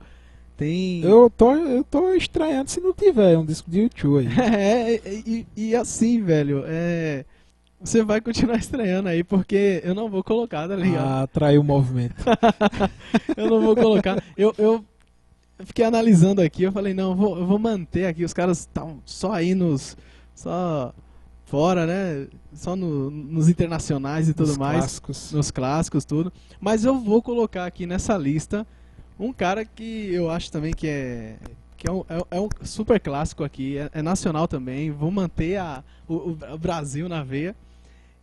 [0.59, 1.01] Tem.
[1.01, 4.27] Eu tô, eu tô estranhando se não tiver um disco de YouTube aí.
[4.53, 7.23] É, e, e assim, velho, é.
[7.81, 11.07] Você vai continuar estranhando aí, porque eu não vou colocar, tá ligado?
[11.23, 12.13] Ah, traiu o movimento.
[13.37, 14.21] Eu não vou colocar.
[14.35, 14.83] Eu, eu
[15.63, 18.25] fiquei analisando aqui, eu falei, não, eu vou, eu vou manter aqui.
[18.25, 19.95] Os caras estão só aí nos.
[20.35, 20.93] Só
[21.45, 22.27] fora, né?
[22.53, 24.79] Só no- nos internacionais e tudo Os mais.
[24.79, 25.31] clássicos.
[25.31, 26.33] Nos clássicos, tudo.
[26.59, 28.67] Mas eu vou colocar aqui nessa lista
[29.19, 31.35] um cara que eu acho também que é.
[31.77, 34.91] Que é um, é- é um super clássico aqui, é, é nacional também.
[34.91, 37.55] Vou manter a, o, o- Brasil na veia.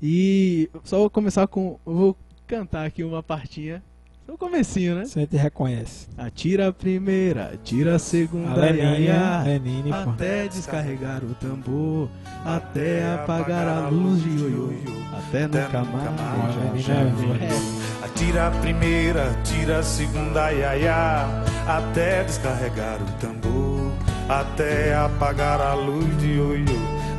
[0.02, 1.78] E só vou começar com.
[1.84, 2.16] Vou
[2.46, 3.82] cantar aqui uma partinha
[4.26, 5.04] Foi o comecinho, né?
[5.04, 6.08] Você te reconhece.
[6.18, 10.10] Atira a primeira, atira a A segunda, Leninha, iaia, Lenine, pô.
[10.10, 12.08] até descarregar o tambor,
[12.44, 14.70] até apagar a luz de ioiô,
[15.16, 16.56] até nunca mais.
[16.56, 17.04] Lenine já é.
[17.44, 23.92] É, Atira a primeira, atira a segunda, iaiá, até descarregar o tambor,
[24.28, 26.64] até apagar a luz de ioiô,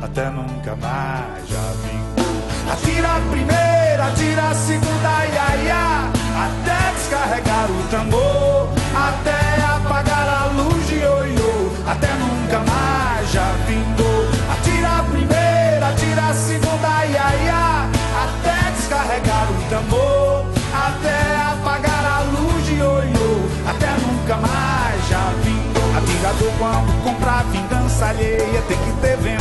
[0.02, 2.72] até nunca mais já vingou.
[2.72, 10.86] Atira a primeira, atira a segunda, iaiá, até descarregar o tambor, até apagar a luz
[10.86, 14.28] de ioiô, até nunca mais já vingou.
[14.52, 17.88] Atira a primeira, atira a segunda, iaiá,
[18.22, 25.96] até descarregar o tambor, até apagar a luz de ioiô, até nunca mais já vingou.
[25.98, 29.37] Atirador quando comprar vingança alheia, tem que ter veneno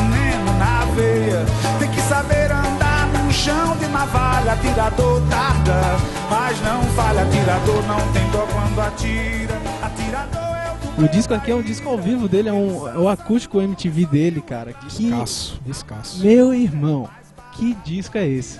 [3.47, 4.51] chão de navalha.
[4.53, 5.81] Atirador tarda,
[6.29, 7.21] mas não falha.
[7.21, 9.53] Atirador não tem dó quando atira.
[9.81, 12.97] Atirador é o O disco aqui é um disco ao vivo dele, é, um, é
[12.97, 14.73] o acústico MTV dele, cara.
[14.73, 16.19] Que, Descasso, descasso.
[16.23, 17.07] meu irmão,
[17.53, 18.59] que disco é esse?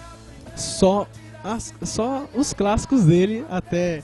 [0.56, 1.06] Só,
[1.44, 4.02] as- só os clássicos dele até,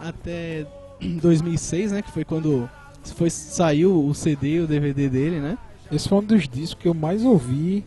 [0.00, 0.64] até
[1.00, 2.00] 2006, né?
[2.02, 2.68] Que foi quando
[3.16, 5.58] foi, saiu o CD, o DVD dele, né?
[5.90, 7.84] Esse foi um dos discos que eu mais ouvi,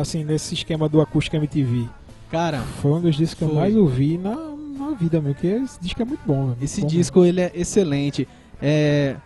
[0.00, 1.88] assim, nesse esquema do Acústica MTV.
[2.30, 5.80] Cara, Foi um dos discos que eu mais ouvi na, na vida, meu, porque esse
[5.80, 6.56] disco é muito bom, meu.
[6.60, 8.26] Esse Bom disco ele é excelente.
[8.60, 9.16] É,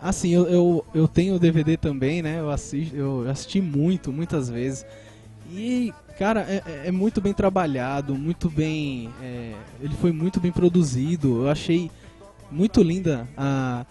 [0.00, 2.38] assim, eu, eu, eu tenho o DVD também, né?
[2.40, 4.86] Eu, assisti, eu assisti muito, muitas vezes.
[5.52, 9.10] E, cara, é, é- é muito bem trabalhado, muito bem.
[9.22, 11.42] é, ele foi muito bem produzido.
[11.44, 11.90] Eu achei
[12.50, 13.84] muito linda a.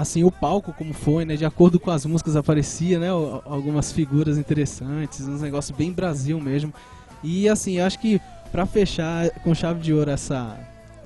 [0.00, 1.34] Assim, o palco como foi, né?
[1.34, 3.08] De acordo com as músicas aparecia, né?
[3.08, 6.72] Algumas figuras interessantes, uns negócios bem Brasil mesmo.
[7.22, 8.20] E assim, acho que
[8.52, 10.56] pra fechar com chave de ouro essa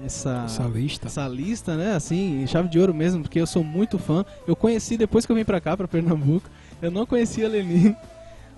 [0.05, 1.07] essa Essa lista.
[1.07, 1.95] essa lista, né?
[1.95, 4.27] Assim, chave de ouro mesmo, porque eu sou muito fã.
[4.47, 6.51] Eu conheci depois que eu vim pra cá, pra Pernambuco.
[6.83, 7.97] Eu não conhecia Lenin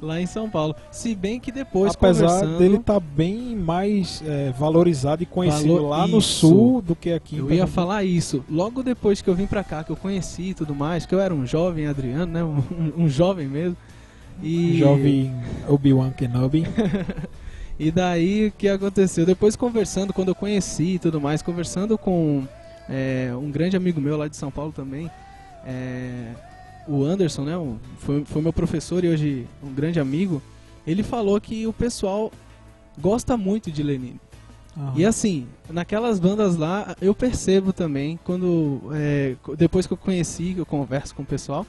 [0.00, 0.74] lá em São Paulo.
[0.90, 6.06] Se bem que depois Apesar dele estar bem mais é, valorizado e conhecido Valor- lá
[6.06, 6.48] no isso.
[6.48, 7.36] sul do que aqui.
[7.36, 8.44] em eu ia falar isso.
[8.50, 11.20] Logo depois que eu vim pra cá, que eu conheci e tudo mais, que eu
[11.20, 12.42] era um jovem Adriano, né?
[12.44, 13.76] Um, um jovem mesmo.
[14.42, 15.32] E Jovem
[15.68, 16.64] Obi-Wan Kenobi.
[17.76, 19.26] E daí o que aconteceu?
[19.26, 22.44] Depois conversando, quando eu conheci e tudo mais, conversando com
[22.88, 25.10] é, um grande amigo meu lá de São Paulo também,
[25.66, 26.28] é,
[26.88, 27.56] o Anderson, né?
[27.56, 30.42] um- foi, foi meu professor e hoje um grande amigo.
[30.86, 32.30] Ele falou que o pessoal
[32.98, 34.18] gosta muito de Lenin.
[34.76, 34.92] Aham.
[34.96, 40.60] E assim, naquelas bandas lá, eu percebo também, quando é, depois que eu conheci, que
[40.60, 41.64] eu converso com o pessoal,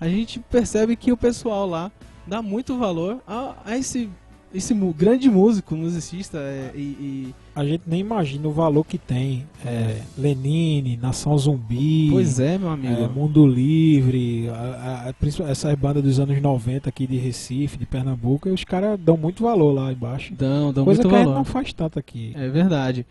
[0.00, 1.90] a gente percebe que o pessoal lá
[2.26, 4.10] dá muito valor a, a esse,
[4.52, 9.46] esse grande músico, musicista é, e, e- A gente nem imagina o valor que tem.
[9.64, 12.08] É, Lenine, Nação Zumbi.
[12.10, 12.92] Pois é, meu amigo.
[13.02, 17.86] é, Mundo Livre, a- a- principalmente essas bandas dos anos 90 aqui de Recife, de
[17.86, 20.34] Pernambuco, e os caras dão muito valor lá embaixo.
[20.34, 21.38] Dão, dão Coisa muito que a gente valor.
[21.38, 22.32] não faz tanto aqui.
[22.34, 23.06] É verdade.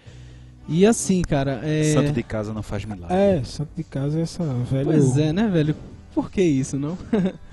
[0.67, 1.83] E assim, cara, é...
[1.93, 3.15] Santo de casa não faz milagre.
[3.15, 4.85] É, Santo de Casa é essa velha.
[4.85, 5.75] Pois é, né, velho?
[6.13, 6.95] Por que isso, não?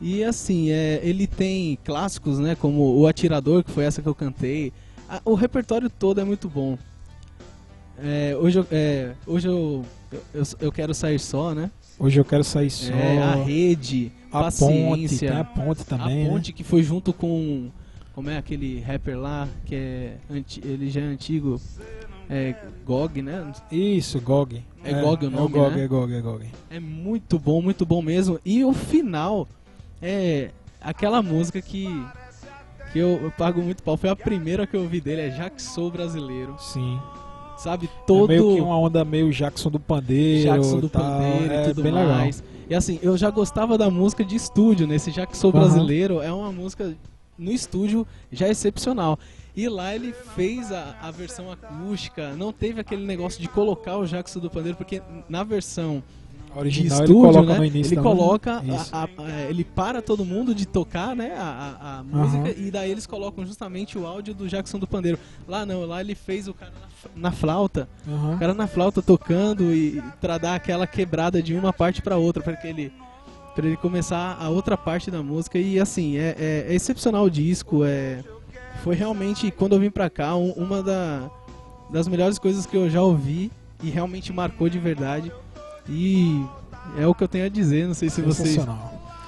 [0.00, 2.54] e assim, é, ele tem clássicos, né?
[2.54, 4.72] Como O Atirador, que foi essa que eu cantei.
[5.08, 6.78] A- o repertório todo é muito bom.
[8.00, 9.84] É, hoje eu, é, hoje eu,
[10.32, 11.70] eu, eu quero sair só, né?
[11.98, 12.92] Hoje eu quero sair só.
[12.92, 15.30] É, a rede, a ponte, paciência.
[15.30, 16.22] tem a ponte também.
[16.22, 16.30] a né?
[16.30, 17.70] ponte que foi junto com.
[18.14, 20.16] Como é aquele rapper lá, que é.
[20.64, 21.60] ele já é antigo.
[22.30, 22.54] É
[22.84, 23.50] GOG, né?
[23.72, 24.62] Isso, GOG.
[24.84, 25.84] É GOG o nome, É GOG, né?
[25.84, 26.46] é GOG, é GOG.
[26.70, 28.38] É muito bom, muito bom mesmo.
[28.44, 29.48] E o final
[30.02, 30.50] é
[30.80, 31.86] aquela música que,
[32.92, 33.96] que eu, eu pago muito pau.
[33.96, 36.56] Foi a primeira que eu ouvi dele, é Sou Brasileiro.
[36.58, 36.98] Sim.
[37.56, 40.44] Sabe, É todo meio que uma onda meio Jackson do Pandeiro.
[40.44, 41.02] Jackson do tal.
[41.02, 42.42] Pandeiro é e tudo bem mais.
[42.70, 45.60] E assim, eu já gostava da música de estúdio, nesse Já que Sou Aham.
[45.60, 46.20] Brasileiro.
[46.20, 46.94] É uma música
[47.36, 49.18] no estúdio já excepcional.
[49.56, 54.06] E lá ele fez a, a versão acústica, não teve aquele negócio de colocar o
[54.06, 56.04] Jackson do Pandeiro, porque na versão legal.
[56.56, 57.58] Original estúdio, ele coloca né?
[57.58, 58.62] no início ele coloca,
[58.92, 63.06] a- a- a- ele para todo mundo de tocar, né, a, música e daí eles
[63.06, 65.18] colocam justamente o áudio do Jackson do Pandeiro.
[65.46, 66.72] Lá não, lá ele fez o cara
[67.14, 68.34] na, na flauta, Aham.
[68.34, 72.42] o cara na flauta tocando e pra dar aquela quebrada de uma parte pra outra,
[72.42, 72.92] para que ele
[73.54, 77.30] para ele começar a outra parte da música e assim é, é- é excepcional o
[77.30, 78.22] disco, é
[78.84, 81.28] foi realmente quando eu vim pra cá um- uma da,
[81.90, 83.50] das melhores coisas que eu já ouvi
[83.82, 85.32] e realmente marcou de verdade
[85.88, 86.44] e
[86.98, 88.56] é o que eu tenho a dizer, não sei se vocês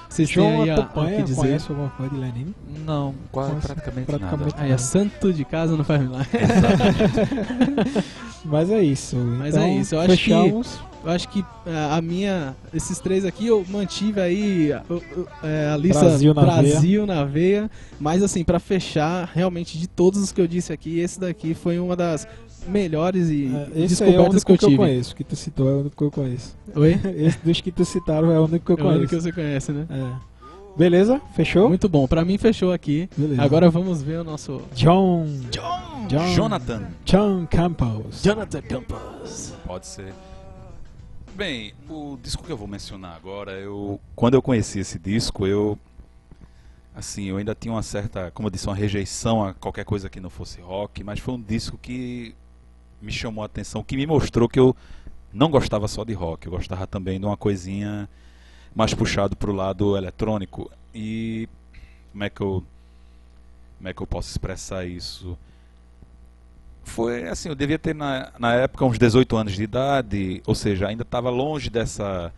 [0.09, 1.35] vocês têm aí a, a que dizer.
[1.39, 2.53] conhece alguma coisa de Lenin?
[2.85, 4.63] Não, quase praticamente, praticamente nada.
[4.65, 6.27] Aí é santo de casa não faz milagre.
[6.41, 8.03] Exatamente.
[8.43, 9.15] Mas é isso.
[9.15, 10.79] Mas Então, é isso, eu acho que- fechamos.
[11.03, 12.55] Eu acho que a, a minha.
[12.71, 15.01] Esses três aqui eu mantive aí a, o-
[15.41, 17.71] é, a lista Brasil na Brasil na veia.
[17.99, 21.79] Mas assim, pra fechar, realmente, de todos os que eu disse aqui, esse daqui foi
[21.79, 22.27] uma das
[22.67, 24.77] melhores e É, Esse é o descobertas único que eu que eu tive.
[24.77, 25.15] conheço.
[25.15, 26.55] Que tu citou é o único que eu conheço.
[26.75, 26.99] Oi?
[27.17, 29.15] Esse dos que tu citaram é o único que eu É o único conheço.
[29.15, 29.87] que você conhece, né?
[29.89, 30.31] É.
[30.77, 31.19] Beleza?
[31.35, 31.67] Fechou?
[31.67, 33.09] Muito bom, pra mim fechou aqui.
[33.17, 33.41] Beleza.
[33.41, 34.61] Agora vamos ver o nosso.
[34.73, 35.25] John.
[35.51, 36.07] John!
[36.07, 36.27] John.
[36.33, 36.87] Jonathan.
[37.03, 38.23] John Campos.
[38.23, 39.53] Jonathan Campos.
[39.65, 40.13] Pode ser.
[41.35, 45.77] Bem, o disco que eu vou mencionar agora, eu quando eu conheci esse disco, eu
[46.95, 50.19] assim, eu ainda tinha uma certa, como eu disse, uma rejeição a qualquer coisa que
[50.19, 52.35] não fosse rock, mas foi um disco que
[53.01, 54.75] me chamou a atenção, que me mostrou que eu
[55.33, 58.07] não gostava só de rock, eu gostava também de uma coisinha
[58.75, 60.71] mais puxado pro lado eletrônico.
[60.93, 61.47] E
[62.11, 62.63] como é que eu
[63.77, 65.37] como é que eu posso expressar isso?
[66.83, 70.87] Foi assim, eu devia ter na, na época uns 18 anos de idade, ou seja,
[70.87, 72.31] ainda estava longe dessa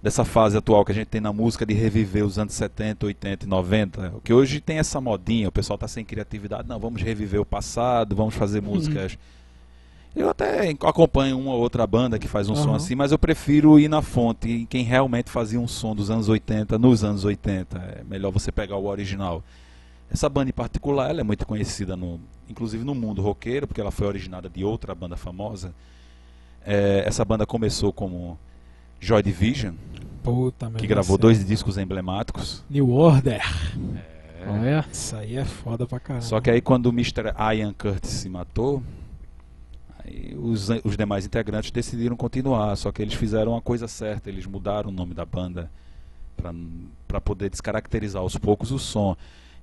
[0.00, 3.44] dessa fase atual que a gente tem na música de reviver os anos 70, 80
[3.44, 4.12] e 90.
[4.16, 7.44] O que hoje tem essa modinha, o pessoal está sem criatividade, não, vamos reviver o
[7.44, 9.18] passado, vamos fazer músicas.
[10.16, 12.76] Eu até acompanho uma ou outra banda que faz um som Aham.
[12.76, 16.28] assim, mas eu prefiro ir na fonte, em quem realmente fazia um som dos anos
[16.28, 17.78] 80, nos anos 80.
[17.78, 19.42] É melhor você pegar o original.
[20.10, 22.18] Essa banda em particular, ela é muito conhecida, no,
[22.48, 25.74] inclusive no mundo roqueiro, porque ela foi originada de outra banda famosa.
[26.64, 28.38] É, essa banda começou como
[29.00, 29.74] Joy Division,
[30.22, 32.64] Puta que gravou dois discos emblemáticos.
[32.68, 33.40] New Order.
[34.46, 34.84] Olha.
[34.92, 36.24] Isso aí é foda pra caramba.
[36.24, 37.32] Só que aí quando o Mr.
[37.54, 38.82] Ian Curtis se matou,
[40.38, 42.76] os, os demais integrantes decidiram continuar.
[42.76, 45.70] Só que eles fizeram a coisa certa, eles mudaram o nome da banda
[47.06, 49.16] para poder descaracterizar aos poucos o som.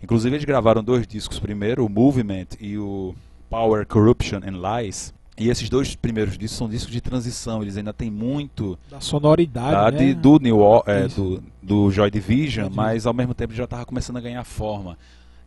[0.04, 3.16] Inclusive eles gravaram dois discos primeiro, o Movement e o
[3.50, 5.14] Power, Corruption and Lies.
[5.38, 9.72] E esses dois primeiros discos são discos de transição, eles ainda têm muito Da sonoridade,
[9.72, 9.98] da- né?
[9.98, 14.16] de- do, New, é, do, do Joy Division, mas ao mesmo tempo já estava começando
[14.18, 14.98] a ganhar forma.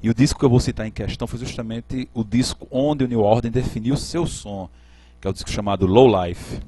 [0.03, 3.09] E o disco que eu vou citar em questão foi justamente o disco onde o
[3.09, 4.69] New Order definiu o seu som,
[5.20, 6.61] que é o disco chamado Low Life.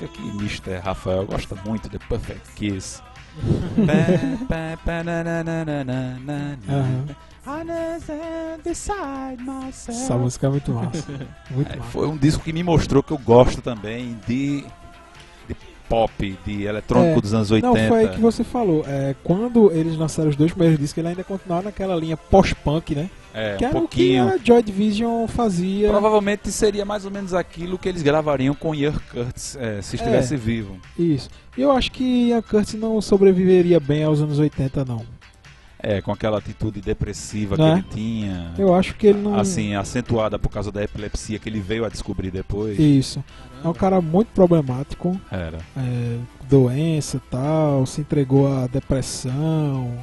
[0.00, 0.78] Música que Mr.
[0.78, 3.02] Rafael gosta muito, The Perfect Kiss.
[9.38, 9.90] Myself.
[10.02, 11.04] Essa música é muito massa.
[11.50, 11.90] Muito É, massa.
[11.90, 14.64] foi um disco que me mostrou que eu gosto também de,
[15.48, 15.56] de
[15.88, 17.66] pop, de eletrônico É, dos anos 80.
[17.80, 18.84] Não, foi aí que você falou.
[18.86, 23.10] É, quando eles lançaram os dois primeiros discos, ele ainda continuava naquela linha pós-punk, né?
[23.32, 24.26] É, que um era pouquinho.
[24.26, 25.88] o que a Joy Division fazia.
[25.88, 30.36] Provavelmente seria mais ou menos aquilo que eles gravariam com Ian Curtis é, se estivesse
[30.36, 30.76] vivo.
[30.98, 31.28] Isso.
[31.56, 35.04] Eu acho que Ian Curtis não sobreviveria bem aos anos 80, não.
[35.82, 37.72] É, com aquela atitude depressiva Né?
[37.72, 38.52] que ele tinha.
[38.58, 39.34] Eu acho que ele não.
[39.34, 42.78] Assim, acentuada por causa da epilepsia que ele veio a descobrir depois.
[42.78, 43.24] Isso.
[43.64, 45.18] É um cara muito problemático.
[45.30, 45.58] Era.
[45.76, 49.96] é, doença e tal, se entregou à depressão.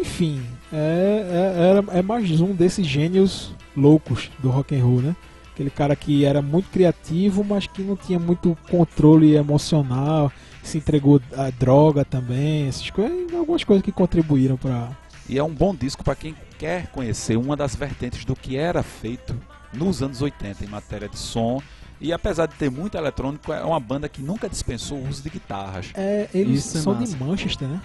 [0.00, 0.42] Enfim,
[0.72, 5.16] é, é, era- é mais um desses gênios loucos do rock and roll, né?
[5.52, 10.32] Aquele cara que era muito criativo, mas que não tinha muito controle emocional,
[10.64, 14.88] se entregou à droga também, essas coisas, algumas coisas que contribuíram para
[15.28, 18.82] E é um bom disco para quem quer conhecer uma das vertentes do que era
[18.82, 19.34] feito
[19.72, 21.62] nos anos 80 em matéria de som.
[22.00, 25.30] E apesar de ter muito eletrônico, é uma banda que nunca dispensou o uso de
[25.30, 25.90] guitarras.
[25.94, 27.16] É, eles Isso é são massa.
[27.16, 27.80] de Manchester, né?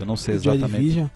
[0.00, 1.06] Eu não sei exatamente.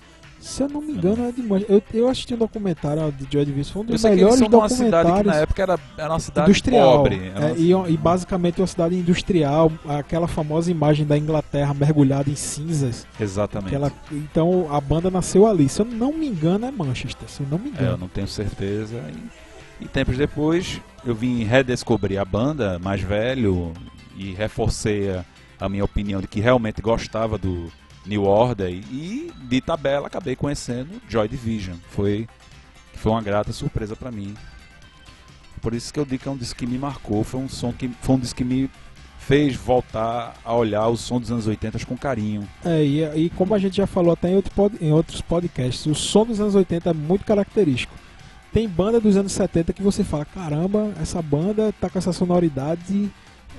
[0.41, 1.77] Se eu não me engano, é de Manchester.
[1.93, 4.55] Eu, eu assisti um documentário de Joy Division, foi um Eu dos melhores são de
[4.57, 6.97] uma cidade que documentários na época era, era uma cidade industrial.
[6.99, 7.17] pobre.
[7.35, 13.07] É, e, e basicamente uma cidade industrial, aquela famosa imagem da Inglaterra mergulhada em cinzas.
[13.21, 13.75] Exatamente.
[13.75, 15.69] Aquela, então a banda nasceu ali.
[15.69, 17.29] Se eu não me engano, é Manchester.
[17.29, 17.99] Se eu não me É, eu engano.
[17.99, 19.03] não tenho certeza.
[19.81, 23.73] E, e tempos depois eu vim redescobrir a banda mais velho
[24.17, 25.25] e reforcei a,
[25.61, 27.71] a minha opinião de que realmente gostava do
[28.09, 31.77] New Order e de tabela acabei conhecendo Joy Division.
[31.91, 32.27] Foi
[32.95, 34.35] foi uma grata surpresa pra mim.
[35.61, 37.73] Por isso que eu digo que é um disco que me marcou, foi um som
[37.73, 38.71] que foi um disco que me
[39.19, 42.49] fez voltar a olhar o som dos anos 80 com carinho.
[42.65, 45.85] É, e, e como a gente já falou até em, outro pod- em outros podcasts,
[45.87, 47.93] o som dos anos 80 é muito característico.
[48.53, 53.11] Tem banda dos anos 70 que você fala, caramba, essa banda tá com essa sonoridade,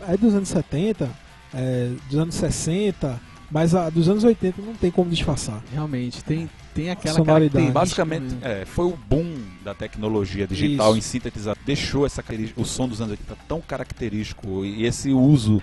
[0.08, 1.08] é dos anos 70,
[1.54, 3.22] é dos anos 60,
[3.52, 5.62] mas a dos anos 80 não tem como disfarçar.
[5.72, 7.52] Realmente, tem, tem aquela Sonoridade.
[7.52, 10.98] característica Basicamente, é, foi o boom da tecnologia digital Isso.
[10.98, 11.64] em sintetizador.
[11.66, 12.24] Deixou essa,
[12.56, 15.62] o som dos anos 80 tão característico e esse uso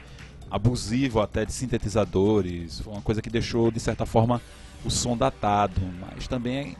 [0.51, 4.41] abusivo até de sintetizadores, foi uma coisa que deixou, de certa forma,
[4.85, 6.77] o som datado, mas também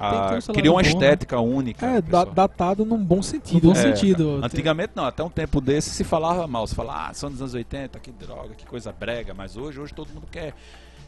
[0.00, 1.86] a- Tem que ter um criou uma bom, estética única.
[1.86, 3.68] É, da- datado num bom sentido.
[3.68, 3.80] bom né?
[3.80, 4.40] É, sentido.
[4.42, 7.54] Antigamente não, até um tempo desse se falava mal, se falava, ah, som dos anos
[7.54, 10.54] 80, que droga, que coisa brega, mas hoje, hoje todo mundo quer,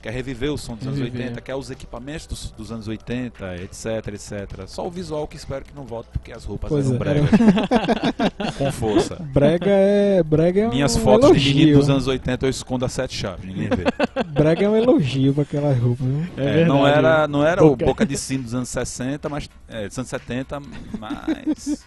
[0.02, 1.26] quer reviver o som dos anos Reviver.
[1.28, 4.66] 80, quer os equipamentos dos, dos anos 80, etc, etc.
[4.66, 7.30] Só o visual que espero que não volte, porque as roupas Pois eram é, bregas.
[8.58, 9.16] Com força.
[9.32, 11.54] Brega é, brega é Minhas um fotos de elogio.
[11.56, 13.84] menino dos anos 80 eu escondo a sete chaves, ninguém vê.
[14.34, 16.04] Brega é um elogio pra aquelas roupas.
[16.06, 16.26] viu?
[16.36, 17.86] É, não era, não era o Boca.
[17.86, 20.60] boca de sino dos anos 60, mas é, dos anos 70,
[20.98, 21.84] mas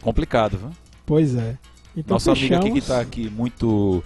[0.00, 0.70] complicado, viu?
[1.06, 1.56] Pois é.
[1.96, 2.86] Então Nosso amigo aqui que fechamos.
[2.88, 4.02] tá aqui muito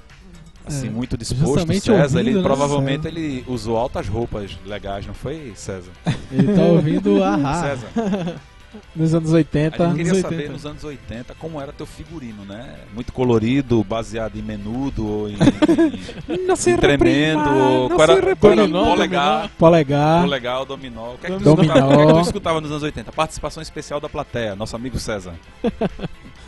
[0.68, 3.18] assim, É, muito disposto, justamente César, ele ouvindo, né, provavelmente César?
[3.18, 5.90] ele usou altas roupas legais, não foi, César?
[6.30, 7.62] Ele tá ouvindo a Ra.
[7.62, 8.36] César,
[8.94, 9.76] Nos anos a 80.
[9.86, 10.52] gente queria anos saber 80.
[10.52, 12.74] nos anos 80 como era teu figurino, né?
[12.94, 15.36] Muito colorido, baseado em menudo, ou em,
[16.54, 18.84] se em tremendo, reprima, ou não qual se era, qual era reprima.
[18.84, 20.20] polegar, Polegar.
[20.20, 21.14] polegar, dominó.
[21.14, 21.72] O que é que Dominó.
[21.72, 23.10] escutava, o que é que tu escutava nos anos 80?
[23.12, 25.32] Participação especial da plateia, nosso amigo César.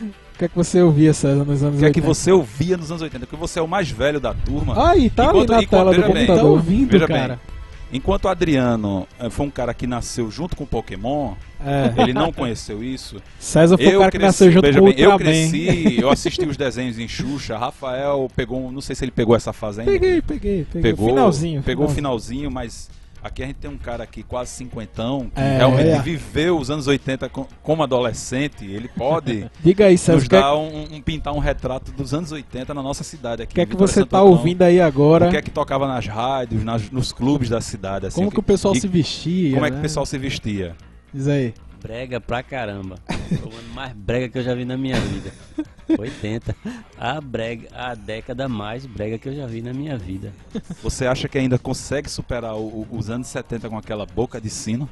[0.03, 2.07] O que é que você ouvia, César, nos anos O que é que 80?
[2.07, 3.25] você ouvia nos anos 80?
[3.27, 4.89] Porque você é o mais velho da turma.
[4.89, 6.51] Aí, tá Enquanto- ali na tela do bem, Tá computador.
[6.51, 7.27] ouvindo, Veja cara.
[7.35, 11.33] bem, enquanto o Adriano eh, foi um cara que nasceu junto com o Pokémon,
[11.63, 11.93] É.
[12.01, 13.21] ele não conheceu isso.
[13.39, 16.57] César foi eu cara que cresci, nasceu junto com o eu cresci, eu assisti os
[16.57, 19.91] desenhos em Xuxa, Rafael pegou, não sei se ele pegou essa fase ainda.
[19.91, 20.91] Peguei, peguei, peguei.
[20.91, 21.61] Pegou, finalzinho.
[21.61, 22.89] pegou o finalzinho, mas
[23.23, 26.01] aqui a gente tem um cara aqui quase cinquentão, que É, realmente é.
[26.01, 30.39] viveu os anos 80 com- como adolescente, ele pode Diga aí, César, nos que, é,
[30.39, 33.51] dar um, um- pintar um retrato dos anos 80 na nossa cidade aqui.
[33.51, 34.29] o que é que você tá Antão.
[34.31, 35.27] ouvindo aí agora?
[35.27, 38.15] O que é que tocava nas rádios, nas- nos clubes da cidade, assim.
[38.15, 39.79] Como que o pessoal e se vestia, Como é que né?
[39.79, 40.75] o pessoal se vestia?
[41.13, 41.53] Diz aí.
[41.81, 42.97] Brega pra caramba.
[43.43, 45.31] O ano mais brega que eu já vi na minha vida.
[45.97, 46.55] 80.
[46.97, 50.31] A brega, a década mais brega que eu já vi na minha vida.
[50.81, 54.49] Você acha que ainda consegue superar o- o- os anos 70 com aquela boca de
[54.49, 54.89] sino?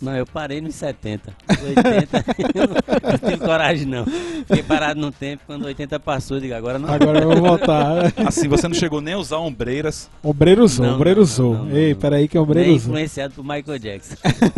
[0.00, 1.32] Não, eu parei nos 70.
[1.50, 2.24] Os 80,
[2.54, 4.06] eu não, não tive coragem não.
[4.06, 6.88] Fiquei parado no tempo, quando 80 passou, eu digo, agora não.
[6.92, 8.12] Agora eu vou voltar.
[8.26, 10.08] Assim, você não chegou nem a usar ombreiras.
[10.24, 11.54] Ombreiro usou, Não, ombreiro usou.
[11.54, 12.92] não, não, Ei, peraí que é Nem ombreiro usou.
[12.92, 14.14] influenciado por Michael Jackson.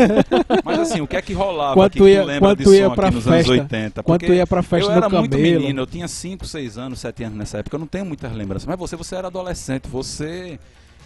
[0.65, 2.89] Mas assim, o que é que rolava Quando que tu ia- lembra quando de ia
[2.89, 4.03] som pra aqui nos festa, anos 80?
[4.03, 5.61] Quando Porque tu ia pra festa eu era muito camelo.
[5.61, 8.67] menino, eu tinha 5, 6 anos, 7 anos nessa época, eu não tenho muitas lembranças.
[8.67, 10.59] Mas você, você era adolescente, você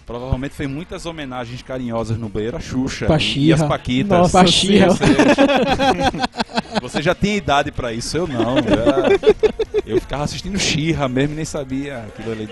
[0.06, 4.18] provavelmente fez muitas homenagens carinhosas no banheiro a Xuxa Pra e, as Paquitas.
[4.18, 4.88] Nossa, pra Xirra.
[4.90, 8.56] Você, você já tinha idade pra isso, eu não.
[8.58, 12.48] Eu, eu ficava assistindo Xirra mesmo e nem sabia aquilo ali.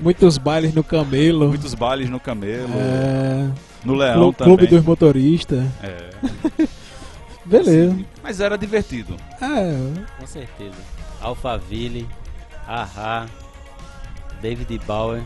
[0.00, 1.48] Muitos bailes no camelo.
[1.48, 3.50] Muitos bailes no camelo, É,
[3.84, 4.56] no leão Clu- também.
[4.56, 5.64] Clube dos motoristas.
[5.82, 6.10] É.
[7.44, 7.98] Beleza.
[8.22, 9.16] Mas era divertido.
[9.40, 9.74] É,
[10.18, 10.76] Com certeza.
[11.20, 12.06] Alphaville,
[12.66, 13.26] Ahá,
[14.40, 15.22] David Bauer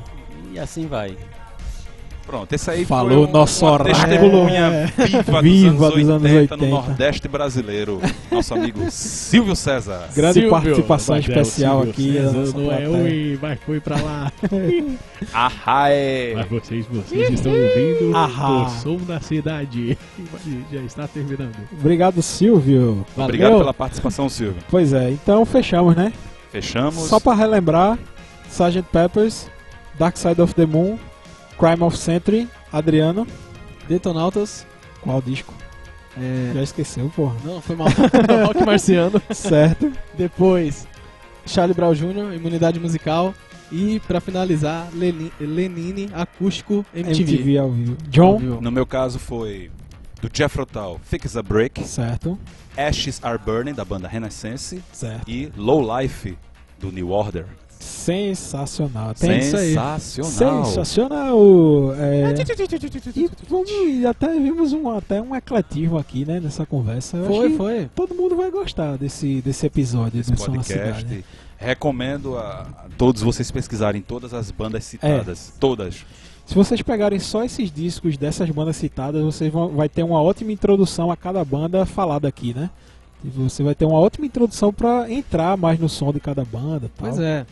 [0.52, 1.16] e assim vai.
[2.26, 5.06] Pronto, esse aí Falou foi um, nosso uma testemunha É.
[5.06, 6.56] viva, Viva dos, anos 80, dos anos 80.
[6.56, 8.00] no Nordeste brasileiro.
[8.32, 10.08] Nosso amigo Silvio César.
[10.16, 12.12] grande Silvio, participação é o especial Silvio aqui.
[12.14, 14.32] César não é um, mas foi pra lá.
[15.34, 16.32] Arrae.
[16.34, 18.62] Mas vocês, vocês estão ouvindo Ahá.
[18.66, 19.98] o som da cidade.
[20.72, 21.54] Já está terminando.
[21.72, 23.04] Obrigado, Silvio.
[23.16, 23.58] Obrigado Valeu.
[23.64, 24.62] pela participação, Silvio.
[24.70, 26.10] Pois é, então fechamos, né?
[26.50, 26.94] Fechamos.
[26.94, 27.98] Só pra relembrar,
[28.50, 28.82] Sgt.
[28.90, 29.46] Peppers,
[29.98, 30.98] Dark Side of the Moon,
[31.58, 33.26] Crime of Century, Adriano.
[33.88, 34.66] Detonautas.
[35.02, 35.52] Qual disco?
[36.16, 36.52] É...
[36.54, 37.36] Já esqueceu, porra.
[37.44, 37.88] Não, foi mal.
[38.46, 39.20] Rock Marciano.
[39.32, 39.92] certo.
[40.16, 40.86] Depois,
[41.46, 43.34] Charlie Brown Jr., Imunidade Musical.
[43.72, 47.32] E pra finalizar, Leni- Lenine Acústico MTV.
[47.32, 47.96] MTV ao vivo.
[48.08, 48.32] John.
[48.34, 48.60] Ao vivo.
[48.60, 49.70] No meu caso foi
[50.20, 52.38] do Jethro Tull, Fix a Break, Certo.
[52.76, 55.28] Ashes Are Burning, da banda Renaissance, Certo.
[55.28, 56.36] e Low Life,
[56.78, 57.46] do New Order.
[57.84, 59.14] Sensacional.
[59.14, 59.74] Tem isso aí.
[59.74, 60.64] Sensacional.
[60.64, 61.38] Sensacional.
[61.98, 62.34] É...
[63.14, 63.70] E, vamos,
[64.08, 67.18] até vimos um, até um ecletismo aqui, né, nessa conversa.
[67.18, 67.90] Eu Foi, foi.
[67.94, 71.02] Todo mundo vai gostar desse, desse episódio Esse do Som na podcast.
[71.02, 71.24] Cidade.
[71.56, 75.52] Recomendo a, a todos vocês pesquisarem todas as bandas citadas.
[75.60, 76.04] Todas.
[76.46, 80.52] Se vocês pegarem só esses discos dessas bandas citadas, vocês vão vai ter uma ótima
[80.52, 82.70] introdução a cada banda falada aqui, né?
[83.24, 86.90] E você vai ter uma ótima introdução pra entrar mais no som de cada banda.
[86.96, 87.08] Tal.
[87.08, 87.46] Pois é.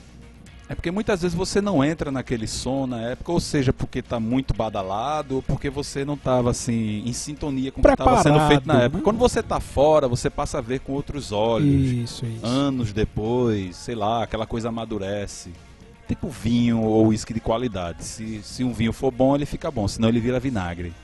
[0.72, 4.18] É porque muitas vezes você não entra naquele som na época, ou seja, porque tá
[4.18, 8.40] muito badalado, ou porque você não tava assim em sintonia com o que estava sendo
[8.48, 8.96] feito na época.
[8.96, 9.04] né?
[9.04, 11.90] Quando você tá fora, você passa a ver com outros olhos.
[11.90, 12.46] Isso, isso.
[12.46, 15.50] Anos depois, sei lá, aquela coisa amadurece.
[16.08, 18.02] Tipo vinho ou uísque de qualidade.
[18.02, 20.94] Se, se um vinho for bom, ele fica bom, senão ele vira vinagre.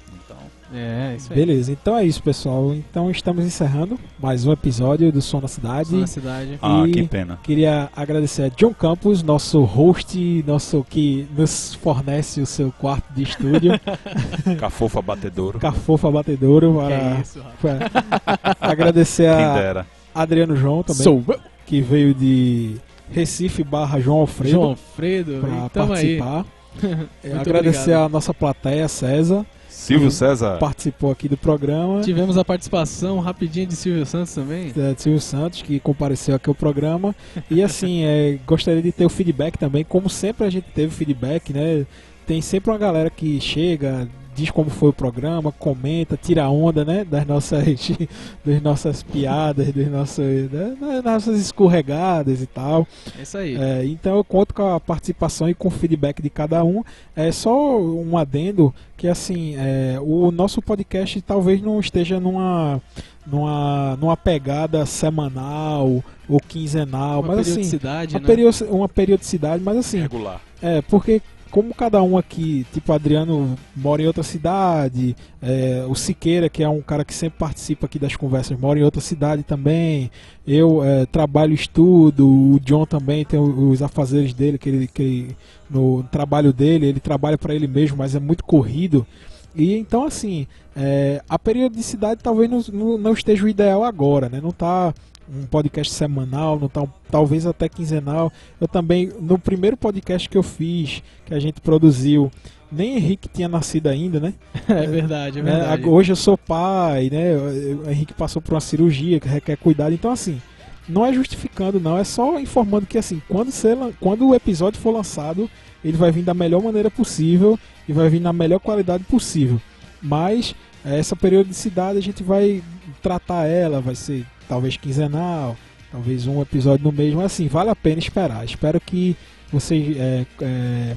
[0.70, 1.38] Então, É, isso aí.
[1.38, 2.74] Beleza, então é isso, pessoal.
[2.74, 5.96] Então estamos encerrando mais um episódio do Som da Cidade.
[5.96, 6.58] Na cidade.
[6.60, 7.38] ah, E- que pena.
[7.42, 13.22] Queria agradecer a John Campos, nosso host, nosso que nos fornece o seu quarto de
[13.22, 13.72] estúdio,
[14.60, 15.58] Cafofa batedouro.
[15.58, 19.86] Cafofa Batedouro, Que para, é isso, para agradecer a.
[20.14, 22.76] Adriano João também, Sou eu, que veio de
[23.10, 25.40] Recife barra João Alfredo João Alfredo.
[25.40, 26.18] para e aí.
[26.18, 26.44] participar.
[27.24, 28.04] É, agradecer obrigado.
[28.06, 29.44] a nossa plateia, César,
[29.78, 30.10] Silvio.
[30.10, 30.58] César.
[30.58, 32.00] participou aqui do programa.
[32.00, 34.72] Tivemos a participação rapidinha de Silvio Santos também.
[34.76, 37.14] é, de Silvio Santos, que compareceu aqui ao programa.
[37.50, 41.52] E assim, é, gostaria de ter o feedback também, como sempre a gente teve feedback,
[41.52, 41.86] né?
[42.26, 47.04] Tem sempre uma galera que chega, diz como foi o programa, comenta, tira onda, né?
[47.04, 47.62] Das nossas,
[48.44, 52.86] das nossas piadas, das nossas, das nossas escorregadas e tal.
[53.18, 53.56] É isso aí.
[53.56, 56.82] É, então eu conto com a participação e com o feedback de cada um.
[57.16, 62.80] É só um adendo que assim, é, o nosso podcast talvez não esteja numa
[63.26, 68.26] numa, numa pegada semanal ou quinzenal, Uma mas assim, periodicidade, uma, né?
[68.26, 70.40] perio- uma periodicidade, mas assim, Regular.
[70.62, 71.20] é, porque
[71.50, 76.68] como cada um aqui, tipo, Adriano mora em outra cidade, é, o Siqueira, que é
[76.68, 80.10] um cara que sempre participa aqui das conversas, mora em outra cidade também,
[80.46, 85.36] eu é, trabalho estudo, o John também tem os afazeres dele, que ele, que ele-
[85.70, 89.06] no trabalho dele, ele trabalha para ele mesmo, mas é muito corrido.
[89.54, 90.46] E então, assim,
[90.76, 94.40] é, a periodicidade talvez não, não, não esteja o ideal agora, né?
[94.40, 94.94] Não tá
[95.32, 98.32] um podcast semanal, tá um- talvez até quinzenal.
[98.60, 102.30] Eu também, no primeiro podcast que eu fiz, que a gente produziu,
[102.70, 104.34] nem Henrique tinha nascido ainda, né?
[104.68, 105.50] É verdade, é Né?
[105.52, 105.72] verdade.
[105.82, 107.34] Ag- Hoje eu sou pai, né?
[107.36, 109.94] O Henrique passou por uma cirurgia que requer cuidado.
[109.94, 110.40] Então, assim,
[110.88, 111.96] não é justificando, não.
[111.96, 115.48] É só informando que, assim, quando, lan- quando o episódio for lançado,
[115.84, 119.60] ele vai vir da melhor maneira possível e vai vir na melhor qualidade possível.
[120.02, 122.62] Mas eh, essa periodicidade a gente vai
[123.02, 125.56] tratar ela, vai ser talvez quinzenal,
[125.92, 128.44] talvez um episódio no mês, mas assim, vale a pena esperar.
[128.44, 129.16] Espero que
[129.52, 130.96] vocês eh, eh,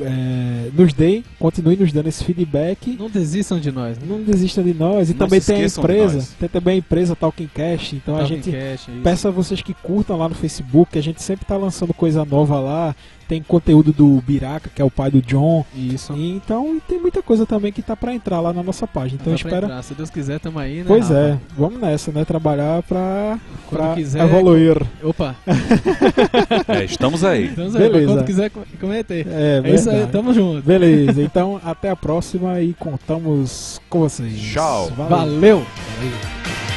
[0.00, 2.96] eh, nos deem, continuem nos dando esse feedback.
[2.98, 3.98] Não desistam de nós.
[3.98, 4.04] Né?
[4.08, 5.08] Não desistam de nós.
[5.08, 6.28] E Não também tem a empresa.
[6.38, 7.96] Tem também a empresa Talking Cast.
[7.96, 10.98] Então a Talking gente Cash, é peço a vocês que curtam lá no Facebook.
[10.98, 12.96] A gente sempre tá lançando coisa nova lá.
[13.28, 15.64] Tem conteúdo do Biraca, que é o pai do John.
[15.74, 16.12] Isso.
[16.14, 19.18] E, então tem muita coisa também que tá pra entrar lá na nossa página.
[19.20, 19.66] Então espera.
[19.66, 19.82] entrar.
[19.82, 20.84] Se Deus quiser, tamo aí, né?
[20.86, 21.18] Pois Rafa?
[21.20, 22.24] é, vamos nessa, né?
[22.24, 23.38] Trabalhar pra,
[23.68, 24.80] Quando pra quiser- evoluir.
[25.02, 25.34] Opa,
[26.68, 27.46] É, estamos aí.
[27.46, 28.06] então aí, Beleza.
[28.12, 29.26] quando quiser, com- comente.
[29.28, 30.62] É, É isso aí, tamo junto.
[30.64, 34.38] Beleza, então até a próxima e contamos com vocês.
[34.40, 34.88] Tchau.
[34.96, 35.08] Valeu.
[35.08, 35.66] Valeu.
[35.98, 36.75] Valeu.